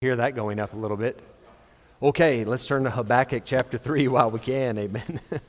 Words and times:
Hear 0.00 0.14
that 0.14 0.36
going 0.36 0.60
up 0.60 0.74
a 0.74 0.76
little 0.76 0.96
bit. 0.96 1.18
Okay, 2.00 2.44
let's 2.44 2.64
turn 2.64 2.84
to 2.84 2.90
Habakkuk 2.90 3.42
chapter 3.44 3.78
3 3.78 4.06
while 4.14 4.30
we 4.30 4.38
can. 4.38 4.78
Amen. 4.78 5.18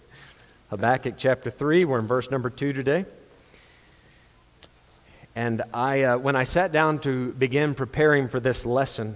Habakkuk 0.72 1.14
chapter 1.20 1.52
3, 1.52 1.86
we're 1.86 2.00
in 2.00 2.08
verse 2.08 2.32
number 2.32 2.50
2 2.50 2.74
today. 2.74 3.06
And 5.36 5.62
I, 5.72 6.02
uh, 6.02 6.18
when 6.18 6.36
I 6.36 6.46
sat 6.46 6.72
down 6.72 6.98
to 7.02 7.32
begin 7.34 7.76
preparing 7.76 8.28
for 8.28 8.40
this 8.40 8.66
lesson, 8.66 9.16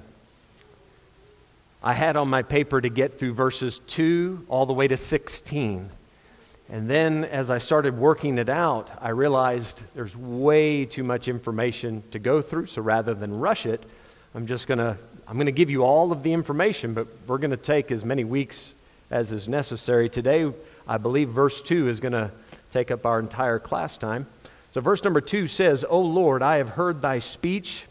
I 1.81 1.93
had 1.95 2.15
on 2.15 2.27
my 2.27 2.43
paper 2.43 2.79
to 2.79 2.89
get 2.89 3.17
through 3.17 3.33
verses 3.33 3.81
2 3.87 4.45
all 4.49 4.67
the 4.67 4.73
way 4.73 4.87
to 4.87 4.97
16. 4.97 5.89
And 6.69 6.87
then 6.87 7.23
as 7.23 7.49
I 7.49 7.57
started 7.57 7.97
working 7.97 8.37
it 8.37 8.49
out, 8.49 8.91
I 9.01 9.09
realized 9.09 9.81
there's 9.95 10.15
way 10.15 10.85
too 10.85 11.03
much 11.03 11.27
information 11.27 12.03
to 12.11 12.19
go 12.19 12.39
through. 12.39 12.67
So 12.67 12.83
rather 12.83 13.15
than 13.15 13.33
rush 13.33 13.65
it, 13.65 13.83
I'm 14.35 14.45
just 14.45 14.67
going 14.67 14.77
to 14.77 14.95
I'm 15.33 15.37
going 15.37 15.47
to 15.47 15.51
give 15.51 15.71
you 15.71 15.81
all 15.81 16.11
of 16.11 16.21
the 16.21 16.31
information, 16.31 16.93
but 16.93 17.07
we're 17.25 17.39
going 17.39 17.49
to 17.49 17.57
take 17.57 17.91
as 17.91 18.05
many 18.05 18.23
weeks 18.23 18.71
as 19.09 19.31
is 19.31 19.49
necessary. 19.49 20.07
Today, 20.07 20.53
I 20.87 20.99
believe 20.99 21.29
verse 21.29 21.59
2 21.63 21.89
is 21.89 21.99
going 21.99 22.11
to 22.11 22.29
take 22.69 22.91
up 22.91 23.07
our 23.07 23.19
entire 23.19 23.57
class 23.57 23.97
time. 23.97 24.27
So, 24.73 24.79
verse 24.79 25.03
number 25.03 25.21
2 25.21 25.47
says, 25.47 25.83
O 25.89 25.99
Lord, 26.01 26.43
I 26.43 26.57
have 26.57 26.69
heard 26.69 27.01
thy 27.01 27.17
speech 27.17 27.85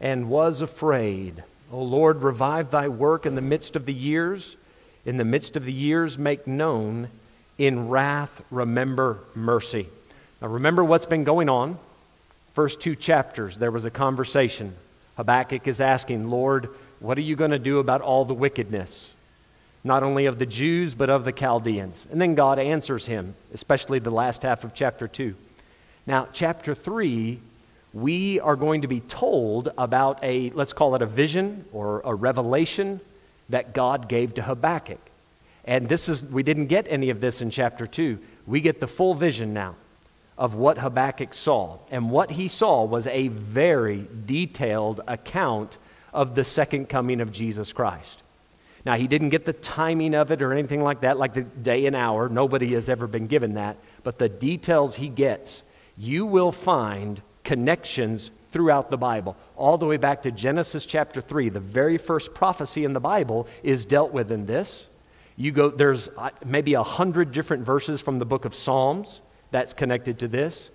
and 0.00 0.28
was 0.30 0.62
afraid. 0.62 1.42
O 1.72 1.82
Lord, 1.82 2.22
revive 2.22 2.70
thy 2.70 2.86
work 2.86 3.26
in 3.26 3.34
the 3.34 3.42
midst 3.42 3.74
of 3.74 3.84
the 3.84 3.92
years. 3.92 4.54
In 5.04 5.16
the 5.16 5.24
midst 5.24 5.56
of 5.56 5.64
the 5.64 5.72
years, 5.72 6.16
make 6.16 6.46
known. 6.46 7.08
In 7.58 7.88
wrath, 7.88 8.42
remember 8.52 9.18
mercy. 9.34 9.88
Now, 10.40 10.46
remember 10.46 10.84
what's 10.84 11.06
been 11.06 11.24
going 11.24 11.48
on. 11.48 11.80
First 12.54 12.78
two 12.78 12.94
chapters, 12.94 13.58
there 13.58 13.72
was 13.72 13.84
a 13.84 13.90
conversation 13.90 14.76
Habakkuk 15.16 15.66
is 15.66 15.80
asking, 15.80 16.30
Lord, 16.30 16.68
what 17.00 17.18
are 17.18 17.22
you 17.22 17.36
going 17.36 17.50
to 17.50 17.58
do 17.58 17.78
about 17.78 18.00
all 18.00 18.24
the 18.24 18.34
wickedness? 18.34 19.10
Not 19.84 20.02
only 20.02 20.26
of 20.26 20.38
the 20.38 20.46
Jews, 20.46 20.94
but 20.94 21.10
of 21.10 21.24
the 21.24 21.32
Chaldeans. 21.32 22.06
And 22.10 22.20
then 22.20 22.34
God 22.34 22.58
answers 22.58 23.06
him, 23.06 23.34
especially 23.54 23.98
the 23.98 24.10
last 24.10 24.42
half 24.42 24.64
of 24.64 24.74
chapter 24.74 25.06
2. 25.08 25.34
Now, 26.06 26.28
chapter 26.32 26.74
3, 26.74 27.40
we 27.92 28.40
are 28.40 28.56
going 28.56 28.82
to 28.82 28.88
be 28.88 29.00
told 29.00 29.72
about 29.78 30.18
a, 30.22 30.50
let's 30.50 30.72
call 30.72 30.94
it 30.94 31.02
a 31.02 31.06
vision 31.06 31.64
or 31.72 32.02
a 32.04 32.14
revelation 32.14 33.00
that 33.48 33.72
God 33.72 34.08
gave 34.08 34.34
to 34.34 34.42
Habakkuk. 34.42 35.00
And 35.64 35.88
this 35.88 36.08
is, 36.08 36.24
we 36.24 36.42
didn't 36.42 36.66
get 36.66 36.86
any 36.88 37.10
of 37.10 37.20
this 37.20 37.40
in 37.40 37.50
chapter 37.50 37.86
2. 37.86 38.18
We 38.46 38.60
get 38.60 38.80
the 38.80 38.86
full 38.86 39.14
vision 39.14 39.54
now 39.54 39.76
of 40.38 40.54
what 40.54 40.78
Habakkuk 40.78 41.32
saw. 41.32 41.78
And 41.90 42.10
what 42.10 42.30
he 42.30 42.48
saw 42.48 42.84
was 42.84 43.06
a 43.06 43.28
very 43.28 44.08
detailed 44.26 45.00
account 45.06 45.78
of 46.12 46.34
the 46.34 46.44
second 46.44 46.88
coming 46.88 47.20
of 47.20 47.32
Jesus 47.32 47.72
Christ. 47.72 48.22
Now, 48.84 48.94
he 48.96 49.08
didn't 49.08 49.30
get 49.30 49.44
the 49.44 49.52
timing 49.52 50.14
of 50.14 50.30
it 50.30 50.42
or 50.42 50.52
anything 50.52 50.82
like 50.82 51.00
that, 51.00 51.18
like 51.18 51.34
the 51.34 51.42
day 51.42 51.86
and 51.86 51.96
hour. 51.96 52.28
Nobody 52.28 52.74
has 52.74 52.88
ever 52.88 53.06
been 53.06 53.26
given 53.26 53.54
that. 53.54 53.78
But 54.04 54.18
the 54.18 54.28
details 54.28 54.94
he 54.94 55.08
gets, 55.08 55.62
you 55.96 56.24
will 56.24 56.52
find 56.52 57.20
connections 57.42 58.30
throughout 58.52 58.90
the 58.90 58.96
Bible, 58.96 59.36
all 59.56 59.76
the 59.76 59.86
way 59.86 59.96
back 59.96 60.22
to 60.22 60.30
Genesis 60.30 60.86
chapter 60.86 61.20
3. 61.20 61.48
The 61.48 61.60
very 61.60 61.98
first 61.98 62.32
prophecy 62.32 62.84
in 62.84 62.92
the 62.92 63.00
Bible 63.00 63.48
is 63.62 63.84
dealt 63.84 64.12
with 64.12 64.30
in 64.30 64.46
this. 64.46 64.86
You 65.36 65.50
go, 65.50 65.68
there's 65.68 66.08
uh, 66.16 66.30
maybe 66.44 66.74
a 66.74 66.82
hundred 66.82 67.32
different 67.32 67.64
verses 67.64 68.00
from 68.00 68.18
the 68.18 68.24
book 68.24 68.44
of 68.44 68.54
Psalms 68.54 69.20
that's 69.50 69.72
connected 69.72 70.18
to 70.20 70.28
this. 70.28 70.70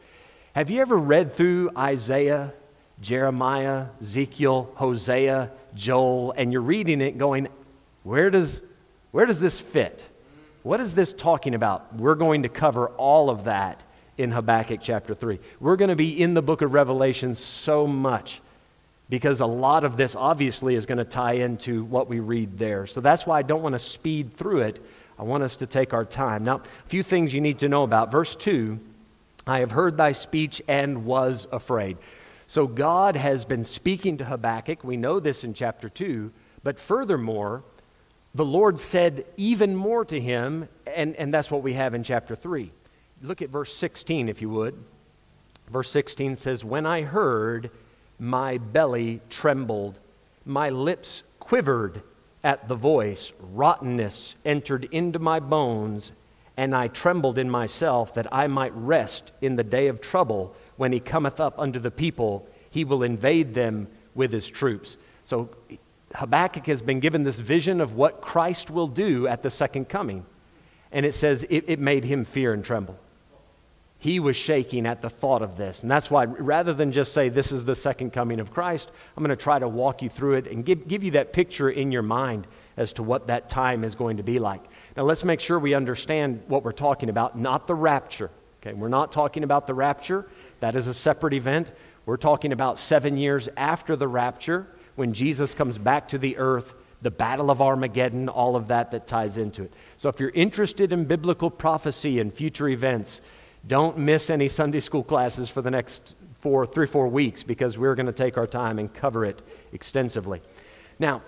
Have 0.54 0.70
you 0.70 0.82
ever 0.82 0.98
read 0.98 1.34
through 1.34 1.72
Isaiah, 1.78 2.54
Jeremiah, 3.02 3.88
Ezekiel, 4.02 4.70
Hosea, 4.76 5.52
Joel, 5.76 6.34
and 6.36 6.52
you're 6.52 6.62
reading 6.62 7.02
it 7.02 7.18
going, 7.18 7.48
where 8.04 8.30
does, 8.30 8.62
where 9.12 9.26
does 9.26 9.40
this 9.40 9.60
fit? 9.60 10.04
What 10.64 10.80
is 10.80 10.94
this 10.94 11.14
talking 11.14 11.56
about? 11.56 11.96
We're 11.96 12.16
going 12.16 12.44
to 12.44 12.50
cover 12.50 12.88
all 12.90 13.30
of 13.30 13.46
that 13.46 13.82
in 14.18 14.32
Habakkuk 14.32 14.80
chapter 14.82 15.16
3. 15.16 15.40
We're 15.60 15.76
going 15.76 15.90
to 15.90 15.96
be 15.96 16.22
in 16.22 16.34
the 16.34 16.42
book 16.42 16.62
of 16.62 16.74
Revelation 16.74 17.34
so 17.36 17.88
much 17.88 18.42
because 19.10 19.42
a 19.42 19.46
lot 19.46 19.84
of 19.84 19.98
this 19.98 20.16
obviously 20.16 20.76
is 20.76 20.86
going 20.86 20.98
to 20.98 21.06
tie 21.06 21.34
into 21.34 21.84
what 21.84 22.08
we 22.08 22.20
read 22.20 22.58
there. 22.58 22.86
So 22.88 23.02
that's 23.02 23.26
why 23.26 23.40
I 23.40 23.42
don't 23.42 23.62
want 23.62 23.74
to 23.74 23.80
speed 23.80 24.38
through 24.38 24.62
it 24.62 24.84
I 25.22 25.24
want 25.24 25.44
us 25.44 25.56
to 25.58 25.68
take 25.68 25.94
our 25.94 26.04
time. 26.04 26.44
Now, 26.44 26.56
a 26.56 26.90
few 26.90 27.04
things 27.04 27.32
you 27.32 27.42
need 27.42 27.60
to 27.60 27.70
know 27.70 27.84
about. 27.84 28.12
Verse 28.12 28.36
2 28.36 28.80
I 29.46 29.60
have 29.60 29.70
heard 29.70 29.96
thy 29.96 30.14
speech 30.14 30.64
and 30.68 31.06
was 31.06 31.48
afraid. 31.52 31.98
So, 32.48 32.66
God 32.66 33.16
has 33.16 33.46
been 33.46 33.64
speaking 33.64 34.18
to 34.18 34.26
Habakkuk. 34.26 34.84
We 34.84 34.98
know 34.98 35.20
this 35.20 35.44
in 35.44 35.54
chapter 35.54 35.90
2. 35.90 36.32
But 36.64 36.80
furthermore, 36.80 37.64
the 38.34 38.44
Lord 38.44 38.80
said 38.80 39.26
even 39.38 39.76
more 39.76 40.04
to 40.06 40.20
him, 40.20 40.68
and, 40.88 41.16
and 41.16 41.32
that's 41.32 41.52
what 41.52 41.62
we 41.62 41.74
have 41.74 41.94
in 41.94 42.04
chapter 42.04 42.36
3. 42.36 42.72
Look 43.22 43.44
at 43.44 43.50
verse 43.50 43.76
16, 43.76 44.28
if 44.28 44.42
you 44.42 44.50
would. 44.50 44.84
Verse 45.70 45.92
16 45.92 46.36
says, 46.36 46.66
When 46.66 46.88
I 46.88 47.04
heard, 47.04 47.70
my 48.18 48.58
belly 48.58 49.22
trembled, 49.30 50.00
my 50.46 50.72
lips 50.72 51.22
quivered 51.40 52.02
at 52.44 52.68
the 52.68 52.76
voice, 52.76 53.34
rottenness 53.40 54.36
entered 54.46 54.86
into 54.86 55.20
my 55.20 55.40
bones, 55.40 56.12
and 56.58 56.76
I 56.76 56.88
trembled 56.88 57.38
in 57.38 57.50
myself 57.50 58.14
that 58.16 58.28
I 58.32 58.48
might 58.48 58.74
rest 58.76 59.32
in 59.42 59.56
the 59.56 59.64
day 59.64 59.88
of 59.88 60.02
trouble. 60.02 60.56
When 60.78 60.92
he 60.92 61.00
cometh 61.00 61.40
up 61.40 61.60
unto 61.60 61.80
the 61.80 61.92
people, 61.92 62.48
he 62.70 62.84
will 62.84 63.04
invade 63.04 63.54
them 63.54 63.88
with 64.16 64.32
his 64.32 64.48
troops. 64.48 64.98
So 65.24 65.50
Habakkuk 66.16 66.66
has 66.66 66.82
been 66.82 67.00
given 67.00 67.24
this 67.24 67.40
vision 67.40 67.80
of 67.80 67.94
what 67.94 68.22
Christ 68.22 68.70
will 68.70 68.88
do 68.88 69.28
at 69.28 69.44
the 69.44 69.50
second 69.50 69.88
coming. 69.88 70.26
And 70.92 71.06
it 71.06 71.14
says 71.14 71.46
it, 71.50 71.66
it 71.68 71.80
made 71.80 72.04
him 72.04 72.26
fear 72.26 72.54
and 72.54 72.66
tremble. 72.66 73.00
He 74.02 74.20
was 74.20 74.36
shaking 74.36 74.88
at 74.88 75.04
the 75.04 75.12
thought 75.12 75.44
of 75.44 75.58
this. 75.58 75.84
And 75.84 75.92
that's 75.92 76.10
why, 76.10 76.26
rather 76.26 76.74
than 76.74 76.92
just 76.92 77.14
say, 77.14 77.30
This 77.30 77.52
is 77.52 77.66
the 77.66 77.76
second 77.76 78.14
coming 78.14 78.40
of 78.40 78.52
Christ, 78.52 78.92
I'm 79.16 79.24
going 79.24 79.30
to 79.30 79.36
try 79.36 79.60
to 79.60 79.68
walk 79.68 80.02
you 80.02 80.10
through 80.10 80.38
it 80.38 80.48
and 80.48 80.66
give, 80.66 80.88
give 80.88 81.04
you 81.04 81.12
that 81.12 81.34
picture 81.34 81.70
in 81.70 81.92
your 81.92 82.02
mind 82.02 82.48
as 82.78 82.94
to 82.94 83.04
what 83.04 83.28
that 83.28 83.48
time 83.48 83.84
is 83.84 83.94
going 83.94 84.18
to 84.18 84.24
be 84.24 84.40
like. 84.40 84.64
Now, 84.98 85.04
let's 85.04 85.24
make 85.24 85.40
sure 85.40 85.60
we 85.60 85.76
understand 85.76 86.42
what 86.48 86.64
we're 86.64 86.72
talking 86.72 87.10
about, 87.10 87.38
not 87.38 87.68
the 87.68 87.76
rapture. 87.76 88.32
Okay, 88.64 88.74
we're 88.74 88.88
not 88.88 89.12
talking 89.12 89.44
about 89.44 89.68
the 89.68 89.76
rapture, 89.76 90.28
that 90.62 90.76
is 90.76 90.88
a 90.88 90.96
separate 90.96 91.36
event. 91.36 91.72
We're 92.08 92.18
talking 92.18 92.54
about 92.54 92.80
seven 92.80 93.18
years 93.18 93.50
after 93.56 93.96
the 93.96 94.08
rapture 94.08 94.66
when 94.96 95.14
Jesus 95.14 95.54
comes 95.54 95.78
back 95.78 96.08
to 96.08 96.18
the 96.18 96.38
earth 96.38 96.74
the 97.04 97.12
Battle 97.12 97.50
of 97.50 97.62
Armageddon, 97.62 98.30
all 98.30 98.56
of 98.56 98.68
that 98.68 98.92
that 98.92 99.08
ties 99.08 99.38
into 99.38 99.64
it. 99.64 99.74
So, 99.98 100.10
if 100.10 100.20
you're 100.20 100.30
interested 100.30 100.92
in 100.92 101.06
biblical 101.06 101.50
prophecy 101.50 102.20
and 102.20 102.34
future 102.34 102.68
events, 102.68 103.22
don't 103.68 103.98
miss 103.98 104.30
any 104.30 104.48
Sunday 104.48 104.80
school 104.80 105.04
classes 105.04 105.50
for 105.50 105.62
the 105.62 105.72
next 105.72 106.16
four, 106.34 106.66
three, 106.66 106.88
four 106.88 107.08
weeks 107.08 107.44
because 107.44 107.78
we're 107.78 107.96
going 107.96 108.08
to 108.08 108.12
take 108.12 108.38
our 108.38 108.48
time 108.48 108.80
and 108.80 108.92
cover 108.94 109.24
it 109.26 109.42
extensively. 109.72 110.42
Now, 110.98 111.22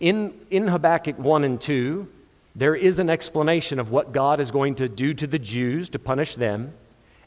in, 0.00 0.34
in 0.50 0.66
Habakkuk 0.66 1.18
1 1.18 1.44
and 1.44 1.60
2, 1.60 2.08
there 2.56 2.74
is 2.74 2.98
an 2.98 3.10
explanation 3.10 3.78
of 3.78 3.90
what 3.90 4.12
God 4.12 4.40
is 4.40 4.50
going 4.50 4.76
to 4.76 4.88
do 4.88 5.12
to 5.14 5.26
the 5.26 5.38
Jews 5.38 5.88
to 5.90 5.98
punish 5.98 6.36
them, 6.36 6.72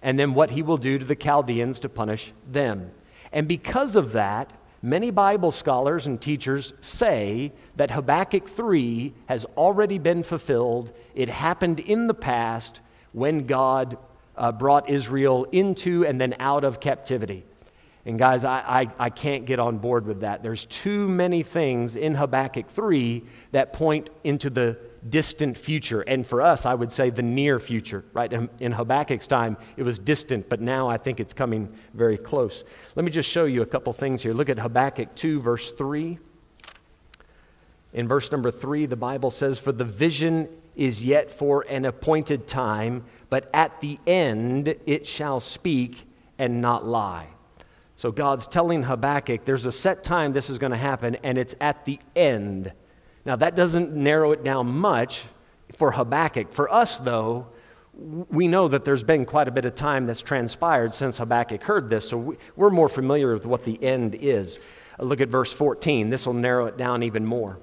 and 0.02 0.18
then 0.18 0.34
what 0.34 0.52
he 0.52 0.62
will 0.62 0.78
do 0.78 0.98
to 0.98 1.06
the 1.06 1.16
Chaldeans 1.16 1.80
to 1.82 1.90
punish 1.90 2.34
them. 2.50 2.92
And 3.32 3.48
because 3.48 3.96
of 3.96 4.14
that, 4.14 4.52
many 4.82 5.12
Bible 5.12 5.52
scholars 5.52 6.08
and 6.08 6.20
teachers 6.20 6.74
say 6.82 7.52
that 7.76 7.92
Habakkuk 7.92 8.48
3 8.48 9.14
has 9.28 9.46
already 9.58 10.00
been 10.00 10.24
fulfilled. 10.24 10.92
It 11.14 11.30
happened 11.30 11.80
in 11.80 12.08
the 12.08 12.14
past 12.14 12.80
when 13.12 13.46
God 13.46 13.98
uh, 14.38 14.52
brought 14.52 14.90
Israel 14.90 15.46
into 15.52 16.06
and 16.06 16.20
then 16.20 16.36
out 16.40 16.64
of 16.64 16.80
captivity. 16.80 17.44
And 18.06 18.18
guys, 18.18 18.46
I, 18.46 18.60
I, 18.60 18.88
I, 18.98 19.10
can't 19.10 19.46
get 19.46 19.60
on 19.60 19.80
board 19.80 20.06
with 20.06 20.22
that. 20.22 20.42
There's 20.42 20.64
too 20.66 21.10
many 21.10 21.44
things 21.44 21.98
in 21.98 22.16
Habakkuk 22.16 22.70
3 22.70 23.22
that 23.52 23.74
point 23.74 24.10
into 24.24 24.50
the 24.50 24.78
distant 25.10 25.58
future. 25.58 26.02
And 26.02 26.26
for 26.26 26.42
us, 26.42 26.66
I 26.66 26.74
would 26.74 26.90
say 26.90 27.10
the 27.10 27.22
near 27.22 27.60
future, 27.60 28.06
right? 28.14 28.32
In, 28.32 28.50
in 28.62 28.72
Habakkuk's 28.72 29.28
time, 29.28 29.58
it 29.76 29.84
was 29.84 30.00
distant, 30.00 30.48
but 30.48 30.62
now 30.62 30.88
I 30.88 30.98
think 30.98 31.20
it's 31.20 31.34
coming 31.34 31.68
very 31.94 32.18
close. 32.18 32.64
Let 32.96 33.04
me 33.04 33.12
just 33.12 33.30
show 33.30 33.44
you 33.44 33.62
a 33.62 33.66
couple 33.66 33.92
things 33.92 34.24
here. 34.24 34.32
Look 34.32 34.48
at 34.48 34.58
Habakkuk 34.58 35.14
2, 35.16 35.42
verse 35.42 35.74
3. 35.74 36.18
In 37.94 38.08
verse 38.08 38.32
number 38.32 38.52
3, 38.52 38.86
the 38.86 38.96
Bible 38.96 39.32
says, 39.32 39.60
For 39.60 39.74
the 39.74 39.84
vision 39.84 40.48
is 40.78 41.04
yet 41.04 41.32
for 41.32 41.66
an 41.68 41.86
appointed 41.86 42.48
time, 42.48 43.04
but 43.30 43.50
at 43.54 43.80
the 43.82 44.00
end 44.08 44.76
it 44.86 45.06
shall 45.06 45.40
speak 45.40 46.08
and 46.38 46.62
not 46.62 46.86
lie. 46.86 47.28
So 47.96 48.12
God's 48.12 48.46
telling 48.48 48.84
Habakkuk 48.84 49.44
there's 49.44 49.66
a 49.66 49.72
set 49.72 50.04
time 50.04 50.32
this 50.32 50.50
is 50.50 50.58
going 50.58 50.72
to 50.72 50.78
happen, 50.78 51.16
and 51.24 51.38
it's 51.38 51.56
at 51.60 51.84
the 51.86 52.00
end. 52.16 52.72
Now, 53.26 53.36
that 53.38 53.56
doesn't 53.56 53.94
narrow 53.94 54.32
it 54.32 54.44
down 54.44 54.68
much 54.68 55.26
for 55.76 55.92
Habakkuk. 55.92 56.54
For 56.54 56.72
us, 56.72 57.00
though, 57.00 57.48
we 57.94 58.48
know 58.48 58.68
that 58.68 58.86
there's 58.86 59.04
been 59.04 59.26
quite 59.26 59.48
a 59.48 59.52
bit 59.52 59.66
of 59.66 59.74
time 59.76 60.06
that's 60.06 60.22
transpired 60.22 60.94
since 60.94 61.18
Habakkuk 61.18 61.64
heard 61.64 61.90
this, 61.90 62.08
so 62.08 62.38
we're 62.56 62.70
more 62.70 62.88
familiar 62.88 63.34
with 63.34 63.46
what 63.46 63.66
the 63.66 63.84
end 63.84 64.16
is. 64.16 64.60
Look 65.00 65.20
at 65.20 65.28
verse 65.28 65.52
14. 65.52 66.10
This 66.10 66.26
will 66.26 66.34
narrow 66.34 66.68
it 66.68 66.78
down 66.78 67.04
even 67.04 67.26
more. 67.26 67.60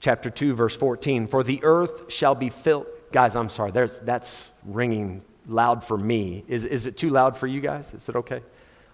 Chapter 0.00 0.30
2, 0.30 0.54
verse 0.54 0.76
14. 0.76 1.26
For 1.26 1.42
the 1.42 1.60
earth 1.62 2.12
shall 2.12 2.34
be 2.34 2.50
filled. 2.50 2.86
Guys, 3.12 3.36
I'm 3.36 3.48
sorry. 3.48 3.70
There's, 3.70 3.98
that's 4.00 4.49
ringing 4.64 5.22
loud 5.46 5.84
for 5.84 5.96
me. 5.96 6.44
Is, 6.48 6.64
is 6.64 6.86
it 6.86 6.96
too 6.96 7.10
loud 7.10 7.36
for 7.36 7.46
you 7.46 7.60
guys? 7.60 7.92
Is 7.94 8.08
it 8.08 8.16
okay? 8.16 8.42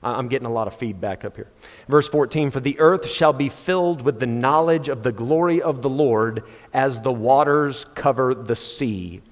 I'm 0.02 0.28
getting 0.28 0.46
a 0.46 0.52
lot 0.52 0.68
of 0.68 0.74
feedback 0.74 1.24
up 1.24 1.36
here. 1.36 1.48
Verse 1.88 2.06
14 2.08 2.50
For 2.50 2.60
the 2.60 2.78
earth 2.78 3.10
shall 3.10 3.32
be 3.32 3.48
filled 3.48 4.02
with 4.02 4.20
the 4.20 4.26
knowledge 4.26 4.88
of 4.88 5.02
the 5.02 5.12
glory 5.12 5.60
of 5.60 5.82
the 5.82 5.88
Lord 5.88 6.44
as 6.72 7.00
the 7.00 7.12
waters 7.12 7.86
cover 7.94 8.34
the 8.34 8.54
sea. 8.54 9.22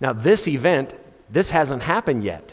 Now, 0.00 0.12
this 0.12 0.48
event, 0.48 0.94
this 1.30 1.50
hasn't 1.50 1.82
happened 1.82 2.24
yet. 2.24 2.52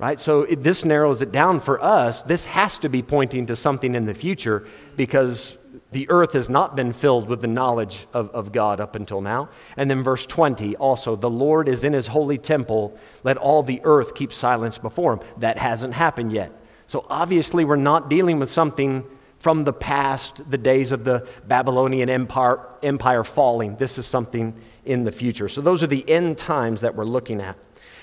Right? 0.00 0.18
So 0.18 0.44
it, 0.44 0.62
this 0.62 0.82
narrows 0.82 1.20
it 1.20 1.30
down 1.30 1.60
for 1.60 1.82
us. 1.84 2.22
This 2.22 2.46
has 2.46 2.78
to 2.78 2.88
be 2.88 3.02
pointing 3.02 3.44
to 3.46 3.54
something 3.54 3.94
in 3.94 4.06
the 4.06 4.14
future 4.14 4.66
because 4.96 5.58
the 5.92 6.08
earth 6.08 6.32
has 6.32 6.48
not 6.48 6.74
been 6.74 6.94
filled 6.94 7.28
with 7.28 7.42
the 7.42 7.48
knowledge 7.48 8.06
of, 8.14 8.30
of 8.30 8.50
God 8.50 8.80
up 8.80 8.96
until 8.96 9.20
now. 9.20 9.50
And 9.76 9.90
then 9.90 10.02
verse 10.02 10.24
20 10.24 10.74
also, 10.76 11.16
the 11.16 11.28
Lord 11.28 11.68
is 11.68 11.84
in 11.84 11.92
his 11.92 12.06
holy 12.06 12.38
temple. 12.38 12.98
Let 13.24 13.36
all 13.36 13.62
the 13.62 13.82
earth 13.84 14.14
keep 14.14 14.32
silence 14.32 14.78
before 14.78 15.12
him. 15.12 15.20
That 15.36 15.58
hasn't 15.58 15.92
happened 15.92 16.32
yet. 16.32 16.50
So 16.86 17.04
obviously, 17.10 17.66
we're 17.66 17.76
not 17.76 18.08
dealing 18.08 18.38
with 18.38 18.50
something 18.50 19.04
from 19.38 19.64
the 19.64 19.72
past, 19.74 20.48
the 20.50 20.58
days 20.58 20.92
of 20.92 21.04
the 21.04 21.28
Babylonian 21.46 22.08
empire, 22.08 22.66
empire 22.82 23.22
falling. 23.22 23.76
This 23.76 23.98
is 23.98 24.06
something 24.06 24.58
in 24.86 25.04
the 25.04 25.12
future. 25.12 25.50
So 25.50 25.60
those 25.60 25.82
are 25.82 25.86
the 25.88 26.08
end 26.08 26.38
times 26.38 26.80
that 26.80 26.94
we're 26.94 27.04
looking 27.04 27.42
at. 27.42 27.58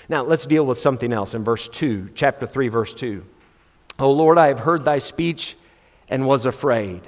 Now, 0.08 0.24
let's 0.24 0.46
deal 0.46 0.64
with 0.64 0.78
something 0.78 1.12
else 1.12 1.34
in 1.34 1.44
verse 1.44 1.68
2, 1.68 2.10
chapter 2.14 2.46
3, 2.46 2.68
verse 2.68 2.94
2. 2.94 3.24
O 3.98 4.10
Lord, 4.10 4.38
I 4.38 4.48
have 4.48 4.60
heard 4.60 4.84
thy 4.84 5.00
speech 5.00 5.56
and 6.08 6.26
was 6.26 6.46
afraid. 6.46 7.02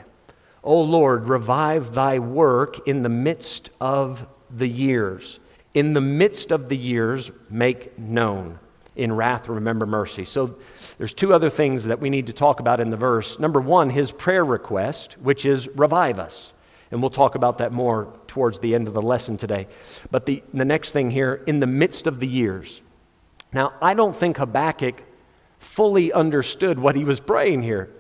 O 0.63 0.81
Lord, 0.83 1.27
revive 1.27 1.95
thy 1.95 2.19
work 2.19 2.87
in 2.87 3.03
the 3.03 3.09
midst 3.09 3.71
of 3.81 4.27
the 4.51 4.69
years. 4.69 5.39
In 5.73 5.95
the 5.95 6.01
midst 6.01 6.51
of 6.51 6.69
the 6.69 6.77
years, 6.77 7.31
make 7.49 7.99
known. 7.99 8.59
In 8.97 9.13
wrath, 9.15 9.49
remember 9.49 9.87
mercy. 9.87 10.27
So 10.27 10.57
there's 10.99 11.15
two 11.15 11.33
other 11.33 11.49
things 11.49 11.85
that 11.85 12.01
we 12.01 12.11
need 12.11 12.27
to 12.27 12.35
talk 12.35 12.61
about 12.61 12.81
in 12.81 12.91
the 12.91 12.97
verse. 12.97 13.39
Number 13.39 13.61
one, 13.61 13.89
his 13.89 14.13
prayer 14.13 14.45
request, 14.45 15.17
which 15.23 15.47
is 15.47 15.69
revive 15.69 16.19
us. 16.19 16.53
And 16.91 17.01
we'll 17.01 17.09
talk 17.09 17.37
about 17.37 17.59
that 17.59 17.73
more 17.73 18.13
towards 18.27 18.59
the 18.59 18.75
end 18.75 18.89
of 18.89 18.95
the 18.95 19.01
lesson 19.01 19.37
today. 19.37 19.69
But 20.11 20.27
the, 20.27 20.43
the 20.53 20.65
next 20.65 20.91
thing 20.91 21.11
here, 21.11 21.43
in 21.47 21.61
the 21.61 21.67
midst 21.67 22.07
of 22.07 22.21
the 22.21 22.27
years. 22.27 22.83
Now, 23.53 23.73
I 23.83 23.95
don't 23.95 24.15
think 24.15 24.37
Habakkuk 24.37 25.03
fully 25.59 26.13
understood 26.13 26.79
what 26.79 26.97
he 26.97 27.05
was 27.05 27.21
praying 27.21 27.63
here. 27.63 27.91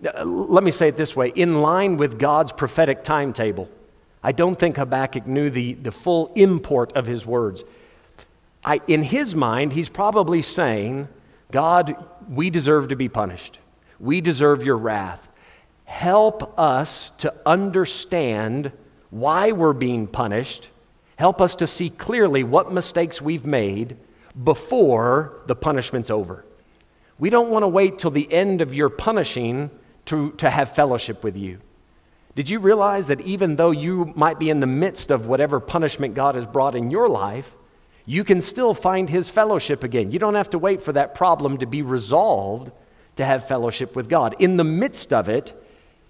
Let 0.00 0.64
me 0.64 0.70
say 0.70 0.88
it 0.88 0.96
this 0.96 1.14
way 1.14 1.28
in 1.34 1.60
line 1.60 1.96
with 1.96 2.18
God's 2.18 2.52
prophetic 2.52 3.04
timetable, 3.04 3.68
I 4.22 4.32
don't 4.32 4.58
think 4.58 4.76
Habakkuk 4.76 5.26
knew 5.26 5.50
the, 5.50 5.74
the 5.74 5.90
full 5.90 6.32
import 6.34 6.92
of 6.94 7.06
his 7.06 7.24
words. 7.24 7.64
I, 8.62 8.82
in 8.86 9.02
his 9.02 9.34
mind, 9.34 9.72
he's 9.72 9.88
probably 9.88 10.42
saying, 10.42 11.08
God, 11.50 11.96
we 12.28 12.50
deserve 12.50 12.88
to 12.88 12.96
be 12.96 13.08
punished. 13.08 13.58
We 13.98 14.20
deserve 14.20 14.62
your 14.62 14.76
wrath. 14.76 15.26
Help 15.86 16.58
us 16.58 17.12
to 17.18 17.34
understand 17.46 18.70
why 19.08 19.52
we're 19.52 19.72
being 19.72 20.06
punished. 20.06 20.68
Help 21.16 21.40
us 21.40 21.54
to 21.56 21.66
see 21.66 21.90
clearly 21.90 22.44
what 22.44 22.72
mistakes 22.72 23.20
we've 23.20 23.46
made 23.46 23.96
before 24.44 25.40
the 25.46 25.56
punishment's 25.56 26.10
over. 26.10 26.44
We 27.18 27.30
don't 27.30 27.50
want 27.50 27.64
to 27.64 27.68
wait 27.68 27.98
till 27.98 28.10
the 28.10 28.32
end 28.32 28.60
of 28.62 28.72
your 28.72 28.88
punishing 28.88 29.70
to, 30.06 30.32
to 30.32 30.48
have 30.48 30.74
fellowship 30.74 31.22
with 31.22 31.36
you. 31.36 31.60
Did 32.34 32.48
you 32.48 32.60
realize 32.60 33.08
that 33.08 33.20
even 33.20 33.56
though 33.56 33.72
you 33.72 34.12
might 34.14 34.38
be 34.38 34.50
in 34.50 34.60
the 34.60 34.66
midst 34.66 35.10
of 35.10 35.26
whatever 35.26 35.60
punishment 35.60 36.14
God 36.14 36.34
has 36.36 36.46
brought 36.46 36.74
in 36.74 36.90
your 36.90 37.08
life, 37.08 37.54
you 38.06 38.24
can 38.24 38.40
still 38.40 38.72
find 38.72 39.08
His 39.08 39.28
fellowship 39.28 39.84
again? 39.84 40.10
You 40.10 40.18
don't 40.18 40.36
have 40.36 40.50
to 40.50 40.58
wait 40.58 40.82
for 40.82 40.92
that 40.92 41.14
problem 41.14 41.58
to 41.58 41.66
be 41.66 41.82
resolved 41.82 42.72
to 43.16 43.24
have 43.24 43.46
fellowship 43.46 43.94
with 43.94 44.08
God. 44.08 44.36
In 44.38 44.56
the 44.56 44.64
midst 44.64 45.12
of 45.12 45.28
it, 45.28 45.52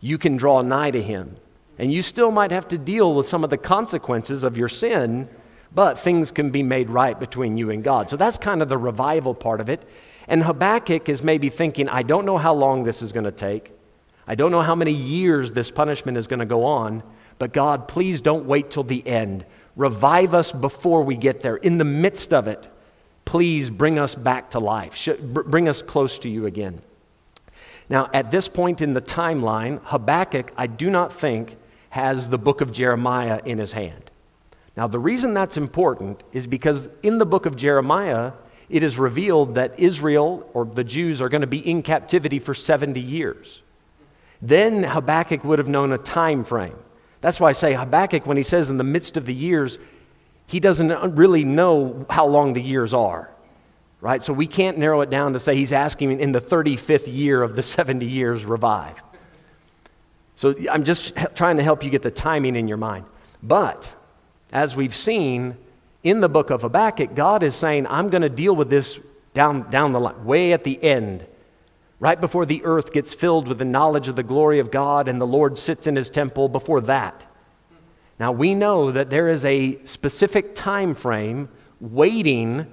you 0.01 0.19
can 0.19 0.37
draw 0.37 0.63
nigh 0.63 0.91
to 0.91 1.03
Him. 1.03 1.37
And 1.79 1.93
you 1.93 2.03
still 2.03 2.31
might 2.31 2.51
have 2.51 2.69
to 2.69 2.79
deal 2.79 3.15
with 3.15 3.27
some 3.27 3.43
of 3.43 3.51
the 3.51 3.59
consequences 3.59 4.45
of 4.45 4.57
your 4.57 4.69
sin 4.69 5.29
but 5.75 5.99
things 5.99 6.31
can 6.31 6.51
be 6.51 6.63
made 6.63 6.91
right 6.91 7.19
between 7.19 7.57
you 7.57 7.71
and 7.71 7.85
God. 7.85 8.11
So 8.11 8.17
that's 8.17 8.39
kind 8.39 8.63
of 8.63 8.69
the 8.69 8.79
revival 8.79 9.35
part 9.35 9.61
of 9.61 9.69
it. 9.69 9.85
And 10.29 10.43
Habakkuk 10.43 11.09
is 11.09 11.23
maybe 11.23 11.49
thinking, 11.49 11.89
I 11.89 12.03
don't 12.03 12.25
know 12.25 12.39
how 12.39 12.55
long 12.55 12.85
this 12.85 13.03
is 13.03 13.13
going 13.13 13.25
to 13.25 13.33
take. 13.33 13.73
I 14.27 14.35
don't 14.35 14.53
know 14.53 14.63
how 14.63 14.75
many 14.75 14.93
years 14.93 15.53
this 15.53 15.71
punishment 15.71 16.17
is 16.17 16.27
going 16.27 16.41
to 16.41 16.47
go 16.47 16.65
on, 16.65 17.03
but 17.39 17.53
God, 17.53 17.89
please 17.89 18.21
don't 18.21 18.47
wait 18.47 18.71
till 18.71 18.85
the 18.85 19.07
end. 19.07 19.45
Revive 19.77 20.35
us 20.35 20.53
before 20.53 21.03
we 21.03 21.17
get 21.17 21.43
there. 21.43 21.57
In 21.57 21.79
the 21.79 21.85
midst 21.85 22.33
of 22.33 22.47
it, 22.47 22.69
please 23.25 23.71
bring 23.71 23.99
us 23.99 24.15
back 24.15 24.51
to 24.51 24.59
life. 24.59 25.09
Bring 25.23 25.69
us 25.69 25.83
close 25.83 26.19
to 26.21 26.29
you 26.29 26.47
again. 26.47 26.83
Now, 27.89 28.09
at 28.13 28.31
this 28.31 28.47
point 28.47 28.83
in 28.83 28.93
the 28.93 29.01
timeline, 29.01 29.81
Habakkuk, 29.85 30.53
I 30.57 30.67
do 30.67 30.91
not 30.91 31.13
think, 31.13 31.57
has 31.91 32.29
the 32.29 32.39
book 32.39 32.61
of 32.61 32.71
Jeremiah 32.71 33.41
in 33.45 33.59
his 33.59 33.73
hand. 33.73 34.10
Now, 34.81 34.87
the 34.87 34.99
reason 34.99 35.35
that's 35.35 35.59
important 35.59 36.23
is 36.33 36.47
because 36.47 36.89
in 37.03 37.19
the 37.19 37.27
book 37.27 37.45
of 37.45 37.55
Jeremiah, 37.55 38.33
it 38.71 38.83
is 38.83 38.99
revealed 38.99 39.57
that 39.57 39.79
Israel 39.79 40.49
or 40.55 40.65
the 40.65 40.83
Jews 40.83 41.21
are 41.21 41.29
going 41.29 41.43
to 41.43 41.47
be 41.47 41.59
in 41.59 41.83
captivity 41.83 42.39
for 42.39 42.55
70 42.55 42.99
years. 42.99 43.61
Then 44.41 44.83
Habakkuk 44.83 45.45
would 45.45 45.59
have 45.59 45.69
known 45.69 45.93
a 45.93 45.99
time 45.99 46.45
frame. 46.45 46.79
That's 47.21 47.39
why 47.39 47.51
I 47.51 47.53
say 47.53 47.75
Habakkuk, 47.75 48.25
when 48.25 48.39
he 48.39 48.43
says 48.43 48.71
in 48.71 48.79
the 48.79 48.83
midst 48.83 49.19
of 49.19 49.27
the 49.27 49.35
years, 49.35 49.79
he 50.47 50.61
doesn't 50.61 51.15
really 51.15 51.45
know 51.45 52.07
how 52.09 52.25
long 52.27 52.55
the 52.55 52.63
years 52.63 52.95
are, 52.95 53.31
right? 54.01 54.23
So 54.23 54.33
we 54.33 54.47
can't 54.47 54.79
narrow 54.79 55.03
it 55.03 55.11
down 55.11 55.35
to 55.35 55.39
say 55.39 55.57
he's 55.57 55.75
asking 55.75 56.19
in 56.21 56.33
the 56.33 56.41
35th 56.41 57.15
year 57.15 57.43
of 57.43 57.55
the 57.55 57.63
70 57.63 58.07
years 58.07 58.47
revive. 58.47 59.03
So 60.37 60.55
I'm 60.71 60.85
just 60.85 61.13
trying 61.35 61.59
to 61.59 61.63
help 61.63 61.85
you 61.85 61.91
get 61.91 62.01
the 62.01 62.11
timing 62.11 62.57
in 62.57 62.67
your 62.67 62.79
mind. 62.79 63.05
But 63.43 63.95
as 64.53 64.75
we've 64.75 64.95
seen 64.95 65.57
in 66.03 66.21
the 66.21 66.29
book 66.29 66.51
of 66.51 66.63
Habakkuk, 66.63 67.15
God 67.15 67.43
is 67.43 67.55
saying, 67.55 67.87
I'm 67.87 68.09
going 68.09 68.23
to 68.23 68.29
deal 68.29 68.55
with 68.55 68.71
this 68.71 68.99
down, 69.35 69.71
down 69.71 69.93
the 69.93 70.01
line, 70.01 70.25
way 70.25 70.53
at 70.53 70.65
the 70.65 70.83
end, 70.83 71.27
right 71.99 72.21
before 72.21 72.47
the 72.47 72.65
earth 72.65 72.93
gets 72.93 73.15
filled 73.15 73.49
with 73.49 73.59
the 73.59 73.65
knowledge 73.65 74.09
of 74.09 74.17
the 74.17 74.23
glory 74.23 74.59
of 74.59 74.71
God 74.71 75.09
and 75.09 75.21
the 75.21 75.27
Lord 75.27 75.59
sits 75.59 75.87
in 75.87 75.97
his 75.97 76.11
temple 76.11 76.49
before 76.49 76.81
that. 76.83 77.27
Now 78.19 78.33
we 78.33 78.55
know 78.55 78.91
that 78.91 79.11
there 79.11 79.29
is 79.29 79.45
a 79.45 79.83
specific 79.85 80.55
time 80.55 80.95
frame 80.95 81.49
waiting 81.81 82.67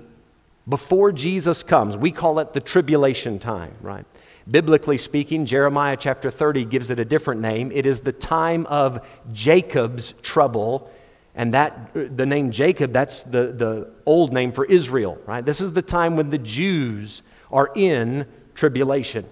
before 0.68 1.12
Jesus 1.12 1.64
comes. 1.64 1.96
We 1.96 2.12
call 2.12 2.40
it 2.40 2.54
the 2.54 2.60
tribulation 2.60 3.40
time, 3.40 3.74
right? 3.82 4.06
Biblically 4.50 4.98
speaking, 4.98 5.46
Jeremiah 5.46 5.98
chapter 5.98 6.32
30 6.32 6.66
gives 6.66 6.90
it 6.90 7.00
a 7.00 7.06
different 7.06 7.42
name. 7.42 7.72
It 7.74 7.86
is 7.86 8.02
the 8.02 8.12
time 8.14 8.66
of 8.68 9.06
Jacob's 9.32 10.14
trouble 10.22 10.92
and 11.38 11.54
that, 11.54 11.94
the 11.94 12.26
name 12.26 12.50
Jacob, 12.50 12.92
that's 12.92 13.22
the, 13.22 13.54
the 13.54 13.92
old 14.08 14.34
name 14.34 14.52
for 14.52 14.66
Israel, 14.66 15.20
right? 15.28 15.46
This 15.46 15.62
is 15.62 15.72
the 15.72 15.84
time 15.84 16.18
when 16.18 16.32
the 16.32 16.40
Jews 16.40 17.22
are 17.52 17.72
in 17.76 18.26
tribulation. 18.56 19.24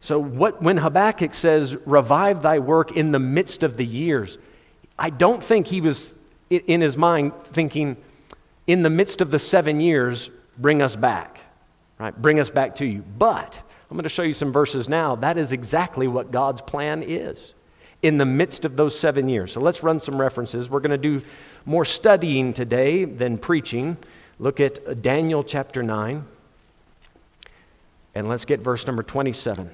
So, 0.00 0.18
what, 0.18 0.60
when 0.60 0.76
Habakkuk 0.76 1.32
says, 1.32 1.76
revive 1.86 2.42
thy 2.42 2.58
work 2.58 2.96
in 2.96 3.12
the 3.12 3.20
midst 3.20 3.62
of 3.62 3.76
the 3.76 3.86
years, 3.86 4.36
I 4.98 5.10
don't 5.10 5.42
think 5.42 5.68
he 5.68 5.80
was 5.80 6.12
in 6.50 6.80
his 6.80 6.96
mind 6.96 7.32
thinking, 7.44 7.96
in 8.66 8.82
the 8.82 8.90
midst 8.90 9.20
of 9.20 9.30
the 9.30 9.38
seven 9.38 9.80
years, 9.80 10.28
bring 10.58 10.82
us 10.82 10.96
back, 10.96 11.38
right? 12.00 12.20
Bring 12.20 12.40
us 12.40 12.50
back 12.50 12.74
to 12.76 12.84
you. 12.84 13.04
But 13.16 13.60
I'm 13.88 13.96
going 13.96 14.02
to 14.02 14.08
show 14.08 14.22
you 14.22 14.32
some 14.32 14.52
verses 14.52 14.88
now. 14.88 15.14
That 15.14 15.38
is 15.38 15.52
exactly 15.52 16.08
what 16.08 16.32
God's 16.32 16.60
plan 16.60 17.04
is 17.04 17.54
in 18.06 18.18
the 18.18 18.24
midst 18.24 18.64
of 18.64 18.76
those 18.76 18.96
seven 18.96 19.28
years. 19.28 19.52
So 19.52 19.60
let's 19.60 19.82
run 19.82 19.98
some 19.98 20.20
references. 20.20 20.70
We're 20.70 20.78
going 20.78 20.92
to 20.92 20.96
do 20.96 21.20
more 21.64 21.84
studying 21.84 22.52
today 22.52 23.04
than 23.04 23.36
preaching. 23.36 23.96
Look 24.38 24.60
at 24.60 25.02
Daniel 25.02 25.42
chapter 25.42 25.82
9. 25.82 26.24
And 28.14 28.28
let's 28.28 28.44
get 28.44 28.60
verse 28.60 28.86
number 28.86 29.02
27. 29.02 29.68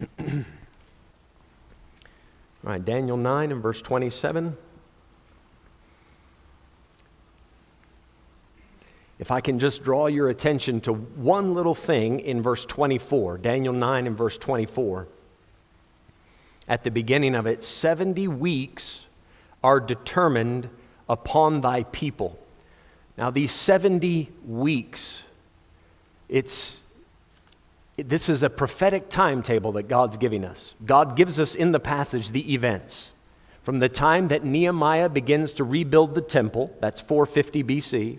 All 0.20 0.26
right, 2.62 2.84
Daniel 2.84 3.16
9 3.16 3.50
and 3.50 3.62
verse 3.62 3.80
27. 3.80 4.58
If 9.18 9.30
I 9.30 9.40
can 9.40 9.58
just 9.58 9.82
draw 9.82 10.06
your 10.06 10.28
attention 10.28 10.80
to 10.82 10.92
one 10.92 11.54
little 11.54 11.74
thing 11.74 12.20
in 12.20 12.40
verse 12.40 12.64
24, 12.64 13.38
Daniel 13.38 13.72
9 13.72 14.06
and 14.06 14.16
verse 14.16 14.38
24. 14.38 15.08
At 16.68 16.84
the 16.84 16.90
beginning 16.90 17.34
of 17.34 17.46
it, 17.46 17.64
70 17.64 18.28
weeks 18.28 19.06
are 19.64 19.80
determined 19.80 20.68
upon 21.08 21.62
thy 21.62 21.82
people. 21.84 22.38
Now, 23.16 23.30
these 23.30 23.50
70 23.50 24.30
weeks, 24.46 25.22
It's, 26.28 26.80
this 27.96 28.28
is 28.28 28.42
a 28.44 28.50
prophetic 28.50 29.08
timetable 29.08 29.72
that 29.72 29.88
God's 29.88 30.16
giving 30.16 30.44
us. 30.44 30.74
God 30.84 31.16
gives 31.16 31.40
us 31.40 31.56
in 31.56 31.72
the 31.72 31.80
passage 31.80 32.30
the 32.30 32.52
events. 32.52 33.10
From 33.62 33.80
the 33.80 33.88
time 33.88 34.28
that 34.28 34.44
Nehemiah 34.44 35.08
begins 35.08 35.54
to 35.54 35.64
rebuild 35.64 36.14
the 36.14 36.20
temple, 36.20 36.70
that's 36.80 37.00
450 37.00 37.64
BC, 37.64 38.18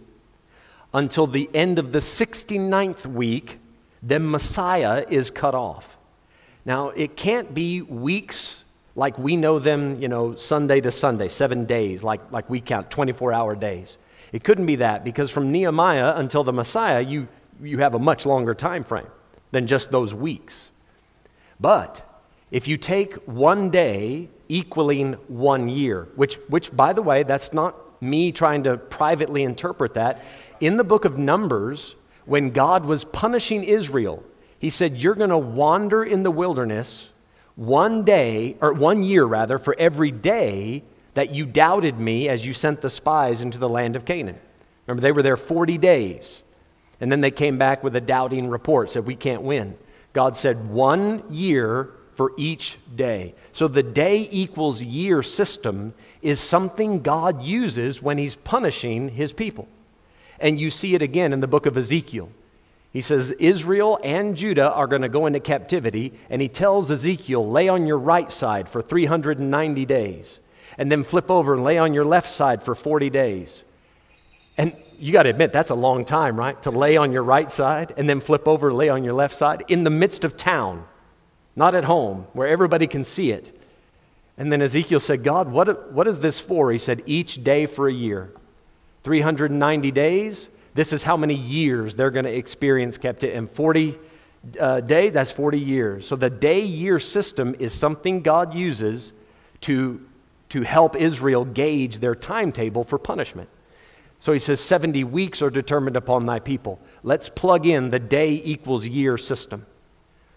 until 0.93 1.27
the 1.27 1.49
end 1.53 1.79
of 1.79 1.91
the 1.91 1.99
69th 1.99 3.05
week, 3.05 3.59
then 4.01 4.29
Messiah 4.29 5.05
is 5.09 5.29
cut 5.29 5.53
off. 5.53 5.97
Now, 6.65 6.89
it 6.89 7.15
can't 7.15 7.53
be 7.53 7.81
weeks 7.81 8.63
like 8.95 9.17
we 9.17 9.37
know 9.37 9.59
them, 9.59 10.01
you 10.01 10.07
know, 10.07 10.35
Sunday 10.35 10.81
to 10.81 10.91
Sunday, 10.91 11.29
seven 11.29 11.65
days, 11.65 12.03
like, 12.03 12.31
like 12.31 12.49
we 12.49 12.59
count, 12.59 12.91
24 12.91 13.33
hour 13.33 13.55
days. 13.55 13.97
It 14.31 14.43
couldn't 14.43 14.65
be 14.65 14.77
that 14.77 15.03
because 15.03 15.31
from 15.31 15.51
Nehemiah 15.51 16.13
until 16.15 16.43
the 16.43 16.53
Messiah, 16.53 17.01
you, 17.01 17.27
you 17.61 17.79
have 17.79 17.93
a 17.93 17.99
much 17.99 18.25
longer 18.25 18.53
time 18.53 18.83
frame 18.83 19.07
than 19.51 19.67
just 19.67 19.91
those 19.91 20.13
weeks. 20.13 20.69
But 21.59 22.05
if 22.51 22.67
you 22.67 22.77
take 22.77 23.15
one 23.25 23.69
day 23.69 24.29
equaling 24.47 25.13
one 25.27 25.69
year, 25.69 26.07
which, 26.15 26.35
which 26.47 26.75
by 26.75 26.93
the 26.93 27.01
way, 27.01 27.23
that's 27.23 27.53
not 27.53 27.75
me 28.01 28.31
trying 28.31 28.63
to 28.63 28.77
privately 28.77 29.43
interpret 29.43 29.93
that. 29.95 30.23
In 30.59 30.77
the 30.77 30.83
book 30.83 31.05
of 31.05 31.17
Numbers, 31.17 31.95
when 32.25 32.51
God 32.51 32.85
was 32.85 33.03
punishing 33.03 33.63
Israel, 33.63 34.23
he 34.57 34.69
said, 34.69 34.97
You're 34.97 35.15
going 35.15 35.29
to 35.29 35.37
wander 35.37 36.03
in 36.03 36.23
the 36.23 36.31
wilderness 36.31 37.09
one 37.55 38.03
day, 38.03 38.55
or 38.61 38.73
one 38.73 39.03
year 39.03 39.25
rather, 39.25 39.57
for 39.57 39.75
every 39.77 40.11
day 40.11 40.83
that 41.13 41.33
you 41.33 41.45
doubted 41.45 41.99
me 41.99 42.29
as 42.29 42.45
you 42.45 42.53
sent 42.53 42.81
the 42.81 42.89
spies 42.89 43.41
into 43.41 43.57
the 43.57 43.67
land 43.67 43.95
of 43.95 44.05
Canaan. 44.05 44.39
Remember, 44.85 45.01
they 45.01 45.11
were 45.11 45.23
there 45.23 45.37
40 45.37 45.77
days. 45.77 46.43
And 47.01 47.11
then 47.11 47.21
they 47.21 47.31
came 47.31 47.57
back 47.57 47.83
with 47.83 47.95
a 47.95 48.01
doubting 48.01 48.49
report, 48.49 48.89
said, 48.89 49.05
We 49.05 49.15
can't 49.15 49.41
win. 49.41 49.77
God 50.13 50.35
said, 50.35 50.69
One 50.69 51.23
year 51.29 51.91
for 52.19 52.33
each 52.35 52.77
day. 52.97 53.33
So 53.53 53.69
the 53.69 53.81
day 53.81 54.27
equals 54.29 54.81
year 54.81 55.23
system 55.23 55.93
is 56.21 56.41
something 56.41 57.01
God 57.01 57.41
uses 57.41 58.01
when 58.01 58.17
He's 58.17 58.35
punishing 58.35 59.07
His 59.07 59.31
people. 59.31 59.69
And 60.37 60.59
you 60.59 60.69
see 60.69 60.95
it 60.95 61.01
again 61.01 61.31
in 61.31 61.39
the 61.39 61.47
book 61.47 61.65
of 61.65 61.77
Ezekiel. 61.77 62.29
He 62.91 62.99
says, 62.99 63.31
Israel 63.31 64.01
and 64.03 64.35
Judah 64.35 64.69
are 64.69 64.85
going 64.85 65.03
to 65.03 65.07
go 65.07 65.27
into 65.27 65.39
captivity, 65.39 66.11
and 66.29 66.41
he 66.41 66.49
tells 66.49 66.91
Ezekiel, 66.91 67.49
lay 67.49 67.69
on 67.69 67.87
your 67.87 67.97
right 67.97 68.29
side 68.33 68.67
for 68.67 68.81
390 68.81 69.85
days, 69.85 70.39
and 70.77 70.91
then 70.91 71.05
flip 71.05 71.31
over 71.31 71.53
and 71.53 71.63
lay 71.63 71.77
on 71.77 71.93
your 71.93 72.03
left 72.03 72.29
side 72.29 72.61
for 72.61 72.75
40 72.75 73.09
days. 73.09 73.63
And 74.57 74.75
you 74.97 75.13
got 75.13 75.23
to 75.23 75.29
admit, 75.29 75.53
that's 75.53 75.69
a 75.69 75.75
long 75.75 76.03
time, 76.03 76.35
right? 76.35 76.61
To 76.63 76.69
lay 76.69 76.97
on 76.97 77.13
your 77.13 77.23
right 77.23 77.49
side 77.49 77.93
and 77.95 78.09
then 78.09 78.19
flip 78.19 78.45
over 78.45 78.73
lay 78.73 78.89
on 78.89 79.05
your 79.05 79.13
left 79.13 79.37
side 79.37 79.63
in 79.69 79.85
the 79.85 79.89
midst 79.89 80.25
of 80.25 80.35
town, 80.35 80.85
not 81.59 81.75
at 81.75 81.83
home, 81.83 82.25
where 82.31 82.47
everybody 82.47 82.87
can 82.87 83.03
see 83.03 83.31
it. 83.31 83.53
And 84.37 84.49
then 84.49 84.61
Ezekiel 84.61 85.01
said, 85.01 85.25
God, 85.25 85.51
what, 85.51 85.91
what 85.91 86.07
is 86.07 86.19
this 86.19 86.39
for? 86.39 86.71
He 86.71 86.79
said, 86.79 87.03
each 87.05 87.43
day 87.43 87.65
for 87.65 87.89
a 87.89 87.93
year. 87.93 88.31
390 89.03 89.91
days, 89.91 90.47
this 90.73 90.93
is 90.93 91.03
how 91.03 91.17
many 91.17 91.35
years 91.35 91.95
they're 91.95 92.11
going 92.11 92.23
to 92.23 92.33
experience 92.33 92.97
captivity. 92.97 93.37
And 93.37 93.49
40 93.49 93.99
uh, 94.57 94.79
day, 94.79 95.09
that's 95.09 95.31
40 95.31 95.59
years. 95.59 96.07
So 96.07 96.15
the 96.15 96.29
day 96.29 96.61
year 96.61 96.97
system 96.97 97.53
is 97.59 97.73
something 97.73 98.21
God 98.21 98.55
uses 98.55 99.11
to, 99.61 99.99
to 100.49 100.61
help 100.61 100.95
Israel 100.95 101.43
gauge 101.43 101.99
their 101.99 102.15
timetable 102.15 102.85
for 102.85 102.97
punishment. 102.97 103.49
So 104.21 104.31
he 104.31 104.39
says 104.39 104.61
70 104.61 105.03
weeks 105.03 105.41
are 105.41 105.49
determined 105.49 105.97
upon 105.97 106.25
thy 106.25 106.39
people. 106.39 106.79
Let's 107.03 107.27
plug 107.27 107.65
in 107.65 107.89
the 107.89 107.99
day 107.99 108.41
equals 108.45 108.85
year 108.85 109.17
system. 109.17 109.65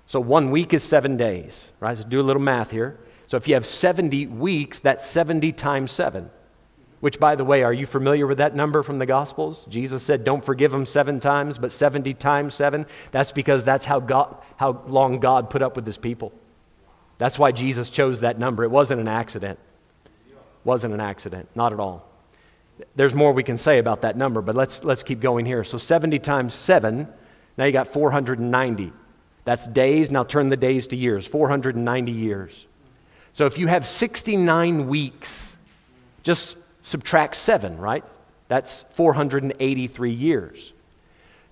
So 0.07 0.21
one 0.21 0.51
week 0.51 0.75
is 0.75 0.83
seven 0.83 1.17
days, 1.17 1.71
right? 1.81 1.97
So 1.97 2.05
do 2.05 2.21
a 2.21 2.23
little 2.23 2.43
math 2.43 2.71
here. 2.71 2.99
So 3.27 3.37
if 3.37 3.49
you 3.49 3.55
have 3.55 3.65
70 3.65 4.27
weeks, 4.27 4.81
that's 4.81 5.07
70 5.07 5.53
times 5.53 5.91
seven. 5.91 6.31
Which, 7.01 7.19
by 7.19 7.35
the 7.35 7.45
way, 7.45 7.65
are 7.65 7.73
you 7.73 7.85
familiar 7.85 8.29
with 8.29 8.39
that 8.39 8.55
number 8.55 8.83
from 8.85 9.01
the 9.01 9.07
Gospels? 9.07 9.67
Jesus 9.69 10.05
said, 10.05 10.23
Don't 10.23 10.45
forgive 10.45 10.71
them 10.71 10.87
seven 10.87 11.19
times, 11.19 11.59
but 11.59 11.73
70 11.73 12.15
times 12.15 12.55
seven. 12.55 12.87
That's 13.11 13.33
because 13.33 13.65
that's 13.65 13.85
how, 13.85 13.99
God, 13.99 14.37
how 14.57 14.83
long 14.87 15.19
God 15.19 15.51
put 15.51 15.63
up 15.63 15.75
with 15.75 15.85
his 15.85 15.99
people. 15.99 16.33
That's 17.19 17.41
why 17.41 17.51
Jesus 17.51 17.91
chose 17.91 18.21
that 18.21 18.39
number. 18.39 18.63
It 18.63 18.71
wasn't 18.71 19.01
an 19.01 19.09
accident. 19.09 19.59
Wasn't 20.63 20.95
an 20.95 21.01
accident, 21.01 21.49
not 21.57 21.73
at 21.73 21.81
all. 21.81 22.09
There's 22.95 23.15
more 23.15 23.33
we 23.33 23.43
can 23.43 23.57
say 23.57 23.79
about 23.79 24.03
that 24.03 24.17
number, 24.17 24.41
but 24.41 24.55
let's, 24.55 24.85
let's 24.85 25.03
keep 25.03 25.21
going 25.21 25.45
here. 25.45 25.65
So 25.65 25.79
70 25.79 26.19
times 26.21 26.55
7, 26.55 27.09
now 27.57 27.65
you 27.65 27.73
got 27.73 27.89
490. 27.89 28.93
That's 29.45 29.67
days. 29.67 30.11
Now 30.11 30.25
turn 30.25 30.49
the 30.49 30.57
days 30.57 30.87
to 30.89 30.97
years 30.97 31.27
490 31.27 32.13
years. 32.13 32.67
So 33.33 33.47
if 33.47 33.59
you 33.59 33.67
have 33.67 33.87
69 33.87 34.89
weeks, 34.89 35.49
just 36.23 36.57
subtract 36.83 37.35
seven, 37.35 37.79
right? 37.79 38.05
That's 38.49 38.85
483 38.91 40.13
years. 40.13 40.73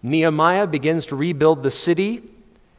Nehemiah 0.02 0.66
begins 0.66 1.06
to 1.06 1.16
rebuild 1.16 1.62
the 1.62 1.70
city 1.70 2.23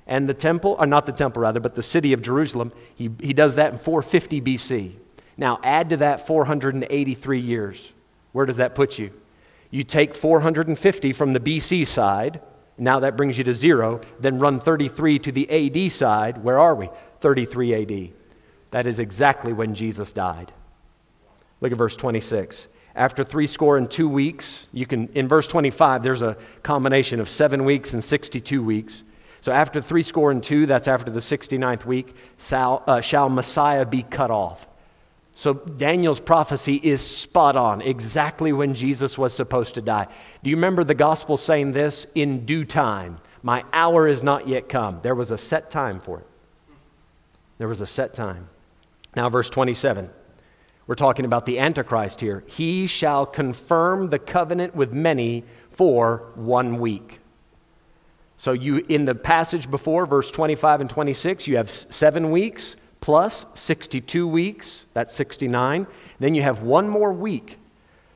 and 0.08 0.28
the 0.28 0.34
temple, 0.34 0.76
or 0.80 0.86
not 0.86 1.06
the 1.06 1.12
temple 1.12 1.42
rather, 1.42 1.60
but 1.60 1.76
the 1.76 1.84
city 1.84 2.14
of 2.14 2.22
Jerusalem. 2.22 2.72
He, 2.96 3.10
he 3.22 3.34
does 3.34 3.56
that 3.56 3.72
in 3.72 3.78
450 3.80 4.42
BC. 4.42 4.94
Now 5.38 5.60
add 5.64 5.90
to 5.90 5.98
that 5.98 6.28
483 6.28 7.40
years. 7.40 7.90
Where 8.32 8.46
does 8.46 8.58
that 8.58 8.76
put 8.76 9.00
you? 9.00 9.12
You 9.70 9.84
take 9.84 10.14
450 10.14 11.14
from 11.14 11.34
the 11.34 11.40
BC 11.40 11.88
side, 11.88 12.42
now 12.78 13.00
that 13.00 13.18
brings 13.18 13.38
you 13.38 13.44
to 13.44 13.54
zero, 13.54 14.02
then 14.20 14.40
run 14.40 14.60
33 14.60 15.20
to 15.20 15.32
the 15.32 15.50
AD 15.50 15.92
side. 15.92 16.44
Where 16.44 16.60
are 16.60 16.76
we? 16.76 16.90
33 17.20 17.74
AD. 17.76 18.14
That 18.72 18.88
is 18.88 19.00
exactly 19.00 19.54
when 19.54 19.76
Jesus 19.76 20.12
died. 20.12 20.52
Look 21.60 21.72
at 21.72 21.78
verse 21.78 21.96
26. 21.96 22.68
After 22.96 23.24
three 23.24 23.48
score 23.48 23.78
and 23.78 23.90
two 23.90 24.10
weeks, 24.10 24.68
you 24.74 24.86
can, 24.86 25.08
in 25.10 25.28
verse 25.28 25.48
25, 25.48 26.04
there's 26.04 26.22
a 26.22 26.38
combination 26.64 27.20
of 27.20 27.30
seven 27.30 27.64
weeks 27.64 27.94
and 27.94 28.04
62 28.04 28.64
weeks. 28.64 29.04
So 29.42 29.52
after 29.52 29.82
three 29.82 30.04
score 30.04 30.32
and 30.32 30.44
two, 30.44 30.66
that's 30.66 30.88
after 30.88 31.10
the 31.12 31.20
69th 31.20 31.86
week, 31.86 32.16
shall, 32.38 32.84
uh, 32.88 33.02
shall 33.02 33.30
Messiah 33.30 33.86
be 33.86 34.04
cut 34.04 34.32
off. 34.32 34.68
So 35.34 35.54
Daniel's 35.54 36.20
prophecy 36.20 36.76
is 36.76 37.02
spot 37.02 37.56
on, 37.56 37.82
exactly 37.82 38.52
when 38.52 38.74
Jesus 38.74 39.18
was 39.18 39.34
supposed 39.34 39.76
to 39.76 39.82
die. 39.82 40.08
Do 40.44 40.50
you 40.50 40.58
remember 40.58 40.84
the 40.84 40.94
gospel 40.94 41.38
saying 41.38 41.72
this? 41.72 42.06
In 42.16 42.46
due 42.46 42.66
time. 42.66 43.20
My 43.42 43.64
hour 43.74 44.08
is 44.08 44.24
not 44.24 44.48
yet 44.48 44.70
come. 44.70 45.00
There 45.02 45.16
was 45.16 45.32
a 45.32 45.38
set 45.38 45.72
time 45.72 46.00
for 46.00 46.20
it. 46.20 46.28
There 47.58 47.68
was 47.68 47.82
a 47.82 47.88
set 47.88 48.14
time. 48.14 48.50
Now, 49.16 49.30
verse 49.30 49.50
27. 49.50 50.10
We're 50.88 50.96
talking 50.96 51.26
about 51.26 51.46
the 51.46 51.60
Antichrist 51.60 52.20
here. 52.20 52.44
He 52.48 52.88
shall 52.88 53.26
confirm 53.26 54.10
the 54.10 54.20
covenant 54.20 54.76
with 54.76 54.94
many 54.94 55.46
for 55.70 56.32
one 56.36 56.80
week. 56.80 57.20
So 58.38 58.54
you 58.54 58.78
in 58.90 59.06
the 59.06 59.16
passage 59.16 59.70
before 59.70 60.06
verse 60.06 60.32
25 60.32 60.82
and 60.82 60.90
26 60.90 61.48
you 61.48 61.58
have 61.58 61.70
7 61.70 62.32
weeks 62.32 62.76
plus 63.02 63.46
62 63.56 64.28
weeks, 64.28 64.86
that's 64.94 65.14
69. 65.14 65.88
Then 66.20 66.36
you 66.36 66.44
have 66.44 66.62
one 66.62 66.88
more 66.88 67.12
week. 67.12 67.58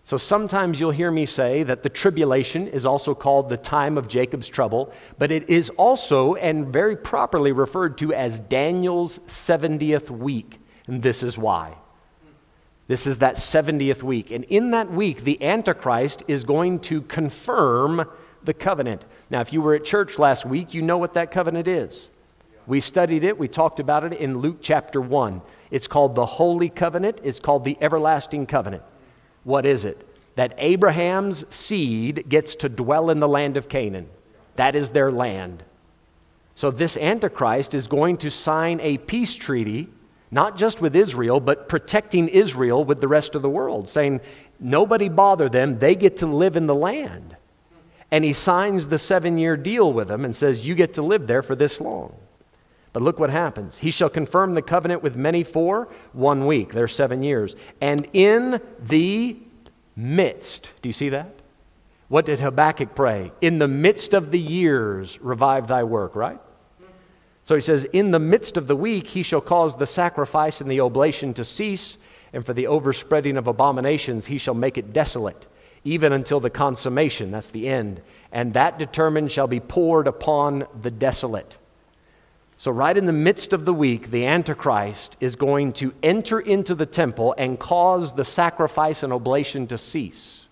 So 0.03 0.17
sometimes 0.17 0.79
you'll 0.79 0.91
hear 0.91 1.09
me 1.09 1.25
say 1.25 1.63
that 1.63 1.81
the 1.81 1.89
tribulation 1.89 2.67
is 2.67 2.85
also 2.85 3.15
called 3.15 3.49
the 3.49 3.57
time 3.57 3.97
of 3.97 4.07
Jacob's 4.07 4.47
trouble, 4.47 4.93
but 5.17 5.31
it 5.31 5.49
is 5.49 5.71
also 5.71 6.35
and 6.35 6.67
very 6.71 6.95
properly 6.95 7.51
referred 7.51 7.97
to 7.97 8.13
as 8.13 8.39
Daniel's 8.39 9.17
70th 9.25 10.11
week. 10.11 10.59
And 10.85 11.01
this 11.01 11.23
is 11.23 11.39
why. 11.39 11.75
This 12.87 13.07
is 13.07 13.17
that 13.17 13.35
70th 13.35 14.03
week. 14.03 14.29
And 14.29 14.43
in 14.43 14.69
that 14.71 14.91
week, 14.91 15.23
the 15.23 15.41
Antichrist 15.43 16.21
is 16.27 16.43
going 16.43 16.81
to 16.81 17.01
confirm 17.01 18.07
the 18.43 18.53
covenant. 18.53 19.05
Now, 19.31 19.41
if 19.41 19.51
you 19.51 19.59
were 19.59 19.73
at 19.73 19.83
church 19.83 20.19
last 20.19 20.45
week, 20.45 20.75
you 20.75 20.83
know 20.83 20.99
what 20.99 21.15
that 21.15 21.31
covenant 21.31 21.67
is. 21.67 22.09
We 22.67 22.79
studied 22.79 23.23
it, 23.23 23.37
we 23.37 23.47
talked 23.47 23.79
about 23.79 24.03
it 24.03 24.13
in 24.13 24.39
Luke 24.39 24.57
chapter 24.61 24.99
1. 24.99 25.41
It's 25.71 25.87
called 25.87 26.15
the 26.15 26.25
Holy 26.25 26.69
Covenant, 26.69 27.21
it's 27.23 27.39
called 27.39 27.63
the 27.63 27.77
Everlasting 27.81 28.47
Covenant. 28.47 28.83
What 29.43 29.65
is 29.65 29.85
it? 29.85 30.07
That 30.35 30.55
Abraham's 30.57 31.45
seed 31.53 32.27
gets 32.27 32.55
to 32.57 32.69
dwell 32.69 33.09
in 33.09 33.19
the 33.19 33.27
land 33.27 33.57
of 33.57 33.69
Canaan. 33.69 34.09
That 34.55 34.75
is 34.75 34.91
their 34.91 35.11
land. 35.11 35.63
So, 36.55 36.71
this 36.71 36.97
Antichrist 36.97 37.73
is 37.73 37.87
going 37.87 38.17
to 38.17 38.31
sign 38.31 38.79
a 38.79 38.97
peace 38.97 39.35
treaty 39.35 39.89
not 40.31 40.57
just 40.57 40.81
with 40.81 40.95
Israel, 40.95 41.39
but 41.39 41.69
protecting 41.69 42.27
Israel 42.27 42.83
with 42.83 42.99
the 42.99 43.07
rest 43.07 43.35
of 43.35 43.41
the 43.41 43.49
world, 43.49 43.87
saying, 43.87 44.19
nobody 44.59 45.07
bother 45.07 45.47
them, 45.47 45.79
they 45.79 45.95
get 45.95 46.17
to 46.17 46.25
live 46.25 46.57
in 46.57 46.67
the 46.67 46.75
land. 46.75 47.37
And 48.11 48.23
he 48.23 48.33
signs 48.33 48.87
the 48.87 48.99
seven 48.99 49.37
year 49.37 49.55
deal 49.57 49.93
with 49.93 50.07
them 50.07 50.25
and 50.25 50.35
says, 50.35 50.67
You 50.67 50.75
get 50.75 50.93
to 50.95 51.01
live 51.01 51.27
there 51.27 51.41
for 51.41 51.55
this 51.55 51.79
long. 51.79 52.15
But 52.95 53.03
look 53.03 53.19
what 53.19 53.29
happens. 53.29 53.77
He 53.77 53.91
shall 53.91 54.07
confirm 54.07 54.53
the 54.53 54.61
covenant 54.61 55.03
with 55.03 55.17
many 55.17 55.43
for 55.43 55.89
one 56.13 56.45
week. 56.45 56.71
There's 56.71 56.95
seven 56.95 57.23
years. 57.23 57.53
And 57.81 58.07
in 58.13 58.61
the 58.79 59.35
midst, 59.97 60.69
do 60.81 60.87
you 60.87 60.93
see 60.93 61.09
that? 61.09 61.29
What 62.07 62.25
did 62.25 62.39
Habakkuk 62.39 62.95
pray? 62.95 63.33
In 63.41 63.59
the 63.59 63.67
midst 63.67 64.13
of 64.13 64.31
the 64.31 64.39
years, 64.39 65.19
revive 65.19 65.67
thy 65.67 65.83
work, 65.83 66.15
right? 66.15 66.39
So 67.43 67.53
he 67.53 67.59
says, 67.59 67.83
In 67.91 68.11
the 68.11 68.19
midst 68.19 68.55
of 68.55 68.67
the 68.67 68.77
week, 68.77 69.07
he 69.07 69.23
shall 69.23 69.41
cause 69.41 69.75
the 69.75 69.85
sacrifice 69.85 70.61
and 70.61 70.71
the 70.71 70.79
oblation 70.79 71.33
to 71.33 71.43
cease, 71.43 71.97
and 72.31 72.45
for 72.45 72.53
the 72.53 72.67
overspreading 72.67 73.35
of 73.35 73.47
abominations, 73.47 74.27
he 74.27 74.37
shall 74.37 74.53
make 74.53 74.77
it 74.77 74.93
desolate, 74.93 75.47
even 75.83 76.13
until 76.13 76.39
the 76.39 76.49
consummation, 76.49 77.31
that's 77.31 77.51
the 77.51 77.67
end. 77.67 78.01
And 78.31 78.53
that 78.53 78.79
determined 78.79 79.33
shall 79.33 79.47
be 79.47 79.59
poured 79.59 80.07
upon 80.07 80.65
the 80.81 80.91
desolate. 80.91 81.57
So, 82.57 82.71
right 82.71 82.97
in 82.97 83.05
the 83.05 83.11
midst 83.11 83.51
of 83.51 83.65
the 83.65 83.73
week, 83.73 84.11
the 84.11 84.25
Antichrist 84.25 85.17
is 85.19 85.35
going 85.35 85.73
to 85.73 85.93
enter 86.01 86.39
into 86.39 86.73
the 86.73 86.85
temple 86.85 87.35
and 87.37 87.59
cause 87.59 88.13
the 88.13 88.23
sacrifice 88.23 89.03
and 89.03 89.11
oblation 89.11 89.67
to 89.67 89.77
cease. 89.77 90.45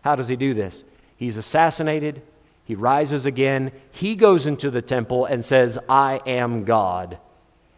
How 0.00 0.16
does 0.16 0.28
he 0.28 0.36
do 0.36 0.54
this? 0.54 0.82
He's 1.16 1.36
assassinated, 1.36 2.22
he 2.64 2.74
rises 2.74 3.26
again, 3.26 3.70
he 3.90 4.16
goes 4.16 4.46
into 4.46 4.70
the 4.70 4.82
temple 4.82 5.26
and 5.26 5.44
says, 5.44 5.78
I 5.88 6.20
am 6.26 6.64
God. 6.64 7.18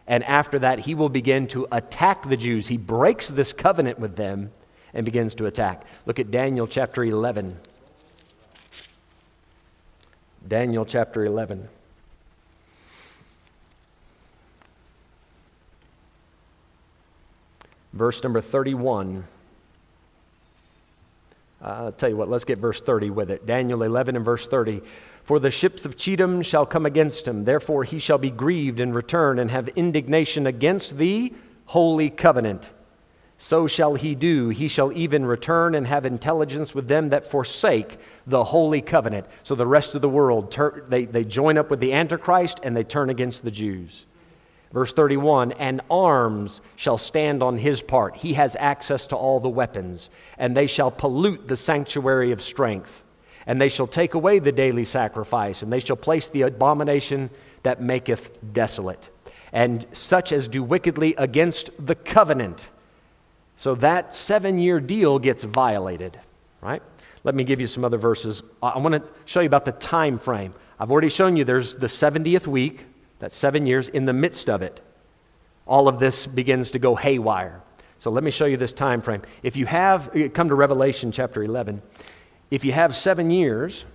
And 0.07 0.23
after 0.25 0.59
that, 0.61 0.81
he 0.81 0.95
will 0.95 1.09
begin 1.09 1.47
to 1.49 1.66
attack 1.73 2.28
the 2.28 2.37
Jews. 2.37 2.69
He 2.69 2.76
breaks 2.76 3.28
this 3.28 3.52
covenant 3.52 3.99
with 3.99 4.16
them 4.16 4.52
and 4.93 5.04
begins 5.04 5.35
to 5.37 5.47
attack. 5.47 5.85
Look 6.07 6.21
at 6.21 6.31
Daniel 6.31 6.66
chapter 6.66 7.04
11. 7.04 7.59
Daniel 10.47 10.85
chapter 10.85 11.25
11. 11.25 11.69
Verse 17.94 18.22
number 18.22 18.40
31. 18.40 19.24
Uh, 21.62 21.66
I'll 21.66 21.92
tell 21.92 22.10
you 22.10 22.16
what, 22.16 22.28
let's 22.28 22.44
get 22.44 22.58
verse 22.58 22.80
30 22.80 23.10
with 23.10 23.30
it. 23.30 23.46
Daniel 23.46 23.82
11 23.82 24.16
and 24.16 24.24
verse 24.24 24.46
30. 24.46 24.82
For 25.22 25.38
the 25.38 25.50
ships 25.50 25.86
of 25.86 25.96
Chittim 25.96 26.42
shall 26.42 26.66
come 26.66 26.84
against 26.84 27.26
him, 27.26 27.44
therefore 27.44 27.84
he 27.84 27.98
shall 27.98 28.18
be 28.18 28.30
grieved 28.30 28.80
and 28.80 28.94
return 28.94 29.38
and 29.38 29.50
have 29.50 29.68
indignation 29.68 30.46
against 30.46 30.98
thee, 30.98 31.32
holy 31.64 32.10
covenant. 32.10 32.68
So 33.38 33.66
shall 33.66 33.94
he 33.94 34.14
do. 34.14 34.50
He 34.50 34.68
shall 34.68 34.92
even 34.92 35.24
return 35.24 35.74
and 35.74 35.86
have 35.86 36.04
intelligence 36.04 36.74
with 36.74 36.88
them 36.88 37.08
that 37.10 37.30
forsake 37.30 37.98
the 38.26 38.44
holy 38.44 38.80
covenant. 38.80 39.26
So 39.42 39.54
the 39.54 39.66
rest 39.66 39.94
of 39.94 40.02
the 40.02 40.08
world, 40.08 40.54
they, 40.88 41.06
they 41.06 41.24
join 41.24 41.58
up 41.58 41.70
with 41.70 41.80
the 41.80 41.92
Antichrist 41.94 42.60
and 42.62 42.76
they 42.76 42.84
turn 42.84 43.10
against 43.10 43.42
the 43.42 43.50
Jews. 43.50 44.04
Verse 44.75 44.93
31 44.93 45.52
And 45.52 45.81
arms 45.88 46.61
shall 46.76 46.99
stand 46.99 47.43
on 47.43 47.57
his 47.57 47.81
part. 47.81 48.16
He 48.16 48.35
has 48.35 48.57
access 48.59 49.07
to 49.07 49.16
all 49.16 49.40
the 49.40 49.49
weapons. 49.49 50.11
And 50.37 50.54
they 50.54 50.66
shall 50.66 50.90
pollute 50.90 51.49
the 51.49 51.57
sanctuary 51.57 52.33
of 52.33 52.43
strength. 52.43 53.02
And 53.47 53.61
they 53.61 53.69
shall 53.69 53.87
take 53.87 54.14
away 54.14 54.40
the 54.40 54.52
daily 54.52 54.85
sacrifice. 54.85 55.62
And 55.62 55.73
they 55.73 55.78
shall 55.78 55.97
place 55.97 56.28
the 56.28 56.43
abomination 56.43 57.31
that 57.62 57.81
maketh 57.81 58.37
desolate. 58.52 59.09
And 59.52 59.87
such 59.93 60.33
as 60.33 60.49
do 60.49 60.62
wickedly 60.62 61.14
against 61.16 61.71
the 61.78 61.95
covenant. 61.95 62.69
So 63.57 63.76
that 63.76 64.16
seven 64.16 64.59
year 64.59 64.81
deal 64.81 65.21
gets 65.21 65.45
violated, 65.45 66.19
right? 66.61 66.83
Let 67.23 67.37
me 67.37 67.45
give 67.45 67.61
you 67.61 67.69
some 67.69 67.85
other 67.85 67.97
verses. 67.97 68.43
I 68.61 68.76
want 68.78 68.97
to 68.97 69.02
show 69.25 69.40
you 69.40 69.47
about 69.47 69.64
the 69.64 69.73
time 69.73 70.19
frame. 70.19 70.52
I've 70.81 70.90
already 70.90 71.09
shown 71.09 71.37
you 71.37 71.45
there's 71.45 71.76
the 71.76 71.87
70th 71.87 72.49
week, 72.49 72.85
that's 73.25 73.35
seven 73.35 73.66
years. 73.66 73.88
In 73.88 74.04
the 74.04 74.12
midst 74.12 74.50
of 74.50 74.61
it, 74.61 74.83
all 75.64 75.88
of 75.88 75.99
this 75.99 76.26
begins 76.26 76.73
to 76.73 76.78
go 76.78 76.95
haywire. 76.95 77.62
So 77.99 78.11
let 78.11 78.23
me 78.23 78.31
show 78.31 78.45
you 78.45 78.59
this 78.59 78.75
time 78.75 79.00
frame. 79.00 79.23
If 79.43 79.57
you 79.57 79.64
have, 79.64 80.11
come 80.35 80.50
to 80.50 80.54
Revelation 80.54 81.11
chapter 81.11 81.43
11, 81.43 81.81
if 82.50 82.66
you 82.66 82.73
have 82.73 82.95
seven 82.95 83.31
years 83.31 83.87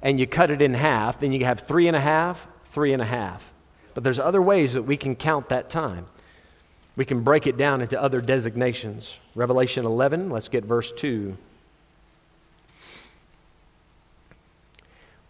and 0.00 0.18
you 0.18 0.26
cut 0.26 0.50
it 0.50 0.62
in 0.62 0.72
half, 0.72 1.20
then 1.20 1.30
you 1.30 1.44
have 1.44 1.60
three 1.60 1.88
and 1.88 1.96
a 1.96 2.00
half, 2.00 2.46
three 2.72 2.94
and 2.94 3.02
a 3.02 3.04
half. 3.04 3.44
But 3.92 4.02
there's 4.02 4.18
other 4.18 4.40
ways 4.40 4.72
that 4.72 4.84
we 4.84 4.96
can 4.96 5.14
count 5.14 5.50
that 5.50 5.68
time. 5.68 6.06
We 6.96 7.04
can 7.04 7.20
break 7.20 7.46
it 7.46 7.58
down 7.58 7.82
into 7.82 8.00
other 8.00 8.22
designations. 8.22 9.14
Revelation 9.34 9.84
11, 9.84 10.30
let's 10.30 10.48
get 10.48 10.64
verse 10.64 10.90
2. 10.90 11.36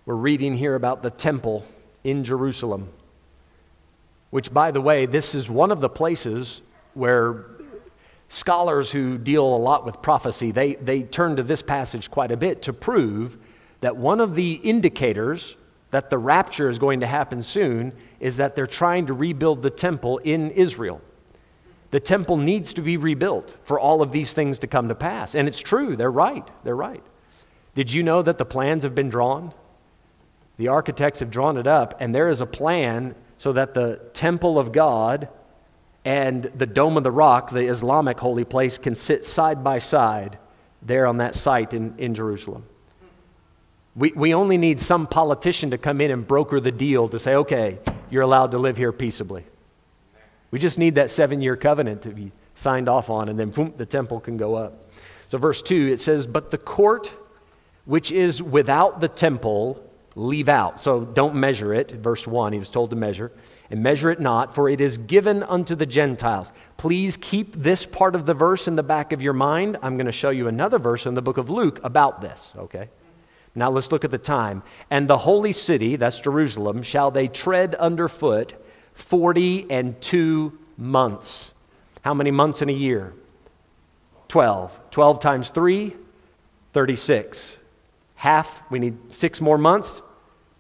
We're 0.05 0.15
reading 0.15 0.57
here 0.57 0.77
about 0.77 1.03
the 1.03 1.11
temple 1.11 1.67
in 2.07 2.23
Jerusalem. 2.23 2.89
Which, 4.31 4.53
by 4.53 4.71
the 4.71 4.81
way, 4.81 5.07
this 5.07 5.35
is 5.35 5.49
one 5.49 5.73
of 5.73 5.81
the 5.81 5.89
places 5.89 6.63
where 6.95 7.47
scholars 8.29 8.91
who 8.91 9.19
deal 9.19 9.45
a 9.45 9.59
lot 9.59 9.85
with 9.85 10.01
prophecy, 10.03 10.53
they, 10.53 10.77
they 10.77 11.03
turn 11.03 11.37
to 11.37 11.43
this 11.43 11.63
passage 11.63 12.11
quite 12.11 12.31
a 12.31 12.37
bit 12.37 12.63
to 12.63 12.73
prove 12.73 13.37
that 13.81 13.97
one 13.97 14.21
of 14.21 14.35
the 14.35 14.53
indicators 14.55 15.57
that 15.91 16.09
the 16.09 16.19
rapture 16.19 16.69
is 16.69 16.79
going 16.79 17.01
to 17.01 17.07
happen 17.07 17.43
soon 17.43 17.93
is 18.21 18.37
that 18.37 18.55
they're 18.55 18.67
trying 18.67 19.07
to 19.07 19.13
rebuild 19.13 19.63
the 19.63 19.71
temple 19.71 20.19
in 20.19 20.51
Israel. 20.53 21.01
The 21.91 22.01
temple 22.01 22.37
needs 22.37 22.73
to 22.75 22.83
be 22.83 22.97
rebuilt 22.97 23.57
for 23.65 23.81
all 23.81 24.01
of 24.01 24.13
these 24.13 24.33
things 24.33 24.61
to 24.61 24.67
come 24.67 24.89
to 24.89 24.95
pass. 24.95 25.35
And 25.35 25.49
it's 25.49 25.61
true, 25.61 25.97
they're 25.97 26.11
right. 26.11 26.47
They're 26.63 26.77
right. 26.77 27.03
Did 27.75 27.93
you 27.93 28.03
know 28.03 28.23
that 28.23 28.39
the 28.39 28.45
plans 28.45 28.85
have 28.85 28.95
been 28.95 29.09
drawn? 29.09 29.53
The 30.57 30.69
architects 30.69 31.21
have 31.21 31.31
drawn 31.31 31.57
it 31.57 31.67
up, 31.67 31.95
and 32.01 32.15
there 32.15 32.29
is 32.29 32.41
a 32.41 32.47
plan 32.47 33.15
so 33.39 33.53
that 33.53 33.75
the 33.75 34.01
temple 34.15 34.59
of 34.59 34.73
God 34.73 35.29
and 36.05 36.45
the 36.45 36.67
Dome 36.67 36.97
of 36.97 37.03
the 37.03 37.11
Rock, 37.11 37.51
the 37.51 37.67
Islamic 37.67 38.19
holy 38.19 38.45
place, 38.45 38.79
can 38.79 38.95
sit 38.95 39.25
side 39.25 39.63
by 39.63 39.79
side 39.79 40.39
there 40.83 41.07
on 41.07 41.19
that 41.19 41.35
site 41.35 41.75
in, 41.75 41.95
in 41.99 42.15
Jerusalem. 42.15 42.65
We, 43.95 44.13
we 44.13 44.33
only 44.33 44.57
need 44.57 44.81
some 44.81 45.07
politician 45.07 45.71
to 45.71 45.79
come 45.79 46.01
in 46.01 46.11
and 46.11 46.27
broker 46.27 46.61
the 46.61 46.71
deal 46.71 47.09
to 47.09 47.19
say, 47.19 47.35
okay, 47.35 47.79
you're 48.09 48.23
allowed 48.23 48.53
to 48.53 48.59
live 48.59 48.77
here 48.77 48.93
peaceably. 48.93 49.45
We 50.51 50.59
just 50.59 50.79
need 50.79 50.95
that 50.95 51.11
seven 51.11 51.43
year 51.43 51.57
covenant 51.57 52.03
to 52.03 52.11
be 52.11 52.33
signed 52.55 52.89
off 52.89 53.11
on, 53.11 53.29
and 53.29 53.39
then 53.39 53.51
boom, 53.51 53.75
the 53.77 53.87
temple 53.87 54.21
can 54.21 54.37
go 54.37 54.55
up. 54.55 54.91
So, 55.29 55.39
verse 55.39 55.61
2, 55.61 55.89
it 55.89 55.99
says, 55.99 56.27
But 56.27 56.51
the 56.51 56.59
court 56.59 57.13
which 57.87 58.13
is 58.13 58.43
without 58.43 59.01
the 59.01 59.09
temple 59.09 59.83
leave 60.17 60.49
out. 60.49 60.81
So 60.81 61.05
don't 61.05 61.37
measure 61.37 61.73
it. 61.73 61.93
Verse 61.93 62.27
1, 62.27 62.53
he 62.53 62.59
was 62.59 62.71
told 62.71 62.91
to 62.91 62.97
measure. 62.97 63.31
And 63.71 63.83
measure 63.83 64.11
it 64.11 64.19
not, 64.19 64.55
for 64.55 64.69
it 64.69 64.81
is 64.81 64.97
given 64.97 65.43
unto 65.43 65.75
the 65.75 65.87
Gentiles. 65.87 66.51
Please 66.77 67.17
keep 67.21 67.55
this 67.55 67.85
part 67.85 68.15
of 68.15 68.25
the 68.25 68.35
verse 68.35 68.67
in 68.67 68.77
the 68.77 68.83
back 68.83 69.13
of 69.13 69.21
your 69.21 69.33
mind. 69.33 69.77
I'm 69.83 69.97
going 69.97 70.07
to 70.07 70.13
show 70.13 70.31
you 70.31 70.49
another 70.49 70.79
verse 70.79 71.07
in 71.07 71.15
the 71.15 71.23
book 71.23 71.37
of 71.37 71.51
Luke 71.51 71.81
about 71.85 72.21
this, 72.21 72.53
okay? 72.57 72.89
Now 73.55 73.71
let's 73.71 73.93
look 73.93 74.05
at 74.05 74.11
the 74.11 74.19
time. 74.19 74.63
And 74.91 75.09
the 75.09 75.19
holy 75.19 75.53
city, 75.53 75.97
that's 75.97 76.21
Jerusalem, 76.21 76.83
shall 76.83 77.11
they 77.11 77.29
tread 77.29 77.75
underfoot 77.75 78.55
40 78.95 79.71
and 79.71 80.01
two 80.01 80.59
months. 80.77 81.53
How 82.03 82.15
many 82.15 82.31
months 82.31 82.63
in 82.63 82.69
a 82.69 82.73
year? 82.73 83.15
12. 84.29 84.79
12 84.91 85.21
times 85.21 85.51
3, 85.51 85.95
36. 86.73 87.57
Half, 88.15 88.63
we 88.71 88.79
need 88.79 88.97
six 89.11 89.41
more 89.41 89.59
months. 89.59 90.03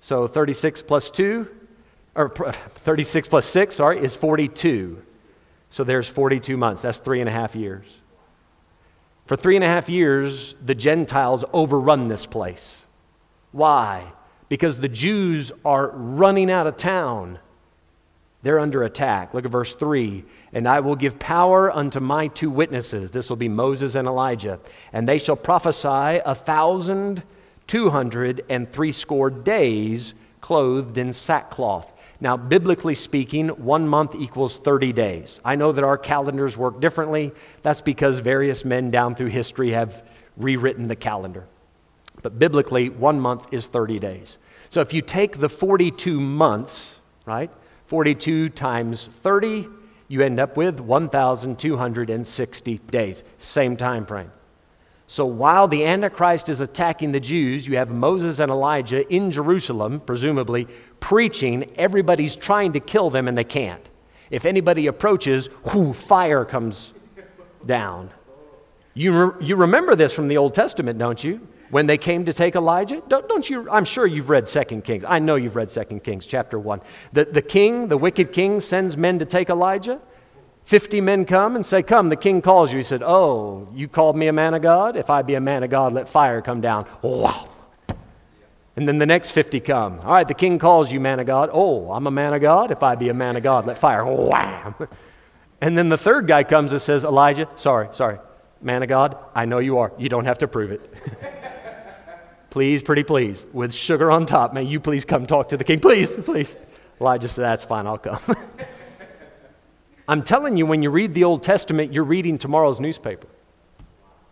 So 0.06 0.28
36 0.28 0.82
plus 0.82 1.10
2, 1.10 1.48
or 2.14 2.28
36 2.84 3.26
plus 3.26 3.44
6, 3.44 3.74
sorry, 3.74 4.00
is 4.00 4.14
42. 4.14 5.02
So 5.70 5.82
there's 5.82 6.06
42 6.06 6.56
months. 6.56 6.82
That's 6.82 6.98
three 6.98 7.18
and 7.18 7.28
a 7.28 7.32
half 7.32 7.56
years. 7.56 7.86
For 9.26 9.34
three 9.34 9.56
and 9.56 9.64
a 9.64 9.66
half 9.66 9.88
years, 9.88 10.54
the 10.64 10.76
Gentiles 10.76 11.44
overrun 11.52 12.06
this 12.06 12.24
place. 12.24 12.82
Why? 13.50 14.12
Because 14.48 14.78
the 14.78 14.88
Jews 14.88 15.50
are 15.64 15.88
running 15.88 16.52
out 16.52 16.68
of 16.68 16.76
town. 16.76 17.40
They're 18.44 18.60
under 18.60 18.84
attack. 18.84 19.34
Look 19.34 19.44
at 19.44 19.50
verse 19.50 19.74
3. 19.74 20.24
And 20.52 20.68
I 20.68 20.78
will 20.78 20.94
give 20.94 21.18
power 21.18 21.68
unto 21.72 21.98
my 21.98 22.28
two 22.28 22.50
witnesses. 22.50 23.10
This 23.10 23.28
will 23.28 23.34
be 23.34 23.48
Moses 23.48 23.96
and 23.96 24.06
Elijah. 24.06 24.60
And 24.92 25.08
they 25.08 25.18
shall 25.18 25.34
prophesy 25.34 26.20
a 26.24 26.36
thousand 26.36 27.24
two 27.66 27.90
hundred 27.90 28.44
and 28.48 28.70
threescore 28.70 29.30
days 29.30 30.14
clothed 30.40 30.96
in 30.96 31.12
sackcloth. 31.12 31.92
Now, 32.20 32.36
biblically 32.36 32.94
speaking, 32.94 33.48
one 33.48 33.86
month 33.86 34.14
equals 34.14 34.56
30 34.56 34.92
days. 34.92 35.40
I 35.44 35.56
know 35.56 35.72
that 35.72 35.84
our 35.84 35.98
calendars 35.98 36.56
work 36.56 36.80
differently. 36.80 37.32
That's 37.62 37.82
because 37.82 38.20
various 38.20 38.64
men 38.64 38.90
down 38.90 39.14
through 39.16 39.28
history 39.28 39.72
have 39.72 40.02
rewritten 40.36 40.88
the 40.88 40.96
calendar. 40.96 41.46
But 42.22 42.38
biblically, 42.38 42.88
one 42.88 43.20
month 43.20 43.48
is 43.52 43.66
30 43.66 43.98
days. 43.98 44.38
So 44.70 44.80
if 44.80 44.92
you 44.94 45.02
take 45.02 45.38
the 45.38 45.48
42 45.48 46.18
months, 46.20 46.94
right, 47.26 47.50
42 47.86 48.48
times 48.50 49.08
30, 49.22 49.68
you 50.08 50.22
end 50.22 50.40
up 50.40 50.56
with 50.56 50.80
1,260 50.80 52.78
days. 52.78 53.24
Same 53.38 53.76
time 53.76 54.06
frame. 54.06 54.30
So 55.08 55.24
while 55.24 55.68
the 55.68 55.84
Antichrist 55.84 56.48
is 56.48 56.60
attacking 56.60 57.12
the 57.12 57.20
Jews, 57.20 57.66
you 57.66 57.76
have 57.76 57.90
Moses 57.90 58.40
and 58.40 58.50
Elijah 58.50 59.08
in 59.12 59.30
Jerusalem, 59.30 60.00
presumably, 60.00 60.66
preaching. 60.98 61.70
Everybody's 61.76 62.34
trying 62.34 62.72
to 62.72 62.80
kill 62.80 63.10
them 63.10 63.28
and 63.28 63.38
they 63.38 63.44
can't. 63.44 63.88
If 64.30 64.44
anybody 64.44 64.88
approaches, 64.88 65.48
whoo, 65.72 65.92
fire 65.92 66.44
comes 66.44 66.92
down. 67.64 68.10
You, 68.94 69.26
re- 69.26 69.46
you 69.46 69.56
remember 69.56 69.94
this 69.94 70.12
from 70.12 70.26
the 70.26 70.38
Old 70.38 70.54
Testament, 70.54 70.98
don't 70.98 71.22
you? 71.22 71.46
when 71.70 71.86
they 71.86 71.98
came 71.98 72.24
to 72.24 72.32
take 72.32 72.54
Elijah? 72.54 73.02
Don't, 73.08 73.28
don't, 73.28 73.48
you? 73.48 73.68
I'm 73.70 73.84
sure 73.84 74.06
you've 74.06 74.30
read 74.30 74.46
2 74.46 74.82
Kings. 74.82 75.04
I 75.06 75.18
know 75.18 75.36
you've 75.36 75.56
read 75.56 75.68
2 75.68 76.00
Kings, 76.00 76.26
chapter 76.26 76.58
1. 76.58 76.80
The, 77.12 77.24
the 77.24 77.42
king, 77.42 77.88
the 77.88 77.98
wicked 77.98 78.32
king, 78.32 78.60
sends 78.60 78.96
men 78.96 79.18
to 79.18 79.24
take 79.24 79.50
Elijah. 79.50 80.00
50 80.66 81.00
men 81.00 81.24
come 81.26 81.54
and 81.54 81.64
say, 81.64 81.80
Come, 81.80 82.08
the 82.08 82.16
king 82.16 82.42
calls 82.42 82.72
you. 82.72 82.78
He 82.78 82.82
said, 82.82 83.00
Oh, 83.00 83.68
you 83.72 83.86
called 83.86 84.16
me 84.16 84.26
a 84.26 84.32
man 84.32 84.52
of 84.52 84.62
God? 84.62 84.96
If 84.96 85.10
I 85.10 85.22
be 85.22 85.34
a 85.34 85.40
man 85.40 85.62
of 85.62 85.70
God, 85.70 85.92
let 85.92 86.08
fire 86.08 86.42
come 86.42 86.60
down. 86.60 86.86
Wow. 87.02 87.48
And 88.74 88.88
then 88.88 88.98
the 88.98 89.06
next 89.06 89.30
50 89.30 89.60
come. 89.60 90.00
All 90.00 90.12
right, 90.12 90.26
the 90.26 90.34
king 90.34 90.58
calls 90.58 90.90
you 90.90 90.98
man 90.98 91.20
of 91.20 91.26
God. 91.26 91.50
Oh, 91.52 91.92
I'm 91.92 92.08
a 92.08 92.10
man 92.10 92.34
of 92.34 92.42
God. 92.42 92.72
If 92.72 92.82
I 92.82 92.96
be 92.96 93.08
a 93.10 93.14
man 93.14 93.36
of 93.36 93.44
God, 93.44 93.64
let 93.64 93.78
fire. 93.78 94.04
Wham. 94.04 94.74
And 95.60 95.78
then 95.78 95.88
the 95.88 95.96
third 95.96 96.26
guy 96.26 96.42
comes 96.42 96.72
and 96.72 96.82
says, 96.82 97.04
Elijah, 97.04 97.48
sorry, 97.54 97.88
sorry, 97.92 98.18
man 98.60 98.82
of 98.82 98.88
God, 98.88 99.16
I 99.36 99.44
know 99.44 99.60
you 99.60 99.78
are. 99.78 99.92
You 99.96 100.08
don't 100.08 100.24
have 100.24 100.38
to 100.38 100.48
prove 100.48 100.72
it. 100.72 100.92
please, 102.50 102.82
pretty 102.82 103.04
please, 103.04 103.46
with 103.52 103.72
sugar 103.72 104.10
on 104.10 104.26
top, 104.26 104.52
may 104.52 104.64
you 104.64 104.80
please 104.80 105.04
come 105.04 105.26
talk 105.26 105.50
to 105.50 105.56
the 105.56 105.64
king. 105.64 105.78
Please, 105.78 106.16
please. 106.16 106.56
Elijah 107.00 107.28
said, 107.28 107.44
That's 107.44 107.64
fine, 107.64 107.86
I'll 107.86 107.98
come. 107.98 108.20
I'm 110.08 110.22
telling 110.22 110.56
you, 110.56 110.66
when 110.66 110.82
you 110.82 110.90
read 110.90 111.14
the 111.14 111.24
Old 111.24 111.42
Testament, 111.42 111.92
you're 111.92 112.04
reading 112.04 112.38
tomorrow's 112.38 112.80
newspaper. 112.80 113.26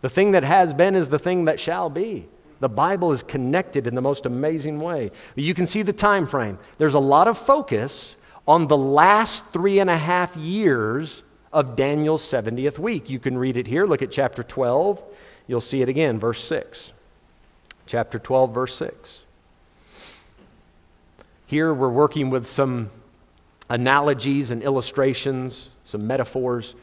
The 0.01 0.09
thing 0.09 0.31
that 0.31 0.43
has 0.43 0.73
been 0.73 0.95
is 0.95 1.09
the 1.09 1.19
thing 1.19 1.45
that 1.45 1.59
shall 1.59 1.89
be. 1.89 2.27
The 2.59 2.69
Bible 2.69 3.11
is 3.11 3.23
connected 3.23 3.85
in 3.85 3.95
the 3.95 4.01
most 4.01 4.25
amazing 4.25 4.79
way. 4.79 5.11
You 5.35 5.53
can 5.53 5.67
see 5.67 5.81
the 5.81 5.93
time 5.93 6.25
frame. 6.27 6.57
There's 6.77 6.93
a 6.93 6.99
lot 6.99 7.27
of 7.27 7.37
focus 7.37 8.15
on 8.47 8.67
the 8.67 8.77
last 8.77 9.43
three 9.51 9.79
and 9.79 9.89
a 9.89 9.97
half 9.97 10.35
years 10.37 11.23
of 11.51 11.75
Daniel's 11.75 12.23
70th 12.23 12.79
week. 12.79 13.09
You 13.09 13.19
can 13.19 13.37
read 13.37 13.57
it 13.57 13.67
here. 13.67 13.85
Look 13.85 14.01
at 14.01 14.11
chapter 14.11 14.43
12. 14.43 15.03
You'll 15.47 15.61
see 15.61 15.81
it 15.81 15.89
again, 15.89 16.19
verse 16.19 16.43
6. 16.43 16.91
Chapter 17.85 18.19
12, 18.19 18.53
verse 18.53 18.75
6. 18.77 19.23
Here 21.47 21.73
we're 21.73 21.89
working 21.89 22.29
with 22.29 22.47
some 22.47 22.89
analogies 23.69 24.51
and 24.51 24.61
illustrations, 24.63 25.69
some 25.85 26.05
metaphors. 26.07 26.75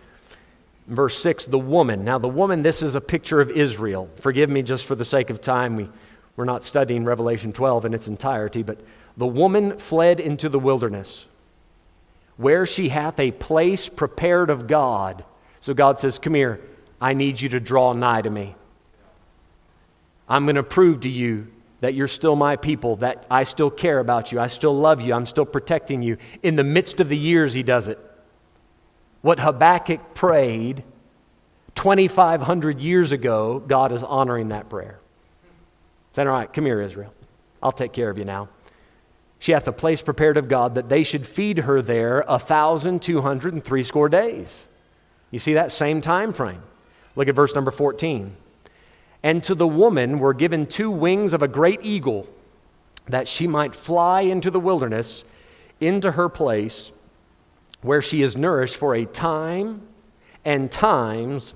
Verse 0.88 1.20
6, 1.22 1.46
the 1.46 1.58
woman. 1.58 2.04
Now, 2.04 2.18
the 2.18 2.28
woman, 2.28 2.62
this 2.62 2.82
is 2.82 2.94
a 2.96 3.00
picture 3.00 3.40
of 3.40 3.50
Israel. 3.50 4.10
Forgive 4.18 4.50
me 4.50 4.62
just 4.62 4.84
for 4.84 4.94
the 4.94 5.04
sake 5.04 5.30
of 5.30 5.40
time. 5.40 5.76
We, 5.76 5.88
we're 6.36 6.44
not 6.44 6.62
studying 6.62 7.04
Revelation 7.04 7.52
12 7.52 7.84
in 7.84 7.94
its 7.94 8.08
entirety, 8.08 8.62
but 8.62 8.80
the 9.16 9.26
woman 9.26 9.78
fled 9.78 10.18
into 10.18 10.48
the 10.48 10.58
wilderness, 10.58 11.26
where 12.36 12.66
she 12.66 12.88
hath 12.88 13.20
a 13.20 13.30
place 13.30 13.88
prepared 13.88 14.50
of 14.50 14.66
God. 14.66 15.24
So 15.60 15.74
God 15.74 15.98
says, 15.98 16.18
Come 16.18 16.34
here, 16.34 16.60
I 17.00 17.14
need 17.14 17.40
you 17.40 17.48
to 17.50 17.60
draw 17.60 17.92
nigh 17.92 18.22
to 18.22 18.30
me. 18.30 18.56
I'm 20.28 20.46
going 20.46 20.56
to 20.56 20.62
prove 20.62 21.00
to 21.00 21.10
you 21.10 21.48
that 21.82 21.94
you're 21.94 22.08
still 22.08 22.36
my 22.36 22.54
people, 22.54 22.94
that 22.96 23.26
I 23.28 23.42
still 23.42 23.68
care 23.68 23.98
about 23.98 24.30
you, 24.30 24.38
I 24.38 24.46
still 24.46 24.74
love 24.74 25.00
you, 25.00 25.12
I'm 25.12 25.26
still 25.26 25.44
protecting 25.44 26.00
you. 26.00 26.16
In 26.44 26.54
the 26.54 26.62
midst 26.62 27.00
of 27.00 27.08
the 27.08 27.18
years, 27.18 27.52
he 27.52 27.64
does 27.64 27.88
it. 27.88 27.98
What 29.20 29.40
Habakkuk 29.40 30.14
prayed 30.14 30.84
2,500 31.74 32.80
years 32.80 33.10
ago, 33.10 33.58
God 33.58 33.90
is 33.90 34.04
honoring 34.04 34.48
that 34.48 34.70
prayer. 34.70 35.00
Saying, 36.14 36.28
All 36.28 36.34
right, 36.34 36.52
come 36.52 36.66
here, 36.66 36.80
Israel. 36.80 37.12
I'll 37.60 37.72
take 37.72 37.92
care 37.92 38.10
of 38.10 38.16
you 38.16 38.24
now. 38.24 38.48
She 39.40 39.50
hath 39.50 39.66
a 39.66 39.72
place 39.72 40.02
prepared 40.02 40.36
of 40.36 40.46
God 40.46 40.76
that 40.76 40.88
they 40.88 41.02
should 41.02 41.26
feed 41.26 41.58
her 41.58 41.82
there 41.82 42.24
a 42.28 42.38
thousand 42.38 43.02
two 43.02 43.20
hundred 43.20 43.54
and 43.54 43.64
three 43.64 43.82
score 43.82 44.08
days. 44.08 44.66
You 45.32 45.40
see 45.40 45.54
that 45.54 45.72
same 45.72 46.00
time 46.00 46.32
frame. 46.32 46.62
Look 47.16 47.26
at 47.26 47.34
verse 47.34 47.56
number 47.56 47.72
14. 47.72 48.36
And 49.22 49.42
to 49.44 49.54
the 49.54 49.66
woman 49.66 50.18
were 50.18 50.34
given 50.34 50.66
two 50.66 50.90
wings 50.90 51.32
of 51.34 51.42
a 51.42 51.48
great 51.48 51.84
eagle, 51.84 52.28
that 53.08 53.28
she 53.28 53.46
might 53.46 53.74
fly 53.74 54.22
into 54.22 54.50
the 54.50 54.60
wilderness, 54.60 55.24
into 55.80 56.10
her 56.12 56.28
place, 56.28 56.92
where 57.82 58.02
she 58.02 58.22
is 58.22 58.36
nourished 58.36 58.76
for 58.76 58.94
a 58.94 59.04
time 59.04 59.82
and 60.44 60.70
times 60.70 61.54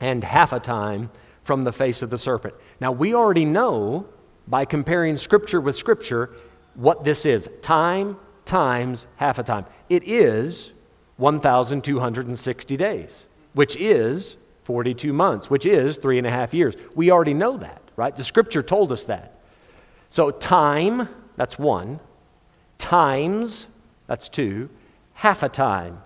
and 0.00 0.22
half 0.22 0.52
a 0.52 0.60
time 0.60 1.10
from 1.42 1.62
the 1.62 1.72
face 1.72 2.02
of 2.02 2.10
the 2.10 2.18
serpent. 2.18 2.54
Now, 2.80 2.92
we 2.92 3.14
already 3.14 3.44
know 3.44 4.06
by 4.48 4.64
comparing 4.64 5.16
Scripture 5.16 5.60
with 5.60 5.76
Scripture 5.76 6.34
what 6.74 7.04
this 7.04 7.24
is 7.26 7.48
time 7.62 8.16
times 8.44 9.06
half 9.16 9.38
a 9.38 9.42
time. 9.42 9.66
It 9.88 10.06
is 10.06 10.72
1,260 11.16 12.76
days, 12.76 13.26
which 13.54 13.76
is 13.76 14.36
42 14.66 15.12
months, 15.12 15.48
which 15.48 15.64
is 15.64 15.96
three 15.96 16.18
and 16.18 16.26
a 16.26 16.30
half 16.30 16.52
years. 16.52 16.74
We 16.94 17.10
already 17.10 17.34
know 17.34 17.56
that, 17.56 17.80
right? 17.96 18.14
The 18.14 18.24
scripture 18.24 18.62
told 18.62 18.92
us 18.92 19.04
that. 19.04 19.40
So, 20.10 20.30
time, 20.30 21.08
that's 21.36 21.58
one. 21.58 22.00
Times, 22.78 23.66
that's 24.06 24.28
two. 24.28 24.68
Half 25.14 25.42
a 25.42 25.48
time. 25.48 26.02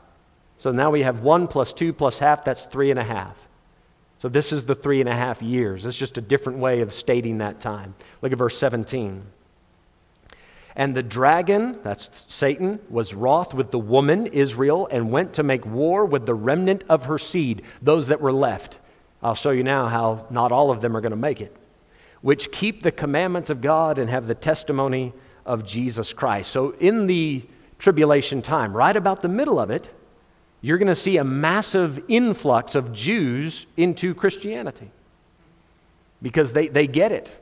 So 0.58 0.70
now 0.70 0.90
we 0.90 1.02
have 1.02 1.20
one 1.20 1.48
plus 1.48 1.72
two 1.72 1.92
plus 1.94 2.18
half, 2.18 2.44
that's 2.44 2.66
three 2.66 2.90
and 2.90 3.00
a 3.00 3.04
half. 3.04 3.34
So 4.18 4.28
this 4.28 4.52
is 4.52 4.66
the 4.66 4.74
three 4.74 5.00
and 5.00 5.08
a 5.08 5.16
half 5.16 5.40
years. 5.40 5.86
It's 5.86 5.96
just 5.96 6.18
a 6.18 6.20
different 6.20 6.58
way 6.58 6.82
of 6.82 6.92
stating 6.92 7.38
that 7.38 7.60
time. 7.60 7.94
Look 8.20 8.30
at 8.30 8.36
verse 8.36 8.58
17. 8.58 9.22
And 10.80 10.94
the 10.94 11.02
dragon, 11.02 11.78
that's 11.82 12.24
Satan, 12.28 12.78
was 12.88 13.12
wroth 13.12 13.52
with 13.52 13.70
the 13.70 13.78
woman, 13.78 14.28
Israel, 14.28 14.88
and 14.90 15.10
went 15.10 15.34
to 15.34 15.42
make 15.42 15.66
war 15.66 16.06
with 16.06 16.24
the 16.24 16.32
remnant 16.32 16.84
of 16.88 17.04
her 17.04 17.18
seed, 17.18 17.60
those 17.82 18.06
that 18.06 18.22
were 18.22 18.32
left. 18.32 18.78
I'll 19.22 19.34
show 19.34 19.50
you 19.50 19.62
now 19.62 19.88
how 19.88 20.26
not 20.30 20.52
all 20.52 20.70
of 20.70 20.80
them 20.80 20.96
are 20.96 21.02
going 21.02 21.10
to 21.10 21.16
make 21.16 21.42
it, 21.42 21.54
which 22.22 22.50
keep 22.50 22.82
the 22.82 22.90
commandments 22.90 23.50
of 23.50 23.60
God 23.60 23.98
and 23.98 24.08
have 24.08 24.26
the 24.26 24.34
testimony 24.34 25.12
of 25.44 25.66
Jesus 25.66 26.14
Christ. 26.14 26.50
So, 26.50 26.70
in 26.80 27.06
the 27.06 27.44
tribulation 27.78 28.40
time, 28.40 28.74
right 28.74 28.96
about 28.96 29.20
the 29.20 29.28
middle 29.28 29.60
of 29.60 29.70
it, 29.70 29.86
you're 30.62 30.78
going 30.78 30.88
to 30.88 30.94
see 30.94 31.18
a 31.18 31.24
massive 31.24 32.02
influx 32.08 32.74
of 32.74 32.90
Jews 32.90 33.66
into 33.76 34.14
Christianity 34.14 34.90
because 36.22 36.52
they, 36.52 36.68
they 36.68 36.86
get 36.86 37.12
it 37.12 37.39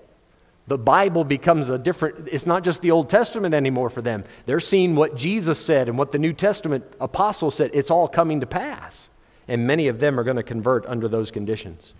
the 0.69 0.79
Bible 0.79 1.25
becomes 1.25 1.71
a 1.71 1.79
different, 1.79 2.29
it's 2.31 2.45
not 2.45 2.63
just 2.63 2.83
the 2.83 2.91
Old 2.91 3.09
Testament 3.09 3.55
anymore 3.55 3.89
for 3.89 4.03
them. 4.03 4.25
They're 4.45 4.61
seeing 4.61 4.95
what 4.95 5.17
Jesus 5.17 5.59
said 5.59 5.89
and 5.89 5.97
what 5.97 6.13
the 6.13 6.19
New 6.19 6.35
Testament 6.35 6.85
apostles 7.01 7.55
said. 7.55 7.71
It's 7.73 7.91
all 7.91 8.07
coming 8.07 8.41
to 8.41 8.47
pass. 8.47 9.09
And 9.49 9.67
many 9.67 9.89
of 9.89 9.99
them 9.99 10.21
are 10.21 10.25
going 10.25 10.37
to 10.37 10.43
convert 10.43 10.85
under 10.85 11.09
those 11.09 11.31
conditions. 11.31 11.95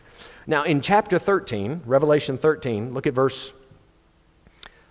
Now, 0.47 0.65
in 0.65 0.83
chapter 0.83 1.19
13, 1.19 1.81
Revelation 1.87 2.37
13, 2.37 2.93
look 2.93 3.07
at 3.07 3.15
verse, 3.15 3.55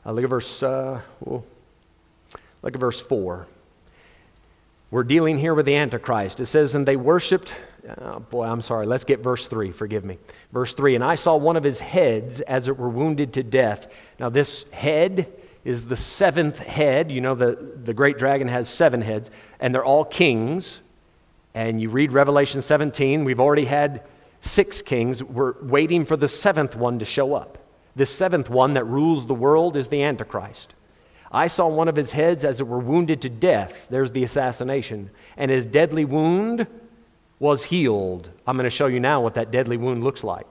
uh, 0.04 0.12
look 0.12 0.24
at 0.24 0.30
verse, 0.32 0.64
uh, 0.64 1.00
look 1.22 1.46
at 2.64 2.80
verse 2.80 3.00
4. 3.00 3.46
We're 4.90 5.04
dealing 5.04 5.38
here 5.38 5.54
with 5.54 5.68
the 5.68 5.76
Antichrist. 5.76 6.40
It 6.40 6.48
says, 6.48 6.74
And 6.74 6.88
they 6.88 6.96
worshiped 6.96 7.54
Oh, 8.02 8.20
boy, 8.20 8.46
I'm 8.46 8.62
sorry. 8.62 8.86
Let's 8.86 9.04
get 9.04 9.20
verse 9.20 9.48
3. 9.48 9.72
Forgive 9.72 10.04
me. 10.04 10.18
Verse 10.52 10.74
3 10.74 10.96
And 10.96 11.04
I 11.04 11.16
saw 11.16 11.36
one 11.36 11.56
of 11.56 11.64
his 11.64 11.80
heads 11.80 12.42
as 12.42 12.68
it 12.68 12.78
were 12.78 12.90
wounded 12.90 13.34
to 13.34 13.44
death. 13.44 13.88
Now, 14.20 14.30
this 14.30 14.66
head 14.72 15.32
is 15.64 15.86
the 15.86 15.96
seventh 15.96 16.60
head. 16.60 17.12
You 17.12 17.22
know, 17.22 17.36
the, 17.36 17.76
the 17.84 17.94
great 17.94 18.18
dragon 18.18 18.48
has 18.48 18.70
seven 18.70 19.02
heads, 19.02 19.32
and 19.60 19.74
they're 19.74 19.86
all 19.86 20.06
kings. 20.06 20.82
And 21.54 21.82
you 21.82 21.90
read 21.90 22.12
Revelation 22.12 22.62
17, 22.62 23.24
we've 23.24 23.40
already 23.40 23.66
had 23.66 24.04
six 24.42 24.82
kings. 24.82 25.24
We're 25.24 25.56
waiting 25.62 26.06
for 26.06 26.16
the 26.16 26.28
seventh 26.28 26.76
one 26.76 27.00
to 27.00 27.06
show 27.06 27.34
up. 27.34 27.58
This 27.96 28.12
seventh 28.12 28.50
one 28.50 28.76
that 28.76 28.86
rules 28.86 29.26
the 29.26 29.34
world 29.34 29.76
is 29.76 29.88
the 29.88 30.04
Antichrist. 30.04 30.76
I 31.32 31.48
saw 31.48 31.68
one 31.68 31.88
of 31.88 31.96
his 31.96 32.12
heads 32.12 32.46
as 32.46 32.62
it 32.62 32.68
were 32.68 32.80
wounded 32.80 33.22
to 33.24 33.30
death. 33.30 33.88
There's 33.90 34.12
the 34.12 34.24
assassination. 34.24 35.10
And 35.36 35.50
his 35.50 35.66
deadly 35.66 36.06
wound 36.06 36.68
was 37.40 37.66
healed. 37.66 38.30
I'm 38.46 38.58
going 38.58 38.64
to 38.64 38.70
show 38.70 38.88
you 38.88 39.00
now 39.00 39.22
what 39.22 39.36
that 39.36 39.52
deadly 39.52 39.78
wound 39.78 40.04
looks 40.04 40.24
like. 40.24 40.48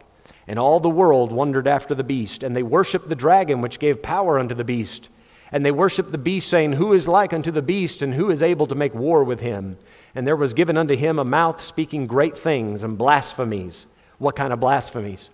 And 0.48 0.58
all 0.58 0.78
the 0.78 0.88
world 0.88 1.32
wondered 1.32 1.66
after 1.66 1.94
the 1.94 2.04
beast, 2.04 2.42
and 2.42 2.54
they 2.54 2.62
worshiped 2.62 3.08
the 3.08 3.16
dragon, 3.16 3.60
which 3.60 3.80
gave 3.80 4.02
power 4.02 4.38
unto 4.38 4.54
the 4.54 4.64
beast. 4.64 5.08
And 5.50 5.64
they 5.64 5.72
worshiped 5.72 6.12
the 6.12 6.18
beast, 6.18 6.48
saying, 6.48 6.74
Who 6.74 6.92
is 6.92 7.08
like 7.08 7.32
unto 7.32 7.50
the 7.50 7.62
beast, 7.62 8.02
and 8.02 8.14
who 8.14 8.30
is 8.30 8.42
able 8.42 8.66
to 8.66 8.74
make 8.74 8.94
war 8.94 9.24
with 9.24 9.40
him? 9.40 9.76
And 10.14 10.26
there 10.26 10.36
was 10.36 10.54
given 10.54 10.76
unto 10.76 10.94
him 10.94 11.18
a 11.18 11.24
mouth 11.24 11.60
speaking 11.60 12.06
great 12.06 12.38
things 12.38 12.84
and 12.84 12.96
blasphemies. 12.96 13.86
What 14.18 14.36
kind 14.36 14.52
of 14.52 14.60
blasphemies? 14.60 15.30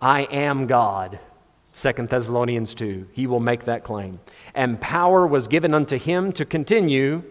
I 0.00 0.22
am 0.22 0.66
God. 0.66 1.18
2 1.80 1.92
Thessalonians 1.92 2.74
2. 2.74 3.08
He 3.12 3.26
will 3.26 3.40
make 3.40 3.64
that 3.64 3.84
claim. 3.84 4.18
And 4.54 4.80
power 4.80 5.26
was 5.26 5.48
given 5.48 5.74
unto 5.74 5.98
him 5.98 6.32
to 6.32 6.44
continue 6.44 7.22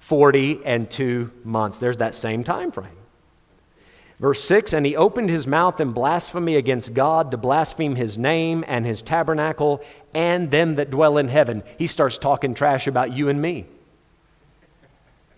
40 0.00 0.60
and 0.64 0.90
2 0.90 1.30
months. 1.44 1.78
There's 1.78 1.98
that 1.98 2.14
same 2.14 2.44
time 2.44 2.72
frame. 2.72 2.96
Verse 4.20 4.44
6 4.44 4.74
And 4.74 4.84
he 4.84 4.94
opened 4.96 5.30
his 5.30 5.46
mouth 5.46 5.80
in 5.80 5.92
blasphemy 5.92 6.56
against 6.56 6.94
God 6.94 7.30
to 7.30 7.36
blaspheme 7.36 7.96
his 7.96 8.18
name 8.18 8.64
and 8.68 8.84
his 8.84 9.02
tabernacle 9.02 9.80
and 10.14 10.50
them 10.50 10.76
that 10.76 10.90
dwell 10.90 11.16
in 11.18 11.28
heaven. 11.28 11.62
He 11.78 11.86
starts 11.86 12.18
talking 12.18 12.54
trash 12.54 12.86
about 12.86 13.12
you 13.12 13.28
and 13.28 13.40
me. 13.40 13.66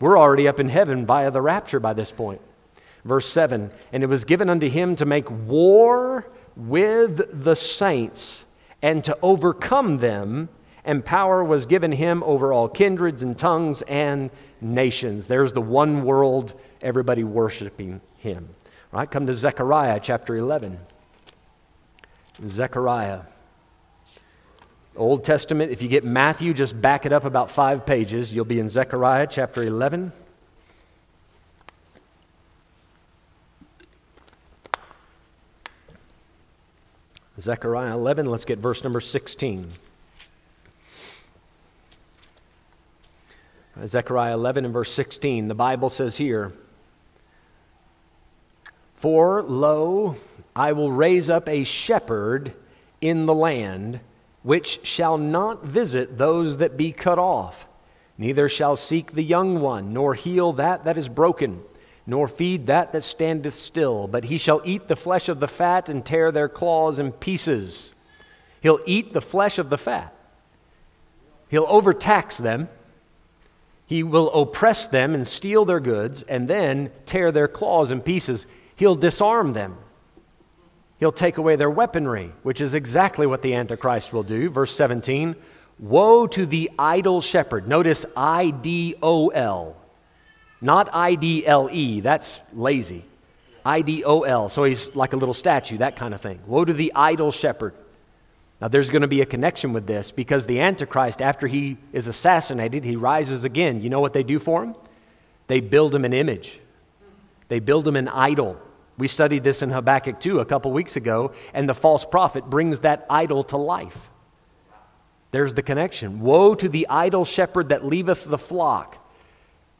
We're 0.00 0.18
already 0.18 0.48
up 0.48 0.58
in 0.58 0.68
heaven 0.68 1.06
via 1.06 1.30
the 1.30 1.40
rapture 1.40 1.78
by 1.78 1.92
this 1.92 2.10
point. 2.10 2.40
Verse 3.04 3.28
7 3.28 3.70
And 3.92 4.02
it 4.02 4.08
was 4.08 4.24
given 4.24 4.50
unto 4.50 4.68
him 4.68 4.96
to 4.96 5.06
make 5.06 5.30
war 5.30 6.26
with 6.56 7.44
the 7.44 7.54
saints 7.54 8.44
and 8.82 9.04
to 9.04 9.16
overcome 9.22 9.98
them, 9.98 10.48
and 10.84 11.04
power 11.04 11.44
was 11.44 11.66
given 11.66 11.92
him 11.92 12.22
over 12.24 12.52
all 12.52 12.68
kindreds 12.68 13.22
and 13.22 13.38
tongues 13.38 13.82
and 13.82 14.30
nations. 14.60 15.26
There's 15.26 15.52
the 15.52 15.60
one 15.60 16.04
world, 16.04 16.54
everybody 16.80 17.24
worshiping 17.24 18.00
him. 18.18 18.48
All 18.92 18.98
right, 19.00 19.10
come 19.10 19.26
to 19.26 19.34
Zechariah 19.34 20.00
chapter 20.02 20.36
11. 20.36 20.78
Zechariah. 22.48 23.20
Old 24.96 25.24
Testament, 25.24 25.72
if 25.72 25.80
you 25.80 25.88
get 25.88 26.04
Matthew, 26.04 26.52
just 26.52 26.78
back 26.78 27.06
it 27.06 27.12
up 27.12 27.24
about 27.24 27.50
five 27.50 27.86
pages. 27.86 28.32
You'll 28.32 28.44
be 28.44 28.60
in 28.60 28.68
Zechariah 28.68 29.26
chapter 29.30 29.62
11. 29.62 30.12
Zechariah 37.40 37.94
11, 37.94 38.26
let's 38.26 38.44
get 38.44 38.58
verse 38.58 38.84
number 38.84 39.00
16. 39.00 39.70
Zechariah 43.86 44.34
11 44.34 44.64
and 44.64 44.72
verse 44.72 44.92
16, 44.92 45.48
the 45.48 45.54
Bible 45.54 45.88
says 45.88 46.16
here, 46.16 46.52
For 48.94 49.42
lo, 49.42 50.16
I 50.54 50.72
will 50.72 50.92
raise 50.92 51.28
up 51.28 51.48
a 51.48 51.64
shepherd 51.64 52.52
in 53.00 53.26
the 53.26 53.34
land, 53.34 54.00
which 54.42 54.86
shall 54.86 55.18
not 55.18 55.64
visit 55.64 56.18
those 56.18 56.58
that 56.58 56.76
be 56.76 56.92
cut 56.92 57.18
off, 57.18 57.66
neither 58.16 58.48
shall 58.48 58.76
seek 58.76 59.12
the 59.12 59.22
young 59.22 59.60
one, 59.60 59.92
nor 59.92 60.14
heal 60.14 60.52
that 60.54 60.84
that 60.84 60.98
is 60.98 61.08
broken, 61.08 61.60
nor 62.06 62.28
feed 62.28 62.66
that 62.66 62.92
that 62.92 63.02
standeth 63.02 63.54
still, 63.54 64.06
but 64.06 64.24
he 64.24 64.38
shall 64.38 64.60
eat 64.64 64.88
the 64.88 64.96
flesh 64.96 65.28
of 65.28 65.40
the 65.40 65.48
fat 65.48 65.88
and 65.88 66.04
tear 66.04 66.30
their 66.30 66.48
claws 66.48 66.98
in 66.98 67.12
pieces. 67.12 67.92
He'll 68.60 68.80
eat 68.86 69.12
the 69.12 69.20
flesh 69.20 69.58
of 69.58 69.70
the 69.70 69.78
fat. 69.78 70.14
He'll 71.48 71.66
overtax 71.68 72.38
them. 72.38 72.68
He 73.92 74.02
will 74.02 74.32
oppress 74.32 74.86
them 74.86 75.14
and 75.14 75.28
steal 75.28 75.66
their 75.66 75.78
goods 75.78 76.22
and 76.22 76.48
then 76.48 76.90
tear 77.04 77.30
their 77.30 77.46
claws 77.46 77.90
in 77.90 78.00
pieces. 78.00 78.46
He'll 78.74 78.94
disarm 78.94 79.52
them. 79.52 79.76
He'll 80.98 81.12
take 81.12 81.36
away 81.36 81.56
their 81.56 81.68
weaponry, 81.68 82.32
which 82.42 82.62
is 82.62 82.72
exactly 82.72 83.26
what 83.26 83.42
the 83.42 83.52
Antichrist 83.52 84.14
will 84.14 84.22
do. 84.22 84.48
Verse 84.48 84.74
17 84.74 85.36
Woe 85.78 86.26
to 86.28 86.46
the 86.46 86.70
idol 86.78 87.20
shepherd. 87.20 87.68
Notice 87.68 88.06
I 88.16 88.48
D 88.48 88.94
O 89.02 89.28
L, 89.28 89.76
not 90.62 90.88
I 90.94 91.14
D 91.14 91.46
L 91.46 91.68
E. 91.70 92.00
That's 92.00 92.40
lazy. 92.54 93.04
I 93.62 93.82
D 93.82 94.04
O 94.04 94.22
L. 94.22 94.48
So 94.48 94.64
he's 94.64 94.88
like 94.94 95.12
a 95.12 95.18
little 95.18 95.34
statue, 95.34 95.76
that 95.76 95.96
kind 95.96 96.14
of 96.14 96.22
thing. 96.22 96.40
Woe 96.46 96.64
to 96.64 96.72
the 96.72 96.94
idol 96.96 97.30
shepherd. 97.30 97.74
Now, 98.62 98.68
there's 98.68 98.90
going 98.90 99.02
to 99.02 99.08
be 99.08 99.22
a 99.22 99.26
connection 99.26 99.72
with 99.72 99.88
this 99.88 100.12
because 100.12 100.46
the 100.46 100.60
Antichrist, 100.60 101.20
after 101.20 101.48
he 101.48 101.78
is 101.92 102.06
assassinated, 102.06 102.84
he 102.84 102.94
rises 102.94 103.42
again. 103.42 103.82
You 103.82 103.90
know 103.90 103.98
what 103.98 104.12
they 104.12 104.22
do 104.22 104.38
for 104.38 104.62
him? 104.62 104.76
They 105.48 105.58
build 105.58 105.92
him 105.92 106.04
an 106.04 106.12
image, 106.12 106.60
they 107.48 107.58
build 107.58 107.88
him 107.88 107.96
an 107.96 108.06
idol. 108.06 108.56
We 108.98 109.08
studied 109.08 109.42
this 109.42 109.62
in 109.62 109.70
Habakkuk 109.70 110.20
2 110.20 110.38
a 110.38 110.44
couple 110.44 110.70
weeks 110.70 110.94
ago, 110.94 111.32
and 111.52 111.68
the 111.68 111.74
false 111.74 112.04
prophet 112.04 112.48
brings 112.48 112.80
that 112.80 113.04
idol 113.10 113.42
to 113.44 113.56
life. 113.56 114.10
There's 115.32 115.54
the 115.54 115.62
connection. 115.62 116.20
Woe 116.20 116.54
to 116.54 116.68
the 116.68 116.86
idol 116.88 117.24
shepherd 117.24 117.70
that 117.70 117.84
leaveth 117.84 118.24
the 118.24 118.38
flock. 118.38 118.96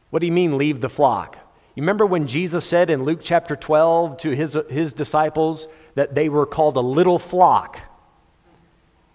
What 0.09 0.19
do 0.19 0.25
you 0.25 0.33
mean, 0.33 0.57
leave 0.57 0.81
the 0.81 0.89
flock? 0.89 1.37
You 1.75 1.83
remember 1.83 2.05
when 2.05 2.27
Jesus 2.27 2.65
said 2.65 2.89
in 2.89 3.05
Luke 3.05 3.19
chapter 3.23 3.55
12 3.55 4.17
to 4.17 4.31
his, 4.31 4.57
his 4.69 4.91
disciples 4.91 5.69
that 5.95 6.15
they 6.15 6.27
were 6.27 6.45
called 6.45 6.75
a 6.75 6.81
little 6.81 7.19
flock? 7.19 7.79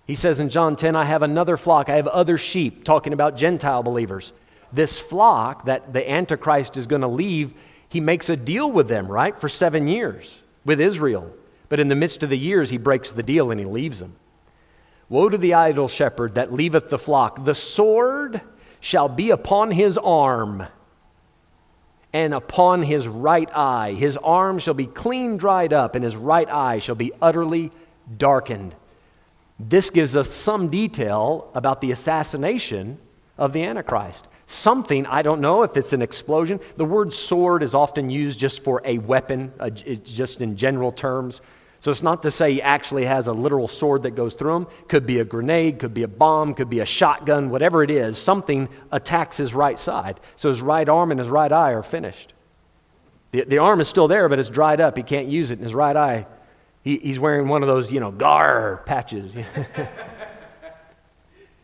He 0.08 0.16
says 0.16 0.40
in 0.40 0.48
John 0.48 0.74
10, 0.74 0.96
I 0.96 1.04
have 1.04 1.22
another 1.22 1.56
flock, 1.56 1.88
I 1.88 1.96
have 1.96 2.08
other 2.08 2.36
sheep, 2.36 2.82
talking 2.82 3.12
about 3.12 3.36
Gentile 3.36 3.84
believers. 3.84 4.32
This 4.72 4.98
flock 4.98 5.66
that 5.66 5.92
the 5.92 6.10
Antichrist 6.10 6.76
is 6.76 6.88
going 6.88 7.02
to 7.02 7.08
leave 7.08 7.54
he 7.88 8.00
makes 8.00 8.28
a 8.28 8.36
deal 8.36 8.70
with 8.70 8.88
them, 8.88 9.08
right, 9.08 9.38
for 9.38 9.48
seven 9.48 9.88
years 9.88 10.40
with 10.64 10.80
Israel. 10.80 11.32
But 11.68 11.80
in 11.80 11.88
the 11.88 11.94
midst 11.94 12.22
of 12.22 12.30
the 12.30 12.38
years, 12.38 12.70
he 12.70 12.78
breaks 12.78 13.12
the 13.12 13.22
deal 13.22 13.50
and 13.50 13.58
he 13.58 13.66
leaves 13.66 14.00
them. 14.00 14.16
Woe 15.08 15.28
to 15.30 15.38
the 15.38 15.54
idol 15.54 15.88
shepherd 15.88 16.34
that 16.34 16.52
leaveth 16.52 16.90
the 16.90 16.98
flock. 16.98 17.44
The 17.44 17.54
sword 17.54 18.42
shall 18.80 19.08
be 19.08 19.30
upon 19.30 19.70
his 19.70 19.96
arm 19.96 20.66
and 22.12 22.34
upon 22.34 22.82
his 22.82 23.08
right 23.08 23.48
eye. 23.54 23.92
His 23.94 24.18
arm 24.18 24.58
shall 24.58 24.74
be 24.74 24.86
clean 24.86 25.38
dried 25.38 25.72
up, 25.72 25.94
and 25.94 26.04
his 26.04 26.16
right 26.16 26.48
eye 26.48 26.78
shall 26.78 26.94
be 26.94 27.12
utterly 27.22 27.72
darkened. 28.14 28.74
This 29.58 29.90
gives 29.90 30.14
us 30.16 30.30
some 30.30 30.68
detail 30.68 31.50
about 31.54 31.80
the 31.80 31.90
assassination 31.90 32.98
of 33.36 33.52
the 33.52 33.64
Antichrist 33.64 34.28
something, 34.48 35.04
I 35.06 35.22
don't 35.22 35.40
know 35.40 35.62
if 35.62 35.76
it's 35.76 35.92
an 35.92 36.02
explosion. 36.02 36.58
The 36.76 36.84
word 36.84 37.12
sword 37.12 37.62
is 37.62 37.74
often 37.74 38.10
used 38.10 38.40
just 38.40 38.64
for 38.64 38.80
a 38.84 38.98
weapon, 38.98 39.52
uh, 39.60 39.70
just 39.70 40.40
in 40.40 40.56
general 40.56 40.90
terms. 40.90 41.42
So 41.80 41.92
it's 41.92 42.02
not 42.02 42.22
to 42.24 42.30
say 42.30 42.54
he 42.54 42.62
actually 42.62 43.04
has 43.04 43.28
a 43.28 43.32
literal 43.32 43.68
sword 43.68 44.02
that 44.02 44.12
goes 44.12 44.34
through 44.34 44.56
him. 44.56 44.66
Could 44.88 45.06
be 45.06 45.20
a 45.20 45.24
grenade, 45.24 45.78
could 45.78 45.94
be 45.94 46.02
a 46.02 46.08
bomb, 46.08 46.54
could 46.54 46.70
be 46.70 46.80
a 46.80 46.86
shotgun, 46.86 47.50
whatever 47.50 47.84
it 47.84 47.90
is. 47.90 48.18
Something 48.18 48.68
attacks 48.90 49.36
his 49.36 49.54
right 49.54 49.78
side. 49.78 50.18
So 50.34 50.48
his 50.48 50.60
right 50.60 50.88
arm 50.88 51.12
and 51.12 51.20
his 51.20 51.28
right 51.28 51.52
eye 51.52 51.72
are 51.72 51.82
finished. 51.82 52.32
The, 53.30 53.44
the 53.44 53.58
arm 53.58 53.80
is 53.80 53.86
still 53.86 54.08
there, 54.08 54.28
but 54.30 54.38
it's 54.38 54.48
dried 54.48 54.80
up. 54.80 54.96
He 54.96 55.02
can't 55.02 55.28
use 55.28 55.50
it 55.50 55.58
in 55.58 55.64
his 55.64 55.74
right 55.74 55.94
eye. 55.94 56.26
He, 56.82 56.98
he's 56.98 57.18
wearing 57.18 57.48
one 57.48 57.62
of 57.62 57.68
those, 57.68 57.90
you 57.92 58.00
know, 58.00 58.10
gar 58.10 58.82
patches. 58.86 59.32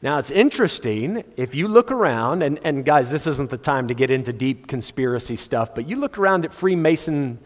Now, 0.05 0.19
it's 0.19 0.31
interesting 0.31 1.25
if 1.39 1.55
you 1.55 1.67
look 1.67 1.91
around, 1.91 2.43
and, 2.43 2.61
and 2.63 2.85
guys, 2.85 3.11
this 3.11 3.27
isn't 3.27 3.49
the 3.49 3.57
time 3.57 3.89
to 3.89 3.95
get 3.95 4.11
into 4.11 4.35
deep 4.35 4.67
conspiracy 4.67 5.35
stuff, 5.35 5.75
but 5.75 5.89
you 5.89 5.97
look 5.97 6.19
around 6.19 6.45
at 6.45 6.53
Freemason 6.53 7.39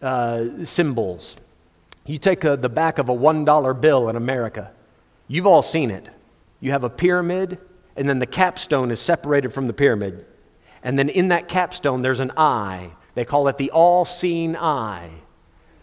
uh, 0.00 0.44
symbols. 0.62 1.36
You 2.06 2.16
take 2.16 2.44
a, 2.44 2.56
the 2.56 2.68
back 2.68 2.98
of 2.98 3.08
a 3.08 3.12
$1 3.12 3.80
bill 3.80 4.08
in 4.08 4.14
America, 4.14 4.70
you've 5.26 5.48
all 5.48 5.60
seen 5.60 5.90
it. 5.90 6.08
You 6.60 6.70
have 6.70 6.84
a 6.84 6.88
pyramid, 6.88 7.58
and 7.96 8.08
then 8.08 8.20
the 8.20 8.26
capstone 8.26 8.92
is 8.92 9.00
separated 9.00 9.52
from 9.52 9.66
the 9.66 9.72
pyramid. 9.72 10.24
And 10.84 10.96
then 10.96 11.08
in 11.08 11.28
that 11.28 11.48
capstone, 11.48 12.02
there's 12.02 12.20
an 12.20 12.30
eye. 12.36 12.92
They 13.16 13.24
call 13.24 13.48
it 13.48 13.58
the 13.58 13.72
all 13.72 14.04
seeing 14.04 14.56
eye. 14.56 15.10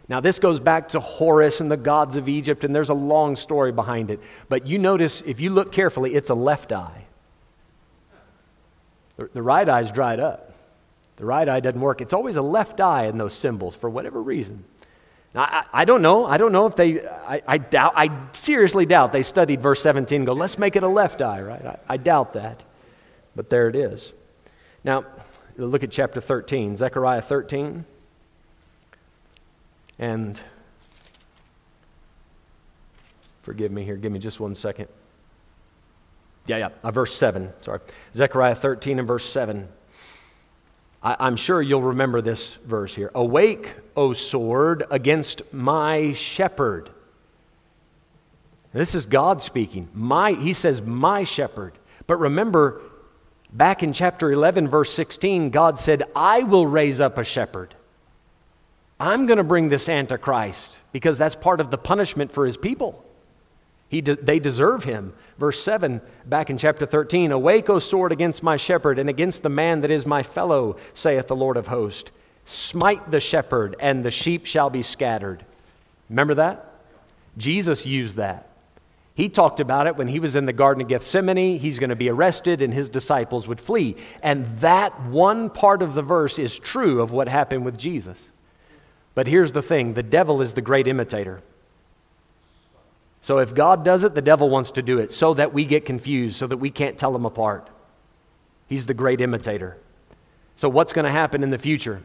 Now, 0.07 0.19
this 0.19 0.37
goes 0.37 0.59
back 0.59 0.89
to 0.89 0.99
Horus 0.99 1.61
and 1.61 1.71
the 1.71 1.77
gods 1.77 2.15
of 2.15 2.29
Egypt, 2.29 2.63
and 2.63 2.75
there's 2.75 2.89
a 2.89 2.95
long 2.95 3.35
story 3.35 3.71
behind 3.71 4.11
it. 4.11 4.19
But 4.49 4.67
you 4.67 4.77
notice, 4.77 5.23
if 5.25 5.39
you 5.41 5.49
look 5.49 5.71
carefully, 5.71 6.13
it's 6.13 6.29
a 6.29 6.35
left 6.35 6.71
eye. 6.71 7.05
The, 9.17 9.29
the 9.33 9.41
right 9.41 9.67
eye's 9.67 9.91
dried 9.91 10.19
up. 10.19 10.53
The 11.17 11.25
right 11.25 11.47
eye 11.47 11.59
doesn't 11.59 11.79
work. 11.79 12.01
It's 12.01 12.13
always 12.13 12.35
a 12.35 12.41
left 12.41 12.81
eye 12.81 13.05
in 13.05 13.17
those 13.17 13.33
symbols 13.33 13.73
for 13.73 13.89
whatever 13.89 14.21
reason. 14.21 14.63
Now, 15.33 15.43
I, 15.43 15.65
I 15.73 15.85
don't 15.85 16.01
know. 16.01 16.25
I 16.25 16.37
don't 16.37 16.51
know 16.51 16.67
if 16.67 16.75
they, 16.75 17.01
I, 17.07 17.41
I, 17.47 17.57
doubt, 17.57 17.93
I 17.95 18.09
seriously 18.33 18.85
doubt 18.85 19.11
they 19.11 19.23
studied 19.23 19.61
verse 19.61 19.81
17 19.81 20.17
and 20.17 20.25
go, 20.27 20.33
let's 20.33 20.59
make 20.59 20.75
it 20.75 20.83
a 20.83 20.87
left 20.87 21.21
eye, 21.21 21.41
right? 21.41 21.65
I, 21.65 21.79
I 21.89 21.97
doubt 21.97 22.33
that. 22.33 22.63
But 23.35 23.49
there 23.49 23.67
it 23.69 23.75
is. 23.75 24.13
Now, 24.83 25.05
look 25.57 25.83
at 25.83 25.89
chapter 25.89 26.21
13, 26.21 26.75
Zechariah 26.75 27.21
13. 27.21 27.85
And 29.99 30.39
forgive 33.43 33.71
me 33.71 33.83
here, 33.83 33.95
give 33.95 34.11
me 34.11 34.19
just 34.19 34.39
one 34.39 34.55
second. 34.55 34.87
Yeah, 36.47 36.57
yeah, 36.57 36.69
uh, 36.83 36.91
verse 36.91 37.15
7, 37.15 37.51
sorry. 37.61 37.79
Zechariah 38.15 38.55
13 38.55 38.99
and 38.99 39.07
verse 39.07 39.27
7. 39.27 39.67
I, 41.01 41.15
I'm 41.19 41.35
sure 41.35 41.61
you'll 41.61 41.81
remember 41.81 42.21
this 42.21 42.55
verse 42.65 42.93
here. 42.93 43.11
Awake, 43.15 43.73
O 43.95 44.13
sword, 44.13 44.85
against 44.91 45.41
my 45.51 46.13
shepherd. 46.13 46.89
This 48.73 48.93
is 48.93 49.05
God 49.05 49.41
speaking. 49.41 49.87
My, 49.93 50.33
he 50.33 50.51
says, 50.51 50.81
my 50.81 51.23
shepherd. 51.23 51.73
But 52.07 52.17
remember, 52.17 52.81
back 53.53 53.81
in 53.81 53.93
chapter 53.93 54.31
11, 54.31 54.67
verse 54.67 54.93
16, 54.93 55.49
God 55.49 55.79
said, 55.79 56.03
I 56.15 56.43
will 56.43 56.67
raise 56.67 56.99
up 56.99 57.17
a 57.17 57.23
shepherd. 57.23 57.73
I'm 58.99 59.25
going 59.25 59.37
to 59.37 59.43
bring 59.43 59.67
this 59.67 59.89
Antichrist 59.89 60.77
because 60.91 61.17
that's 61.17 61.35
part 61.35 61.59
of 61.59 61.69
the 61.69 61.77
punishment 61.77 62.31
for 62.31 62.45
his 62.45 62.57
people. 62.57 63.03
He 63.89 64.01
de- 64.01 64.15
they 64.15 64.39
deserve 64.39 64.83
him. 64.83 65.13
Verse 65.37 65.61
7, 65.61 66.01
back 66.25 66.49
in 66.49 66.57
chapter 66.57 66.85
13 66.85 67.31
Awake, 67.31 67.69
O 67.69 67.79
sword, 67.79 68.11
against 68.11 68.41
my 68.41 68.57
shepherd, 68.57 68.99
and 68.99 69.09
against 69.09 69.43
the 69.43 69.49
man 69.49 69.81
that 69.81 69.91
is 69.91 70.05
my 70.05 70.23
fellow, 70.23 70.77
saith 70.93 71.27
the 71.27 71.35
Lord 71.35 71.57
of 71.57 71.67
hosts. 71.67 72.11
Smite 72.45 73.11
the 73.11 73.19
shepherd, 73.19 73.75
and 73.79 74.03
the 74.03 74.11
sheep 74.11 74.45
shall 74.45 74.69
be 74.69 74.81
scattered. 74.81 75.43
Remember 76.09 76.35
that? 76.35 76.73
Jesus 77.37 77.85
used 77.85 78.17
that. 78.17 78.49
He 79.13 79.29
talked 79.29 79.59
about 79.59 79.87
it 79.87 79.95
when 79.95 80.07
he 80.07 80.19
was 80.19 80.35
in 80.35 80.45
the 80.45 80.53
Garden 80.53 80.81
of 80.81 80.89
Gethsemane. 80.89 81.57
He's 81.57 81.79
going 81.79 81.89
to 81.89 81.95
be 81.95 82.09
arrested, 82.09 82.61
and 82.61 82.73
his 82.73 82.89
disciples 82.89 83.47
would 83.47 83.61
flee. 83.61 83.95
And 84.21 84.45
that 84.57 85.01
one 85.05 85.49
part 85.49 85.81
of 85.81 85.95
the 85.95 86.01
verse 86.01 86.37
is 86.37 86.57
true 86.59 87.01
of 87.01 87.11
what 87.11 87.27
happened 87.27 87.65
with 87.65 87.77
Jesus. 87.77 88.29
But 89.15 89.27
here's 89.27 89.53
the 89.53 89.61
thing 89.61 89.93
the 89.93 90.03
devil 90.03 90.41
is 90.41 90.53
the 90.53 90.61
great 90.61 90.87
imitator. 90.87 91.41
So 93.21 93.39
if 93.39 93.55
God 93.55 93.83
does 93.83 94.03
it, 94.03 94.13
the 94.13 94.21
devil 94.21 94.49
wants 94.49 94.71
to 94.71 94.83
do 94.83 94.99
it 94.99 95.11
so 95.11 95.33
that 95.33 95.51
we 95.51 95.65
get 95.65 95.85
confused, 95.85 96.35
so 96.35 96.45
that 96.45 96.57
we 96.57 96.69
can't 96.69 96.97
tell 96.97 97.11
them 97.11 97.25
apart. 97.25 97.69
He's 98.67 98.85
the 98.85 98.93
great 98.93 99.21
imitator. 99.21 99.77
So, 100.57 100.69
what's 100.69 100.93
going 100.93 101.05
to 101.05 101.11
happen 101.11 101.43
in 101.43 101.49
the 101.49 101.57
future? 101.57 102.01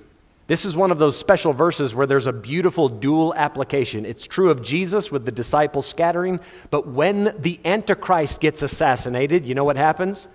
This 0.46 0.64
is 0.64 0.75
one 0.75 0.90
of 0.90 0.99
those 0.99 1.16
special 1.16 1.53
verses 1.53 1.94
where 1.94 2.07
there's 2.07 2.27
a 2.27 2.33
beautiful 2.33 2.88
dual 2.88 3.33
application. 3.35 4.05
It's 4.05 4.27
true 4.27 4.51
of 4.51 4.62
Jesus 4.62 5.12
with 5.12 5.25
the 5.25 5.31
disciples 5.31 5.87
scattering, 5.87 6.40
but 6.70 6.88
when 6.88 7.37
the 7.38 7.61
Antichrist 7.64 8.40
gets 8.40 8.62
assassinated, 8.62 9.46
you 9.46 9.55
know 9.55 9.62
what 9.62 9.77
happens? 9.77 10.27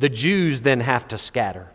The 0.00 0.08
Jews 0.08 0.62
then 0.62 0.80
have 0.80 1.06
to 1.08 1.18
scatter. 1.18 1.70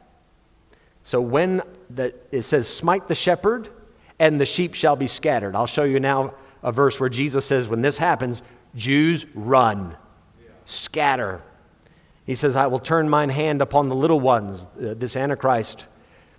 So 1.03 1.21
when 1.21 1.61
the, 1.89 2.13
it 2.31 2.41
says, 2.41 2.67
smite 2.67 3.07
the 3.07 3.15
shepherd 3.15 3.69
and 4.19 4.39
the 4.39 4.45
sheep 4.45 4.73
shall 4.73 4.95
be 4.95 5.07
scattered. 5.07 5.55
I'll 5.55 5.67
show 5.67 5.83
you 5.83 5.99
now 5.99 6.33
a 6.63 6.71
verse 6.71 6.99
where 6.99 7.09
Jesus 7.09 7.45
says, 7.45 7.67
when 7.67 7.81
this 7.81 7.97
happens, 7.97 8.41
Jews 8.75 9.25
run, 9.33 9.95
scatter. 10.65 11.41
He 12.25 12.35
says, 12.35 12.55
I 12.55 12.67
will 12.67 12.79
turn 12.79 13.09
mine 13.09 13.29
hand 13.29 13.61
upon 13.61 13.87
the 13.89 13.95
little 13.95 14.19
ones. 14.19 14.67
Uh, 14.77 14.95
this 14.97 15.15
Antichrist 15.15 15.85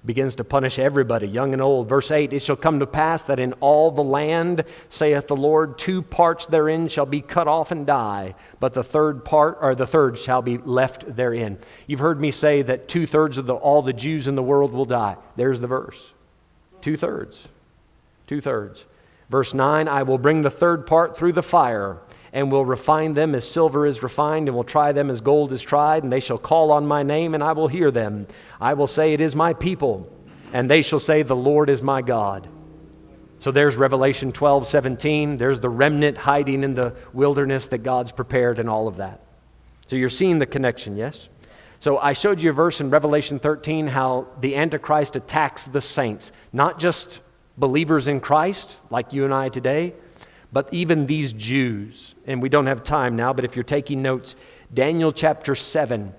begins 0.05 0.37
to 0.37 0.45
punish 0.45 0.79
everybody, 0.79 1.27
young 1.27 1.53
and 1.53 1.63
old. 1.63 1.89
Verse 1.89 2.11
8 2.11 2.33
It 2.33 2.43
shall 2.43 2.57
come 2.57 2.81
to 2.81 2.87
pass 2.87 3.23
that 3.25 3.41
in 3.41 3.53
all 3.55 3.91
the 3.91 4.03
land, 4.03 4.65
saith 4.91 5.27
the 5.27 5.37
Lord, 5.37 5.79
two 5.79 6.03
parts 6.03 6.47
therein 6.47 6.89
shall 6.89 7.07
be 7.07 7.21
cut 7.21 7.49
off 7.49 7.71
and 7.71 7.87
die, 7.87 8.35
but 8.59 8.73
the 8.73 8.85
third 8.85 9.25
part, 9.25 9.59
or 9.61 9.75
the 9.75 9.87
third, 9.87 10.19
shall 10.19 10.43
be 10.43 10.59
left 10.59 11.15
therein. 11.15 11.59
You've 11.87 12.01
heard 12.01 12.21
me 12.21 12.31
say 12.31 12.63
that 12.63 12.89
two 12.89 13.07
thirds 13.07 13.39
of 13.39 13.47
the, 13.47 13.55
all 13.55 13.83
the 13.83 13.93
Jews 13.93 14.29
in 14.29 14.35
the 14.35 14.43
world 14.43 14.73
will 14.73 14.85
die. 14.85 15.17
There's 15.37 15.61
the 15.61 15.67
verse. 15.67 16.13
Two 16.81 16.97
thirds. 16.97 17.49
Two 18.27 18.41
thirds. 18.41 18.87
Verse 19.29 19.55
9 19.55 19.89
I 19.89 20.03
will 20.03 20.19
bring 20.19 20.43
the 20.43 20.51
third 20.51 20.87
part 20.87 21.17
through 21.17 21.33
the 21.33 21.43
fire 21.43 21.99
and 22.33 22.53
will 22.53 22.67
refine 22.67 23.15
them 23.15 23.35
as 23.35 23.49
silver 23.49 23.87
is 23.87 24.03
refined, 24.03 24.47
and 24.47 24.55
will 24.55 24.63
try 24.63 24.93
them 24.93 25.09
as 25.09 25.23
gold 25.23 25.53
is 25.53 25.63
tried, 25.63 26.03
and 26.03 26.13
they 26.13 26.21
shall 26.21 26.37
call 26.37 26.71
on 26.71 26.87
my 26.87 27.03
name, 27.03 27.33
and 27.33 27.43
I 27.43 27.53
will 27.53 27.67
hear 27.67 27.91
them. 27.91 28.27
I 28.61 28.75
will 28.75 28.87
say, 28.87 29.15
It 29.15 29.23
is 29.23 29.35
my 29.35 29.55
people, 29.55 30.07
and 30.53 30.71
they 30.71 30.83
shall 30.83 30.99
say, 30.99 31.23
The 31.23 31.35
Lord 31.35 31.71
is 31.71 31.81
my 31.81 32.03
God. 32.03 32.47
So 33.39 33.51
there's 33.51 33.77
Revelation 33.77 34.33
12, 34.33 34.67
17. 34.67 35.39
There's 35.39 35.61
the 35.61 35.71
remnant 35.71 36.19
hiding 36.19 36.63
in 36.63 36.75
the 36.75 36.95
wilderness 37.15 37.69
that 37.69 37.79
God's 37.79 38.13
prepared, 38.13 38.59
and 38.59 38.69
all 38.69 38.87
of 38.87 38.99
that. 38.99 39.23
So 39.87 39.97
you're 39.97 40.11
seeing 40.11 40.39
the 40.39 40.45
connection, 40.45 40.95
yes? 40.95 41.31
So 41.81 41.97
I 41.97 42.13
showed 42.13 42.43
you 42.43 42.51
a 42.51 42.53
verse 42.53 42.83
in 42.83 42.91
Revelation 42.91 43.39
13 43.39 43.87
how 43.87 44.27
the 44.41 44.57
Antichrist 44.57 45.17
attacks 45.17 45.65
the 45.65 45.81
saints, 45.81 46.33
not 46.53 46.79
just 46.79 47.21
believers 47.59 48.09
in 48.09 48.21
Christ 48.21 48.81
like 48.91 49.13
you 49.13 49.25
and 49.25 49.33
I 49.33 49.49
today, 49.49 49.95
but 50.53 50.73
even 50.73 51.07
these 51.07 51.33
Jews, 51.33 52.15
and 52.27 52.41
we 52.41 52.49
don't 52.49 52.67
have 52.67 52.83
time 52.83 53.17
now, 53.17 53.33
but 53.33 53.45
if 53.45 53.57
you're 53.57 53.65
taking 53.65 54.03
notes, 54.03 54.37
Daniel 54.73 55.13
chapter 55.13 55.55
7, 55.55 56.13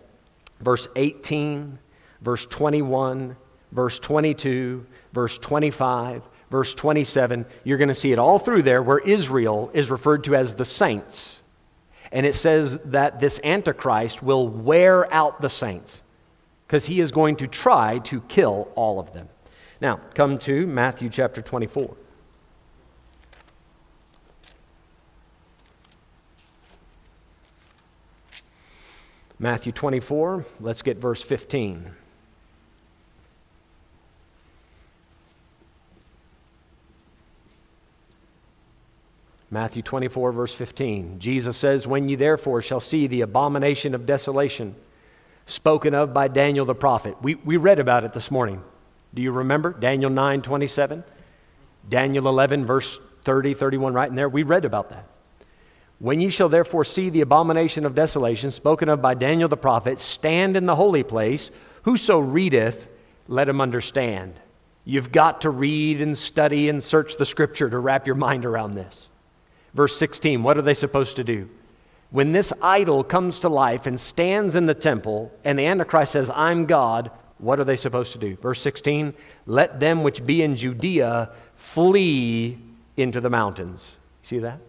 verse 0.59 0.87
18, 0.95 1.79
verse 2.21 2.45
21, 2.45 3.35
verse 3.71 3.99
22, 3.99 4.85
verse 5.13 5.37
25, 5.37 6.23
verse 6.49 6.75
27, 6.75 7.45
you're 7.63 7.77
going 7.77 7.87
to 7.87 7.93
see 7.93 8.11
it 8.11 8.19
all 8.19 8.39
through 8.39 8.63
there 8.63 8.81
where 8.81 8.99
Israel 8.99 9.69
is 9.73 9.89
referred 9.91 10.23
to 10.25 10.35
as 10.35 10.55
the 10.55 10.65
saints. 10.65 11.41
And 12.11 12.25
it 12.25 12.35
says 12.35 12.79
that 12.85 13.19
this 13.19 13.39
Antichrist 13.43 14.23
will 14.23 14.47
wear 14.47 15.11
out 15.13 15.41
the 15.41 15.49
saints 15.49 16.03
because 16.65 16.85
he 16.85 16.99
is 16.99 17.11
going 17.11 17.35
to 17.37 17.47
try 17.47 17.99
to 17.99 18.21
kill 18.21 18.71
all 18.75 18.99
of 18.99 19.13
them. 19.13 19.27
Now, 19.79 19.97
come 20.15 20.37
to 20.39 20.65
Matthew 20.65 21.09
chapter 21.09 21.41
24. 21.41 21.95
Matthew 29.39 29.71
24, 29.71 30.45
let's 30.59 30.81
get 30.81 30.97
verse 30.97 31.21
15. 31.21 31.91
Matthew 39.51 39.81
24, 39.83 40.31
verse 40.31 40.53
15. 40.53 41.19
Jesus 41.19 41.55
says, 41.55 41.85
When 41.85 42.09
ye 42.09 42.15
therefore 42.15 42.63
shall 42.63 42.79
see 42.79 43.05
the 43.05 43.21
abomination 43.21 43.93
of 43.93 44.07
desolation 44.07 44.75
spoken 45.45 45.93
of 45.93 46.13
by 46.13 46.27
Daniel 46.27 46.65
the 46.65 46.75
prophet. 46.75 47.15
We, 47.21 47.35
we 47.35 47.57
read 47.57 47.79
about 47.79 48.03
it 48.03 48.13
this 48.13 48.31
morning. 48.31 48.61
Do 49.13 49.21
you 49.21 49.31
remember? 49.31 49.71
Daniel 49.71 50.09
9, 50.09 50.41
27. 50.41 51.03
Daniel 51.89 52.27
11, 52.27 52.65
verse 52.65 52.99
30, 53.23 53.53
31, 53.53 53.93
right 53.93 54.09
in 54.09 54.15
there. 54.15 54.29
We 54.29 54.43
read 54.43 54.65
about 54.65 54.89
that. 54.89 55.07
When 55.99 56.21
ye 56.21 56.29
shall 56.29 56.49
therefore 56.49 56.85
see 56.85 57.09
the 57.09 57.21
abomination 57.21 57.85
of 57.85 57.95
desolation 57.95 58.51
spoken 58.51 58.89
of 58.89 59.01
by 59.01 59.15
Daniel 59.15 59.49
the 59.49 59.57
prophet 59.57 59.99
stand 59.99 60.55
in 60.55 60.65
the 60.65 60.75
holy 60.75 61.03
place, 61.03 61.49
whoso 61.83 62.19
readeth, 62.19 62.87
let 63.27 63.49
him 63.49 63.61
understand. 63.61 64.39
You've 64.85 65.11
got 65.11 65.41
to 65.41 65.49
read 65.49 66.01
and 66.01 66.17
study 66.17 66.69
and 66.69 66.83
search 66.83 67.17
the 67.17 67.25
scripture 67.25 67.69
to 67.69 67.79
wrap 67.79 68.05
your 68.05 68.15
mind 68.15 68.45
around 68.45 68.75
this. 68.75 69.09
Verse 69.73 69.97
16, 69.97 70.43
what 70.43 70.57
are 70.57 70.61
they 70.61 70.73
supposed 70.73 71.15
to 71.17 71.23
do? 71.23 71.49
When 72.09 72.31
this 72.31 72.53
idol 72.61 73.03
comes 73.03 73.39
to 73.39 73.49
life 73.49 73.85
and 73.85 73.99
stands 73.99 74.55
in 74.55 74.65
the 74.65 74.73
temple, 74.73 75.31
and 75.43 75.59
the 75.59 75.65
Antichrist 75.65 76.13
says, 76.13 76.31
I'm 76.33 76.65
God, 76.65 77.11
what 77.39 77.59
are 77.59 77.63
they 77.63 77.75
supposed 77.75 78.13
to 78.13 78.17
do? 78.17 78.35
Verse 78.37 78.61
16, 78.61 79.13
let 79.45 79.79
them 79.79 80.03
which 80.03 80.25
be 80.25 80.41
in 80.41 80.55
Judea 80.55 81.29
flee 81.55 82.57
into 82.95 83.21
the 83.21 83.29
mountains. 83.29 83.95
See 84.23 84.39
that? 84.39 84.59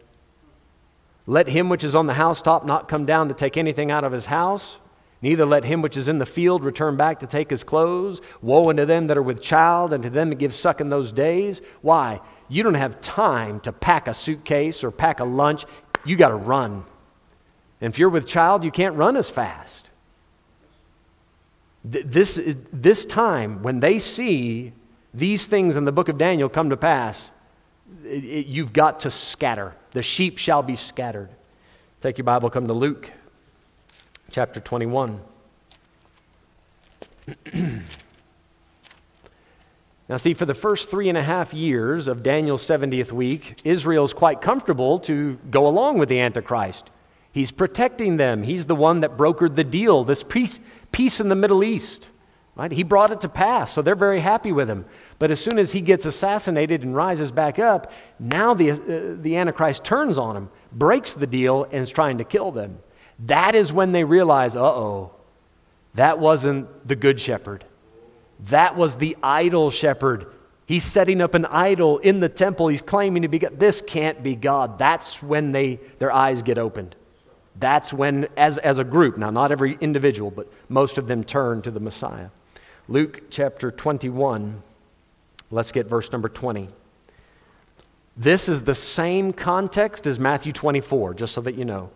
Let 1.26 1.48
him 1.48 1.68
which 1.68 1.84
is 1.84 1.94
on 1.94 2.06
the 2.06 2.14
housetop 2.14 2.64
not 2.64 2.88
come 2.88 3.04
down 3.04 3.28
to 3.28 3.34
take 3.34 3.56
anything 3.56 3.90
out 3.90 4.04
of 4.04 4.12
his 4.12 4.26
house. 4.26 4.78
Neither 5.20 5.44
let 5.44 5.64
him 5.64 5.82
which 5.82 5.96
is 5.96 6.08
in 6.08 6.18
the 6.18 6.26
field 6.26 6.62
return 6.62 6.96
back 6.96 7.20
to 7.20 7.26
take 7.26 7.50
his 7.50 7.64
clothes. 7.64 8.20
Woe 8.40 8.70
unto 8.70 8.86
them 8.86 9.08
that 9.08 9.18
are 9.18 9.22
with 9.22 9.42
child, 9.42 9.92
and 9.92 10.02
to 10.04 10.10
them 10.10 10.30
that 10.30 10.36
give 10.36 10.54
suck 10.54 10.80
in 10.80 10.90
those 10.90 11.10
days. 11.10 11.60
Why? 11.82 12.20
You 12.48 12.62
don't 12.62 12.74
have 12.74 13.00
time 13.00 13.60
to 13.60 13.72
pack 13.72 14.08
a 14.08 14.14
suitcase 14.14 14.84
or 14.84 14.90
pack 14.90 15.20
a 15.20 15.24
lunch. 15.24 15.64
You 16.04 16.16
got 16.16 16.28
to 16.28 16.36
run. 16.36 16.84
And 17.80 17.92
if 17.92 17.98
you're 17.98 18.08
with 18.08 18.26
child, 18.26 18.64
you 18.64 18.70
can't 18.70 18.96
run 18.96 19.16
as 19.16 19.28
fast. 19.28 19.87
This, 21.84 22.40
this 22.72 23.04
time, 23.04 23.62
when 23.62 23.80
they 23.80 23.98
see 23.98 24.72
these 25.14 25.46
things 25.46 25.76
in 25.76 25.84
the 25.84 25.92
book 25.92 26.08
of 26.08 26.18
Daniel 26.18 26.48
come 26.48 26.70
to 26.70 26.76
pass, 26.76 27.30
it, 28.04 28.24
it, 28.24 28.46
you've 28.46 28.72
got 28.72 29.00
to 29.00 29.10
scatter. 29.10 29.74
The 29.92 30.02
sheep 30.02 30.38
shall 30.38 30.62
be 30.62 30.76
scattered. 30.76 31.30
Take 32.00 32.18
your 32.18 32.24
Bible, 32.24 32.50
come 32.50 32.66
to 32.66 32.72
Luke 32.72 33.10
chapter 34.30 34.60
21. 34.60 35.20
now, 40.08 40.16
see, 40.16 40.34
for 40.34 40.44
the 40.44 40.54
first 40.54 40.90
three 40.90 41.08
and 41.08 41.16
a 41.16 41.22
half 41.22 41.54
years 41.54 42.08
of 42.08 42.22
Daniel's 42.22 42.66
70th 42.66 43.12
week, 43.12 43.60
Israel's 43.64 44.12
quite 44.12 44.40
comfortable 44.40 44.98
to 45.00 45.38
go 45.50 45.66
along 45.66 45.98
with 45.98 46.08
the 46.08 46.20
Antichrist. 46.20 46.90
He's 47.32 47.50
protecting 47.50 48.16
them. 48.16 48.42
He's 48.42 48.66
the 48.66 48.74
one 48.74 49.00
that 49.00 49.16
brokered 49.16 49.54
the 49.56 49.64
deal, 49.64 50.04
this 50.04 50.22
peace, 50.22 50.58
peace 50.92 51.20
in 51.20 51.28
the 51.28 51.34
Middle 51.34 51.62
East. 51.62 52.08
Right? 52.56 52.72
He 52.72 52.82
brought 52.82 53.12
it 53.12 53.20
to 53.20 53.28
pass, 53.28 53.72
so 53.72 53.82
they're 53.82 53.94
very 53.94 54.18
happy 54.18 54.50
with 54.50 54.68
him. 54.68 54.84
But 55.20 55.30
as 55.30 55.38
soon 55.38 55.60
as 55.60 55.72
he 55.72 55.80
gets 55.80 56.06
assassinated 56.06 56.82
and 56.82 56.94
rises 56.94 57.30
back 57.30 57.60
up, 57.60 57.92
now 58.18 58.52
the, 58.52 58.72
uh, 58.72 58.76
the 59.22 59.36
Antichrist 59.36 59.84
turns 59.84 60.18
on 60.18 60.36
him, 60.36 60.50
breaks 60.72 61.14
the 61.14 61.26
deal, 61.26 61.64
and 61.64 61.82
is 61.82 61.90
trying 61.90 62.18
to 62.18 62.24
kill 62.24 62.50
them. 62.50 62.80
That 63.26 63.54
is 63.54 63.72
when 63.72 63.92
they 63.92 64.02
realize, 64.02 64.56
uh 64.56 64.64
oh, 64.64 65.12
that 65.94 66.18
wasn't 66.18 66.86
the 66.86 66.96
good 66.96 67.20
shepherd. 67.20 67.64
That 68.46 68.76
was 68.76 68.96
the 68.96 69.16
idol 69.22 69.70
shepherd. 69.70 70.26
He's 70.66 70.84
setting 70.84 71.20
up 71.20 71.34
an 71.34 71.46
idol 71.46 71.98
in 71.98 72.20
the 72.20 72.28
temple. 72.28 72.68
He's 72.68 72.82
claiming 72.82 73.22
to 73.22 73.28
be 73.28 73.38
God. 73.38 73.58
This 73.58 73.82
can't 73.86 74.22
be 74.22 74.34
God. 74.34 74.78
That's 74.78 75.22
when 75.22 75.52
they, 75.52 75.80
their 75.98 76.12
eyes 76.12 76.42
get 76.42 76.58
opened. 76.58 76.94
That's 77.58 77.92
when, 77.92 78.28
as, 78.36 78.58
as 78.58 78.78
a 78.78 78.84
group, 78.84 79.18
now 79.18 79.30
not 79.30 79.50
every 79.50 79.76
individual, 79.80 80.30
but 80.30 80.52
most 80.68 80.98
of 80.98 81.08
them 81.08 81.24
turn 81.24 81.62
to 81.62 81.70
the 81.70 81.80
Messiah. 81.80 82.28
Luke 82.88 83.24
chapter 83.30 83.70
21, 83.70 84.62
let's 85.50 85.72
get 85.72 85.86
verse 85.86 86.10
number 86.12 86.28
20. 86.28 86.68
This 88.16 88.48
is 88.48 88.62
the 88.62 88.74
same 88.74 89.32
context 89.32 90.06
as 90.06 90.18
Matthew 90.18 90.52
24, 90.52 91.14
just 91.14 91.34
so 91.34 91.40
that 91.42 91.54
you 91.54 91.64
know. 91.64 91.90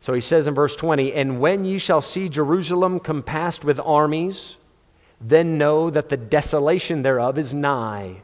So 0.00 0.14
he 0.14 0.20
says 0.20 0.46
in 0.46 0.54
verse 0.54 0.74
20, 0.76 1.12
And 1.12 1.40
when 1.40 1.64
ye 1.64 1.78
shall 1.78 2.00
see 2.00 2.28
Jerusalem 2.28 2.98
compassed 2.98 3.64
with 3.64 3.78
armies, 3.80 4.56
then 5.20 5.58
know 5.58 5.90
that 5.90 6.08
the 6.08 6.16
desolation 6.16 7.02
thereof 7.02 7.38
is 7.38 7.54
nigh. 7.54 8.22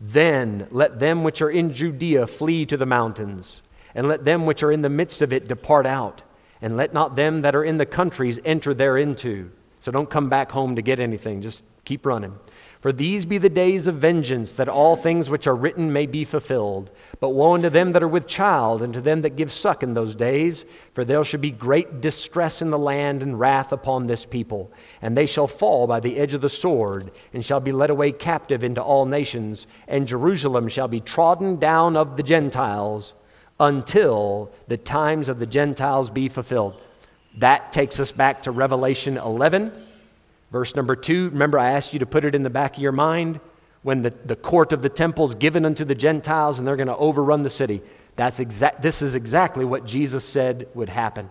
Then 0.00 0.68
let 0.70 0.98
them 0.98 1.24
which 1.24 1.42
are 1.42 1.50
in 1.50 1.72
Judea 1.72 2.26
flee 2.26 2.64
to 2.66 2.76
the 2.76 2.86
mountains, 2.86 3.62
and 3.98 4.06
let 4.06 4.24
them 4.24 4.46
which 4.46 4.62
are 4.62 4.70
in 4.70 4.80
the 4.80 4.88
midst 4.88 5.22
of 5.22 5.32
it 5.32 5.48
depart 5.48 5.84
out, 5.84 6.22
and 6.62 6.76
let 6.76 6.94
not 6.94 7.16
them 7.16 7.42
that 7.42 7.56
are 7.56 7.64
in 7.64 7.78
the 7.78 7.84
countries 7.84 8.38
enter 8.44 8.72
thereinto. 8.72 9.50
So 9.80 9.90
don't 9.90 10.08
come 10.08 10.28
back 10.28 10.52
home 10.52 10.76
to 10.76 10.82
get 10.82 11.00
anything. 11.00 11.42
Just 11.42 11.64
keep 11.84 12.06
running. 12.06 12.38
For 12.80 12.92
these 12.92 13.26
be 13.26 13.38
the 13.38 13.48
days 13.48 13.88
of 13.88 13.96
vengeance, 13.96 14.52
that 14.52 14.68
all 14.68 14.94
things 14.94 15.28
which 15.28 15.48
are 15.48 15.56
written 15.56 15.92
may 15.92 16.06
be 16.06 16.24
fulfilled. 16.24 16.92
But 17.18 17.30
woe 17.30 17.54
unto 17.54 17.70
them 17.70 17.90
that 17.90 18.04
are 18.04 18.06
with 18.06 18.28
child, 18.28 18.82
and 18.82 18.94
to 18.94 19.00
them 19.00 19.22
that 19.22 19.34
give 19.34 19.50
suck 19.50 19.82
in 19.82 19.94
those 19.94 20.14
days, 20.14 20.64
for 20.94 21.04
there 21.04 21.24
shall 21.24 21.40
be 21.40 21.50
great 21.50 22.00
distress 22.00 22.62
in 22.62 22.70
the 22.70 22.78
land, 22.78 23.24
and 23.24 23.40
wrath 23.40 23.72
upon 23.72 24.06
this 24.06 24.24
people. 24.24 24.70
And 25.02 25.16
they 25.16 25.26
shall 25.26 25.48
fall 25.48 25.88
by 25.88 25.98
the 25.98 26.18
edge 26.18 26.34
of 26.34 26.40
the 26.40 26.48
sword, 26.48 27.10
and 27.32 27.44
shall 27.44 27.58
be 27.58 27.72
led 27.72 27.90
away 27.90 28.12
captive 28.12 28.62
into 28.62 28.80
all 28.80 29.06
nations, 29.06 29.66
and 29.88 30.06
Jerusalem 30.06 30.68
shall 30.68 30.86
be 30.86 31.00
trodden 31.00 31.56
down 31.56 31.96
of 31.96 32.16
the 32.16 32.22
Gentiles, 32.22 33.14
until 33.60 34.50
the 34.68 34.76
times 34.76 35.28
of 35.28 35.38
the 35.38 35.46
Gentiles 35.46 36.10
be 36.10 36.28
fulfilled. 36.28 36.80
That 37.38 37.72
takes 37.72 38.00
us 38.00 38.12
back 38.12 38.42
to 38.42 38.50
Revelation 38.50 39.16
11 39.16 39.72
Verse 40.50 40.74
number 40.74 40.96
two, 40.96 41.28
remember 41.30 41.58
I 41.58 41.72
asked 41.72 41.92
you 41.92 41.98
to 41.98 42.06
put 42.06 42.24
it 42.24 42.34
in 42.34 42.42
the 42.42 42.50
back 42.50 42.76
of 42.76 42.82
your 42.82 42.92
mind 42.92 43.40
when 43.82 44.02
the, 44.02 44.10
the 44.24 44.36
court 44.36 44.72
of 44.72 44.82
the 44.82 44.88
temple 44.88 45.28
is 45.28 45.34
given 45.34 45.64
unto 45.64 45.84
the 45.84 45.94
Gentiles 45.94 46.58
and 46.58 46.66
they're 46.66 46.76
going 46.76 46.88
to 46.88 46.96
overrun 46.96 47.42
the 47.42 47.50
city. 47.50 47.82
That's 48.16 48.40
exact, 48.40 48.82
this 48.82 49.02
is 49.02 49.14
exactly 49.14 49.64
what 49.64 49.84
Jesus 49.84 50.24
said 50.24 50.68
would 50.74 50.88
happen. 50.88 51.30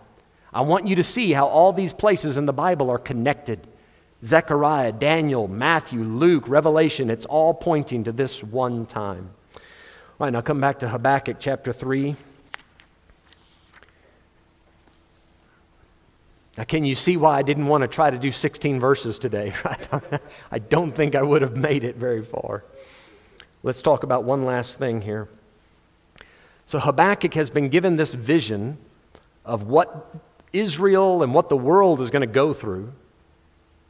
I 0.54 0.62
want 0.62 0.88
you 0.88 0.96
to 0.96 1.04
see 1.04 1.34
how 1.34 1.48
all 1.48 1.74
these 1.74 1.94
places 1.94 2.38
in 2.38 2.46
the 2.46 2.54
Bible 2.54 2.90
are 2.90 3.00
connected. 3.00 3.68
Zechariah, 4.24 4.92
Daniel, 4.92 5.48
Matthew, 5.48 6.04
Luke, 6.04 6.48
Revelation, 6.48 7.10
it's 7.10 7.26
all 7.26 7.54
pointing 7.54 8.04
to 8.06 8.12
this 8.12 8.44
one 8.44 8.86
time. 8.86 9.32
All 10.20 10.26
right, 10.26 10.34
now 10.34 10.42
come 10.42 10.60
back 10.60 10.80
to 10.80 10.90
Habakkuk 10.90 11.38
chapter 11.40 11.72
3. 11.72 12.16
Now, 16.58 16.64
can 16.64 16.84
you 16.86 16.96
see 16.96 17.18
why 17.18 17.38
I 17.38 17.44
didn't 17.44 17.68
want 17.68 17.84
to 17.84 17.88
try 17.88 18.10
to 18.10 18.18
do 18.18 18.32
16 18.32 18.80
verses 18.80 19.20
today? 19.20 19.54
I 20.52 20.58
don't 20.58 20.92
think 20.92 21.14
I 21.14 21.22
would 21.22 21.44
have 21.44 21.56
made 21.56 21.84
it 21.84 21.98
very 21.98 22.24
far. 22.24 22.64
Let's 23.62 23.84
talk 23.84 24.02
about 24.02 24.24
one 24.24 24.44
last 24.44 24.80
thing 24.80 25.02
here. 25.02 25.30
So, 26.66 26.80
Habakkuk 26.80 27.36
has 27.36 27.52
been 27.52 27.70
given 27.70 27.94
this 27.94 28.16
vision 28.16 28.80
of 29.46 29.68
what 29.68 30.16
Israel 30.52 31.22
and 31.22 31.32
what 31.32 31.48
the 31.48 31.58
world 31.58 32.02
is 32.02 32.10
going 32.10 32.22
to 32.22 32.26
go 32.26 32.54
through. 32.54 32.92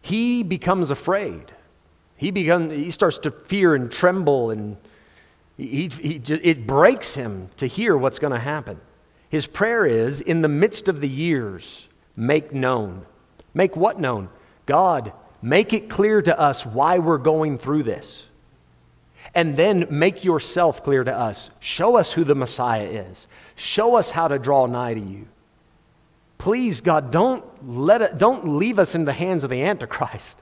He 0.01 0.43
becomes 0.43 0.91
afraid. 0.91 1.53
He, 2.17 2.32
becomes, 2.32 2.73
he 2.73 2.91
starts 2.91 3.17
to 3.19 3.32
fear 3.32 3.75
and 3.75 3.89
tremble, 3.89 4.51
and 4.51 4.75
he, 5.58 5.88
he, 5.88 6.22
it 6.26 6.68
breaks 6.68 7.16
him 7.16 7.49
to 7.58 7.66
hear 7.66 7.97
what's 7.97 8.20
going 8.20 8.34
to 8.34 8.39
happen. 8.39 8.80
His 9.30 9.47
prayer 9.47 9.86
is 9.86 10.22
in 10.22 10.41
the 10.41 10.47
midst 10.47 10.88
of 10.88 11.01
the 11.01 11.10
years, 11.10 11.88
make 12.16 12.53
known. 12.53 13.05
Make 13.53 13.76
what 13.76 13.99
known? 13.99 14.30
God, 14.68 15.12
make 15.41 15.74
it 15.74 15.89
clear 15.89 16.22
to 16.22 16.39
us 16.39 16.66
why 16.66 16.99
we're 16.99 17.18
going 17.18 17.58
through 17.58 17.84
this. 17.84 18.24
And 19.34 19.58
then 19.58 19.88
make 19.89 20.24
yourself 20.24 20.84
clear 20.84 21.03
to 21.03 21.14
us. 21.14 21.49
Show 21.60 21.97
us 21.97 22.12
who 22.12 22.24
the 22.24 22.36
Messiah 22.36 22.86
is. 22.86 23.28
Show 23.55 23.95
us 23.95 24.12
how 24.12 24.28
to 24.28 24.39
draw 24.39 24.68
nigh 24.68 24.93
to 24.93 24.99
you. 24.99 25.28
Please, 26.38 26.82
God, 26.82 27.12
don't, 27.12 27.43
let 27.68 28.01
it, 28.01 28.18
don't 28.18 28.58
leave 28.58 28.78
us 28.78 28.93
in 28.95 29.05
the 29.05 29.12
hands 29.14 29.43
of 29.43 29.49
the 29.49 29.64
Antichrist. 29.64 30.39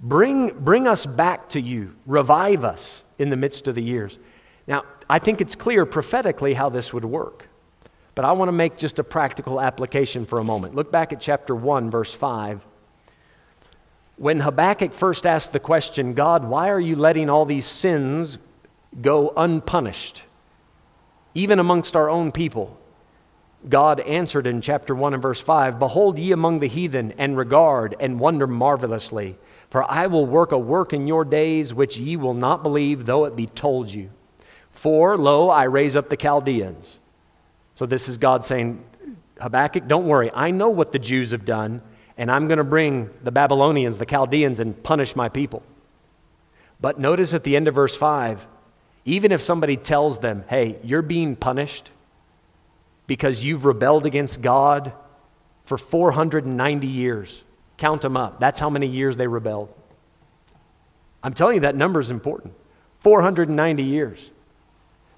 Bring, 0.00 0.48
bring 0.58 0.88
us 0.88 1.04
back 1.06 1.50
to 1.50 1.60
you. 1.60 1.94
Revive 2.06 2.64
us 2.64 3.04
in 3.18 3.30
the 3.30 3.36
midst 3.36 3.68
of 3.68 3.74
the 3.74 3.82
years. 3.82 4.18
Now, 4.66 4.84
I 5.08 5.18
think 5.18 5.40
it's 5.40 5.54
clear 5.54 5.86
prophetically 5.86 6.54
how 6.54 6.68
this 6.68 6.92
would 6.92 7.04
work. 7.04 7.48
But 8.16 8.24
I 8.24 8.32
want 8.32 8.48
to 8.48 8.52
make 8.52 8.78
just 8.78 8.98
a 8.98 9.04
practical 9.04 9.60
application 9.60 10.24
for 10.24 10.38
a 10.38 10.44
moment. 10.44 10.74
Look 10.74 10.90
back 10.90 11.12
at 11.12 11.20
chapter 11.20 11.54
1, 11.54 11.90
verse 11.90 12.12
5. 12.12 12.64
When 14.16 14.40
Habakkuk 14.40 14.94
first 14.94 15.26
asked 15.26 15.52
the 15.52 15.60
question, 15.60 16.14
God, 16.14 16.42
why 16.44 16.70
are 16.70 16.80
you 16.80 16.96
letting 16.96 17.28
all 17.28 17.44
these 17.44 17.66
sins 17.66 18.38
go 19.02 19.34
unpunished, 19.36 20.22
even 21.34 21.58
amongst 21.58 21.94
our 21.94 22.08
own 22.08 22.32
people? 22.32 22.78
God 23.68 24.00
answered 24.00 24.46
in 24.46 24.62
chapter 24.62 24.94
1 24.94 25.12
and 25.12 25.22
verse 25.22 25.40
5 25.40 25.78
Behold 25.78 26.18
ye 26.18 26.32
among 26.32 26.60
the 26.60 26.68
heathen, 26.68 27.12
and 27.18 27.36
regard 27.36 27.96
and 28.00 28.18
wonder 28.18 28.46
marvelously. 28.46 29.36
For 29.70 29.90
I 29.90 30.06
will 30.06 30.26
work 30.26 30.52
a 30.52 30.58
work 30.58 30.92
in 30.92 31.06
your 31.06 31.24
days 31.24 31.74
which 31.74 31.96
ye 31.96 32.16
will 32.16 32.34
not 32.34 32.62
believe, 32.62 33.06
though 33.06 33.24
it 33.24 33.36
be 33.36 33.46
told 33.46 33.90
you. 33.90 34.10
For, 34.70 35.16
lo, 35.16 35.48
I 35.48 35.64
raise 35.64 35.96
up 35.96 36.08
the 36.08 36.16
Chaldeans 36.16 36.98
so 37.76 37.84
this 37.84 38.08
is 38.08 38.18
God 38.18 38.42
saying, 38.42 38.82
Habakkuk, 39.38 39.86
don't 39.86 40.06
worry. 40.06 40.30
I 40.34 40.50
know 40.50 40.70
what 40.70 40.92
the 40.92 40.98
Jews 40.98 41.30
have 41.30 41.44
done, 41.44 41.82
and 42.16 42.30
I'm 42.30 42.48
going 42.48 42.58
to 42.58 42.64
bring 42.64 43.10
the 43.22 43.30
Babylonians, 43.30 43.98
the 43.98 44.06
Chaldeans, 44.06 44.60
and 44.60 44.82
punish 44.82 45.14
my 45.14 45.28
people. 45.28 45.62
But 46.80 46.98
notice 46.98 47.34
at 47.34 47.44
the 47.44 47.54
end 47.54 47.68
of 47.68 47.74
verse 47.74 47.94
5, 47.94 48.46
even 49.04 49.30
if 49.30 49.42
somebody 49.42 49.76
tells 49.76 50.18
them, 50.18 50.44
hey, 50.48 50.78
you're 50.82 51.02
being 51.02 51.36
punished 51.36 51.90
because 53.06 53.44
you've 53.44 53.66
rebelled 53.66 54.06
against 54.06 54.40
God 54.40 54.92
for 55.64 55.76
490 55.76 56.86
years, 56.86 57.42
count 57.76 58.02
them 58.02 58.16
up. 58.16 58.40
That's 58.40 58.58
how 58.58 58.70
many 58.70 58.86
years 58.86 59.16
they 59.16 59.26
rebelled. 59.26 59.72
I'm 61.22 61.34
telling 61.34 61.56
you, 61.56 61.60
that 61.62 61.76
number 61.76 62.00
is 62.00 62.10
important 62.10 62.54
490 63.00 63.82
years. 63.82 64.30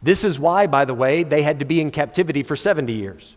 This 0.02 0.24
is 0.24 0.38
why, 0.38 0.66
by 0.66 0.84
the 0.84 0.94
way, 0.94 1.22
they 1.22 1.42
had 1.42 1.58
to 1.58 1.64
be 1.64 1.80
in 1.80 1.90
captivity 1.90 2.42
for 2.42 2.56
70 2.56 2.92
years. 2.92 3.34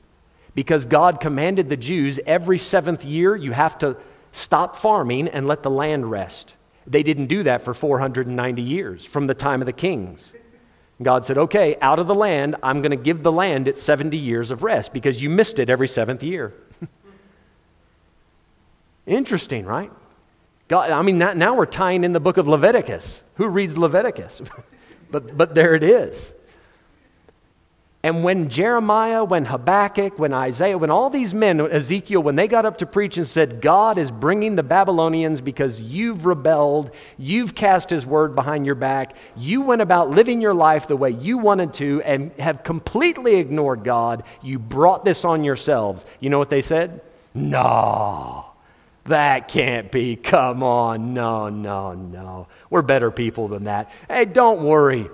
Because 0.53 0.85
God 0.85 1.19
commanded 1.19 1.69
the 1.69 1.77
Jews 1.77 2.19
every 2.25 2.57
seventh 2.57 3.03
year, 3.03 3.35
you 3.35 3.51
have 3.51 3.77
to 3.79 3.97
stop 4.31 4.75
farming 4.75 5.27
and 5.29 5.47
let 5.47 5.63
the 5.63 5.69
land 5.69 6.09
rest. 6.09 6.55
They 6.85 7.03
didn't 7.03 7.27
do 7.27 7.43
that 7.43 7.61
for 7.61 7.73
490 7.73 8.61
years 8.61 9.05
from 9.05 9.27
the 9.27 9.33
time 9.33 9.61
of 9.61 9.65
the 9.65 9.73
kings. 9.73 10.31
God 11.01 11.25
said, 11.25 11.37
okay, 11.37 11.77
out 11.81 11.99
of 11.99 12.07
the 12.07 12.15
land, 12.15 12.55
I'm 12.61 12.81
going 12.81 12.91
to 12.91 12.97
give 12.97 13.23
the 13.23 13.31
land 13.31 13.67
its 13.67 13.81
70 13.81 14.17
years 14.17 14.51
of 14.51 14.61
rest 14.61 14.93
because 14.93 15.21
you 15.21 15.29
missed 15.29 15.57
it 15.57 15.69
every 15.69 15.87
seventh 15.87 16.21
year. 16.21 16.53
Interesting, 19.11 19.65
right? 19.65 19.91
God, 20.69 20.89
I 20.89 21.01
mean, 21.01 21.17
now 21.17 21.53
we're 21.53 21.65
tying 21.65 22.05
in 22.05 22.13
the 22.13 22.21
book 22.21 22.37
of 22.37 22.47
Leviticus. 22.47 23.21
Who 23.35 23.47
reads 23.47 23.77
Leviticus? 23.77 24.41
but, 25.11 25.35
but 25.35 25.53
there 25.53 25.75
it 25.75 25.83
is. 25.83 26.31
And 28.03 28.23
when 28.23 28.47
Jeremiah, 28.47 29.25
when 29.25 29.43
Habakkuk, 29.43 30.17
when 30.17 30.31
Isaiah, 30.33 30.77
when 30.77 30.91
all 30.91 31.09
these 31.09 31.33
men, 31.33 31.59
Ezekiel, 31.59 32.23
when 32.23 32.37
they 32.37 32.47
got 32.47 32.65
up 32.65 32.77
to 32.77 32.85
preach 32.85 33.17
and 33.17 33.27
said, 33.27 33.59
God 33.61 33.97
is 33.97 34.09
bringing 34.11 34.55
the 34.55 34.63
Babylonians 34.63 35.41
because 35.41 35.81
you've 35.81 36.25
rebelled, 36.25 36.91
you've 37.17 37.53
cast 37.53 37.89
his 37.89 38.05
word 38.05 38.33
behind 38.33 38.65
your 38.65 38.75
back, 38.75 39.17
you 39.35 39.59
went 39.59 39.81
about 39.81 40.09
living 40.09 40.39
your 40.39 40.53
life 40.53 40.87
the 40.87 40.95
way 40.95 41.09
you 41.09 41.37
wanted 41.37 41.73
to 41.73 42.01
and 42.03 42.31
have 42.39 42.63
completely 42.63 43.35
ignored 43.35 43.83
God, 43.83 44.23
you 44.41 44.57
brought 44.57 45.03
this 45.03 45.25
on 45.25 45.43
yourselves. 45.43 46.05
You 46.21 46.29
know 46.29 46.39
what 46.39 46.49
they 46.49 46.61
said? 46.61 47.01
No, 47.33 48.50
that 49.05 49.47
can't 49.47 49.91
be. 49.91 50.15
Come 50.15 50.63
on. 50.63 51.13
No, 51.13 51.49
no, 51.49 51.93
no. 51.93 52.47
We're 52.69 52.81
better 52.81 53.11
people 53.11 53.47
than 53.47 53.65
that. 53.65 53.91
Hey, 54.07 54.25
don't 54.25 54.63
worry. 54.63 55.09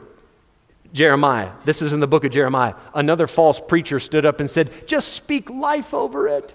Jeremiah, 0.93 1.51
this 1.65 1.81
is 1.81 1.93
in 1.93 1.99
the 1.99 2.07
book 2.07 2.23
of 2.23 2.31
Jeremiah. 2.31 2.73
Another 2.93 3.27
false 3.27 3.59
preacher 3.59 3.99
stood 3.99 4.25
up 4.25 4.39
and 4.39 4.49
said, 4.49 4.87
Just 4.87 5.09
speak 5.09 5.49
life 5.49 5.93
over 5.93 6.27
it. 6.27 6.53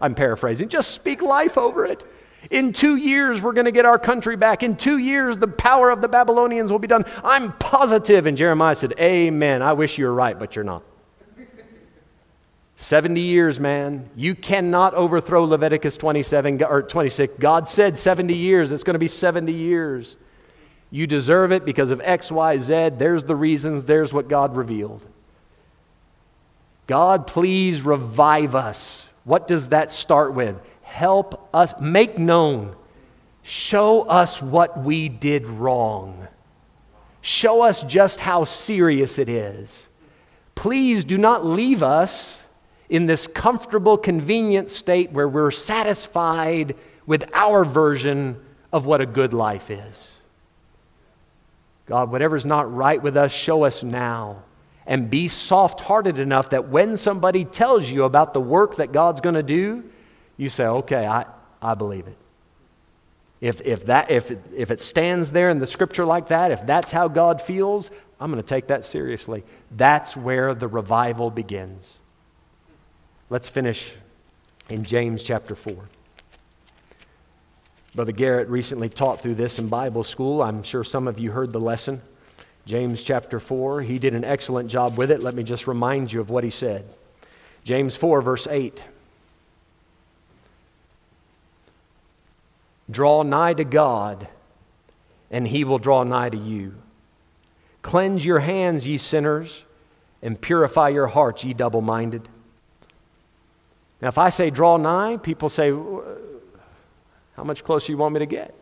I'm 0.00 0.14
paraphrasing. 0.14 0.68
Just 0.68 0.90
speak 0.92 1.22
life 1.22 1.56
over 1.56 1.84
it. 1.84 2.04
In 2.50 2.72
two 2.72 2.96
years, 2.96 3.40
we're 3.42 3.52
going 3.52 3.64
to 3.64 3.72
get 3.72 3.84
our 3.84 3.98
country 3.98 4.36
back. 4.36 4.62
In 4.62 4.76
two 4.76 4.98
years, 4.98 5.36
the 5.36 5.48
power 5.48 5.90
of 5.90 6.00
the 6.00 6.08
Babylonians 6.08 6.70
will 6.70 6.78
be 6.78 6.86
done. 6.86 7.04
I'm 7.24 7.52
positive. 7.54 8.26
And 8.26 8.36
Jeremiah 8.36 8.74
said, 8.74 8.94
Amen. 9.00 9.62
I 9.62 9.72
wish 9.72 9.98
you 9.98 10.06
were 10.06 10.14
right, 10.14 10.38
but 10.38 10.54
you're 10.54 10.64
not. 10.64 10.82
70 12.76 13.20
years, 13.20 13.58
man. 13.58 14.10
You 14.14 14.34
cannot 14.34 14.94
overthrow 14.94 15.44
Leviticus 15.44 15.96
27 15.96 16.62
or 16.62 16.82
26. 16.82 17.34
God 17.40 17.66
said 17.66 17.96
70 17.96 18.34
years. 18.34 18.70
It's 18.70 18.84
going 18.84 18.94
to 18.94 18.98
be 18.98 19.08
70 19.08 19.52
years. 19.52 20.16
You 20.90 21.06
deserve 21.06 21.52
it 21.52 21.64
because 21.64 21.90
of 21.90 22.00
X, 22.02 22.30
Y, 22.30 22.58
Z. 22.58 22.90
There's 22.98 23.24
the 23.24 23.34
reasons. 23.34 23.84
There's 23.84 24.12
what 24.12 24.28
God 24.28 24.56
revealed. 24.56 25.04
God, 26.86 27.26
please 27.26 27.82
revive 27.82 28.54
us. 28.54 29.08
What 29.24 29.48
does 29.48 29.68
that 29.68 29.90
start 29.90 30.34
with? 30.34 30.56
Help 30.82 31.48
us, 31.52 31.74
make 31.80 32.16
known, 32.16 32.76
show 33.42 34.02
us 34.02 34.40
what 34.40 34.84
we 34.84 35.08
did 35.08 35.46
wrong. 35.46 36.28
Show 37.22 37.62
us 37.62 37.82
just 37.82 38.20
how 38.20 38.44
serious 38.44 39.18
it 39.18 39.28
is. 39.28 39.88
Please 40.54 41.04
do 41.04 41.18
not 41.18 41.44
leave 41.44 41.82
us 41.82 42.44
in 42.88 43.06
this 43.06 43.26
comfortable, 43.26 43.98
convenient 43.98 44.70
state 44.70 45.12
where 45.12 45.28
we're 45.28 45.50
satisfied 45.50 46.76
with 47.06 47.24
our 47.32 47.64
version 47.64 48.40
of 48.72 48.86
what 48.86 49.00
a 49.00 49.06
good 49.06 49.32
life 49.32 49.70
is. 49.70 50.10
God, 51.86 52.10
whatever's 52.10 52.44
not 52.44 52.72
right 52.74 53.00
with 53.00 53.16
us, 53.16 53.32
show 53.32 53.64
us 53.64 53.82
now. 53.82 54.42
And 54.88 55.10
be 55.10 55.26
soft 55.26 55.80
hearted 55.80 56.20
enough 56.20 56.50
that 56.50 56.68
when 56.68 56.96
somebody 56.96 57.44
tells 57.44 57.90
you 57.90 58.04
about 58.04 58.34
the 58.34 58.40
work 58.40 58.76
that 58.76 58.92
God's 58.92 59.20
going 59.20 59.34
to 59.34 59.42
do, 59.42 59.84
you 60.36 60.48
say, 60.48 60.64
okay, 60.64 61.06
I, 61.06 61.26
I 61.60 61.74
believe 61.74 62.06
it. 62.06 62.16
If, 63.40 63.60
if, 63.62 63.86
that, 63.86 64.10
if, 64.10 64.30
it, 64.30 64.40
if 64.54 64.70
it 64.70 64.80
stands 64.80 65.32
there 65.32 65.50
in 65.50 65.58
the 65.58 65.66
scripture 65.66 66.04
like 66.04 66.28
that, 66.28 66.52
if 66.52 66.64
that's 66.66 66.90
how 66.90 67.08
God 67.08 67.42
feels, 67.42 67.90
I'm 68.20 68.30
going 68.30 68.42
to 68.42 68.48
take 68.48 68.68
that 68.68 68.86
seriously. 68.86 69.44
That's 69.72 70.16
where 70.16 70.54
the 70.54 70.68
revival 70.68 71.30
begins. 71.30 71.98
Let's 73.28 73.48
finish 73.48 73.92
in 74.68 74.84
James 74.84 75.20
chapter 75.20 75.56
4. 75.56 75.76
Brother 77.96 78.12
Garrett 78.12 78.48
recently 78.48 78.88
taught 78.88 79.20
through 79.20 79.34
this 79.34 79.58
in 79.58 79.68
Bible 79.68 80.04
school. 80.04 80.42
I'm 80.42 80.62
sure 80.62 80.84
some 80.84 81.08
of 81.08 81.18
you 81.18 81.32
heard 81.32 81.52
the 81.52 81.58
lesson. 81.58 82.02
James 82.66 83.02
chapter 83.02 83.40
4. 83.40 83.82
He 83.82 83.98
did 83.98 84.14
an 84.14 84.22
excellent 84.22 84.70
job 84.70 84.96
with 84.96 85.10
it. 85.10 85.22
Let 85.22 85.34
me 85.34 85.42
just 85.42 85.66
remind 85.66 86.12
you 86.12 86.20
of 86.20 86.30
what 86.30 86.44
he 86.44 86.50
said. 86.50 86.84
James 87.64 87.96
4, 87.96 88.22
verse 88.22 88.46
8. 88.48 88.84
Draw 92.88 93.24
nigh 93.24 93.54
to 93.54 93.64
God, 93.64 94.28
and 95.32 95.48
he 95.48 95.64
will 95.64 95.78
draw 95.80 96.04
nigh 96.04 96.28
to 96.28 96.38
you. 96.38 96.74
Cleanse 97.82 98.24
your 98.24 98.38
hands, 98.38 98.86
ye 98.86 98.98
sinners, 98.98 99.64
and 100.22 100.40
purify 100.40 100.90
your 100.90 101.08
hearts, 101.08 101.42
ye 101.42 101.54
double 101.54 101.80
minded. 101.80 102.28
Now, 104.00 104.08
if 104.08 104.18
I 104.18 104.28
say 104.30 104.50
draw 104.50 104.76
nigh, 104.76 105.16
people 105.16 105.48
say, 105.48 105.70
How 105.70 107.44
much 107.44 107.64
closer 107.64 107.92
you 107.92 107.98
want 107.98 108.14
me 108.14 108.20
to 108.20 108.26
get? 108.26 108.54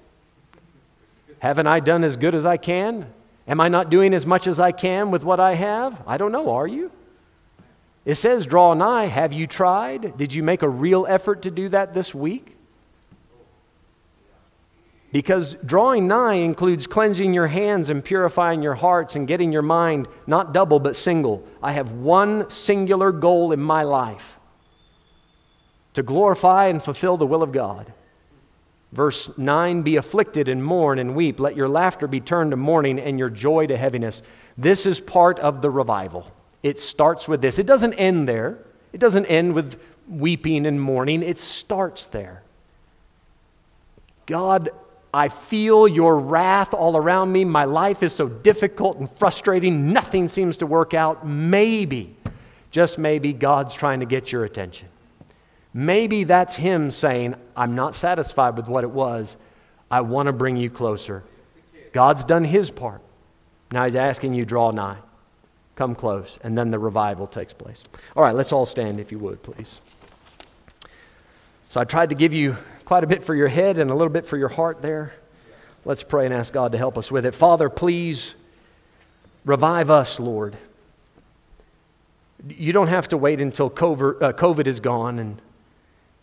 Haven't 1.40 1.66
I 1.66 1.80
done 1.80 2.04
as 2.04 2.16
good 2.16 2.34
as 2.34 2.46
I 2.46 2.56
can? 2.56 3.12
Am 3.46 3.60
I 3.60 3.68
not 3.68 3.90
doing 3.90 4.14
as 4.14 4.24
much 4.24 4.46
as 4.46 4.58
I 4.58 4.72
can 4.72 5.10
with 5.10 5.24
what 5.24 5.40
I 5.40 5.54
have? 5.54 6.02
I 6.06 6.16
don't 6.16 6.32
know. 6.32 6.50
Are 6.50 6.66
you? 6.66 6.90
It 8.04 8.14
says, 8.14 8.46
draw 8.46 8.74
nigh. 8.74 9.06
Have 9.06 9.32
you 9.32 9.46
tried? 9.46 10.16
Did 10.16 10.32
you 10.32 10.42
make 10.42 10.62
a 10.62 10.68
real 10.68 11.06
effort 11.08 11.42
to 11.42 11.50
do 11.50 11.68
that 11.70 11.94
this 11.94 12.14
week? 12.14 12.56
Because 15.12 15.54
drawing 15.64 16.08
nigh 16.08 16.34
includes 16.34 16.86
cleansing 16.86 17.34
your 17.34 17.46
hands 17.46 17.88
and 17.88 18.04
purifying 18.04 18.62
your 18.62 18.74
hearts 18.74 19.14
and 19.14 19.28
getting 19.28 19.52
your 19.52 19.62
mind 19.62 20.08
not 20.26 20.52
double 20.52 20.80
but 20.80 20.96
single. 20.96 21.46
I 21.62 21.72
have 21.72 21.92
one 21.92 22.50
singular 22.50 23.12
goal 23.12 23.52
in 23.52 23.60
my 23.60 23.82
life 23.84 24.38
to 25.94 26.02
glorify 26.02 26.66
and 26.66 26.82
fulfill 26.82 27.16
the 27.16 27.26
will 27.26 27.42
of 27.42 27.52
God. 27.52 27.92
Verse 28.92 29.28
9 29.36 29.82
Be 29.82 29.96
afflicted 29.96 30.48
and 30.48 30.64
mourn 30.64 30.98
and 30.98 31.14
weep. 31.16 31.40
Let 31.40 31.56
your 31.56 31.68
laughter 31.68 32.06
be 32.06 32.20
turned 32.20 32.52
to 32.52 32.56
mourning 32.56 32.98
and 32.98 33.18
your 33.18 33.30
joy 33.30 33.66
to 33.66 33.76
heaviness. 33.76 34.22
This 34.56 34.86
is 34.86 35.00
part 35.00 35.38
of 35.40 35.62
the 35.62 35.70
revival. 35.70 36.30
It 36.62 36.78
starts 36.78 37.26
with 37.26 37.42
this. 37.42 37.58
It 37.58 37.66
doesn't 37.66 37.94
end 37.94 38.28
there, 38.28 38.58
it 38.92 39.00
doesn't 39.00 39.26
end 39.26 39.54
with 39.54 39.80
weeping 40.08 40.66
and 40.66 40.80
mourning. 40.80 41.22
It 41.22 41.38
starts 41.38 42.06
there. 42.06 42.42
God, 44.26 44.70
I 45.12 45.28
feel 45.28 45.86
your 45.86 46.18
wrath 46.18 46.72
all 46.72 46.96
around 46.96 47.32
me. 47.32 47.44
My 47.44 47.64
life 47.64 48.02
is 48.02 48.12
so 48.12 48.28
difficult 48.28 48.98
and 48.98 49.10
frustrating. 49.10 49.92
Nothing 49.92 50.28
seems 50.28 50.56
to 50.58 50.66
work 50.66 50.94
out. 50.94 51.26
Maybe, 51.26 52.16
just 52.70 52.98
maybe, 52.98 53.32
God's 53.32 53.74
trying 53.74 54.00
to 54.00 54.06
get 54.06 54.32
your 54.32 54.44
attention. 54.44 54.88
Maybe 55.76 56.22
that's 56.22 56.54
him 56.54 56.92
saying, 56.92 57.34
I'm 57.56 57.74
not 57.74 57.96
satisfied 57.96 58.56
with 58.56 58.68
what 58.68 58.84
it 58.84 58.90
was. 58.90 59.36
I 59.90 60.02
want 60.02 60.28
to 60.28 60.32
bring 60.32 60.56
you 60.56 60.70
closer. 60.70 61.24
God's 61.92 62.22
done 62.22 62.44
his 62.44 62.70
part. 62.70 63.00
Now 63.72 63.84
he's 63.84 63.96
asking 63.96 64.34
you, 64.34 64.44
draw 64.44 64.70
nigh. 64.70 64.98
Come 65.74 65.96
close. 65.96 66.38
And 66.44 66.56
then 66.56 66.70
the 66.70 66.78
revival 66.78 67.26
takes 67.26 67.52
place. 67.52 67.82
All 68.16 68.22
right, 68.22 68.34
let's 68.34 68.52
all 68.52 68.66
stand 68.66 69.00
if 69.00 69.10
you 69.10 69.18
would, 69.18 69.42
please. 69.42 69.74
So 71.68 71.80
I 71.80 71.84
tried 71.84 72.10
to 72.10 72.14
give 72.14 72.32
you 72.32 72.56
quite 72.84 73.02
a 73.02 73.08
bit 73.08 73.24
for 73.24 73.34
your 73.34 73.48
head 73.48 73.78
and 73.78 73.90
a 73.90 73.94
little 73.94 74.12
bit 74.12 74.26
for 74.26 74.36
your 74.36 74.48
heart 74.48 74.80
there. 74.80 75.12
Let's 75.84 76.04
pray 76.04 76.24
and 76.24 76.32
ask 76.32 76.52
God 76.52 76.70
to 76.72 76.78
help 76.78 76.96
us 76.96 77.10
with 77.10 77.26
it. 77.26 77.34
Father, 77.34 77.68
please 77.68 78.34
revive 79.44 79.90
us, 79.90 80.20
Lord. 80.20 80.56
You 82.48 82.72
don't 82.72 82.88
have 82.88 83.08
to 83.08 83.16
wait 83.16 83.40
until 83.40 83.68
COVID, 83.68 84.22
uh, 84.22 84.68
is 84.68 84.78
gone 84.78 85.18
and 85.18 85.40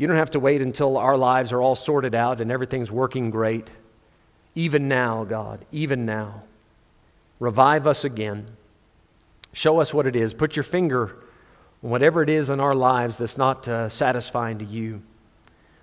you 0.01 0.07
don't 0.07 0.17
have 0.17 0.31
to 0.31 0.39
wait 0.39 0.63
until 0.63 0.97
our 0.97 1.15
lives 1.15 1.53
are 1.53 1.61
all 1.61 1.75
sorted 1.75 2.15
out 2.15 2.41
and 2.41 2.51
everything's 2.51 2.91
working 2.91 3.29
great. 3.29 3.69
Even 4.55 4.87
now, 4.87 5.25
God, 5.25 5.63
even 5.71 6.07
now, 6.07 6.41
revive 7.39 7.85
us 7.85 8.03
again. 8.03 8.47
Show 9.53 9.79
us 9.79 9.93
what 9.93 10.07
it 10.07 10.15
is. 10.15 10.33
Put 10.33 10.55
your 10.55 10.63
finger 10.63 11.17
on 11.83 11.91
whatever 11.91 12.23
it 12.23 12.29
is 12.29 12.49
in 12.49 12.59
our 12.59 12.73
lives 12.73 13.15
that's 13.15 13.37
not 13.37 13.67
uh, 13.67 13.89
satisfying 13.89 14.57
to 14.57 14.65
you. 14.65 15.03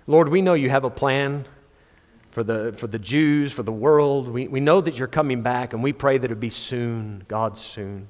Lord, 0.05 0.27
we 0.27 0.41
know 0.41 0.53
you 0.53 0.69
have 0.69 0.83
a 0.83 0.89
plan 0.89 1.45
for 2.31 2.43
the, 2.43 2.73
for 2.77 2.87
the 2.87 2.99
Jews, 2.99 3.53
for 3.53 3.63
the 3.63 3.71
world. 3.71 4.27
We, 4.27 4.49
we 4.49 4.59
know 4.59 4.81
that 4.81 4.95
you're 4.95 5.07
coming 5.07 5.41
back, 5.41 5.71
and 5.71 5.81
we 5.81 5.93
pray 5.93 6.17
that 6.17 6.29
it 6.29 6.41
be 6.41 6.49
soon, 6.49 7.23
God, 7.29 7.57
soon. 7.57 8.05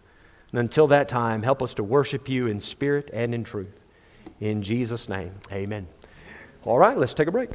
And 0.53 0.59
until 0.59 0.87
that 0.87 1.07
time, 1.07 1.43
help 1.43 1.61
us 1.61 1.75
to 1.75 1.83
worship 1.83 2.27
you 2.27 2.47
in 2.47 2.59
spirit 2.59 3.11
and 3.13 3.35
in 3.35 3.43
truth. 3.43 3.79
In 4.39 4.63
Jesus' 4.63 5.07
name, 5.07 5.33
amen. 5.51 5.85
All 6.65 6.77
right, 6.77 6.97
let's 6.97 7.13
take 7.13 7.27
a 7.27 7.31
break. 7.31 7.49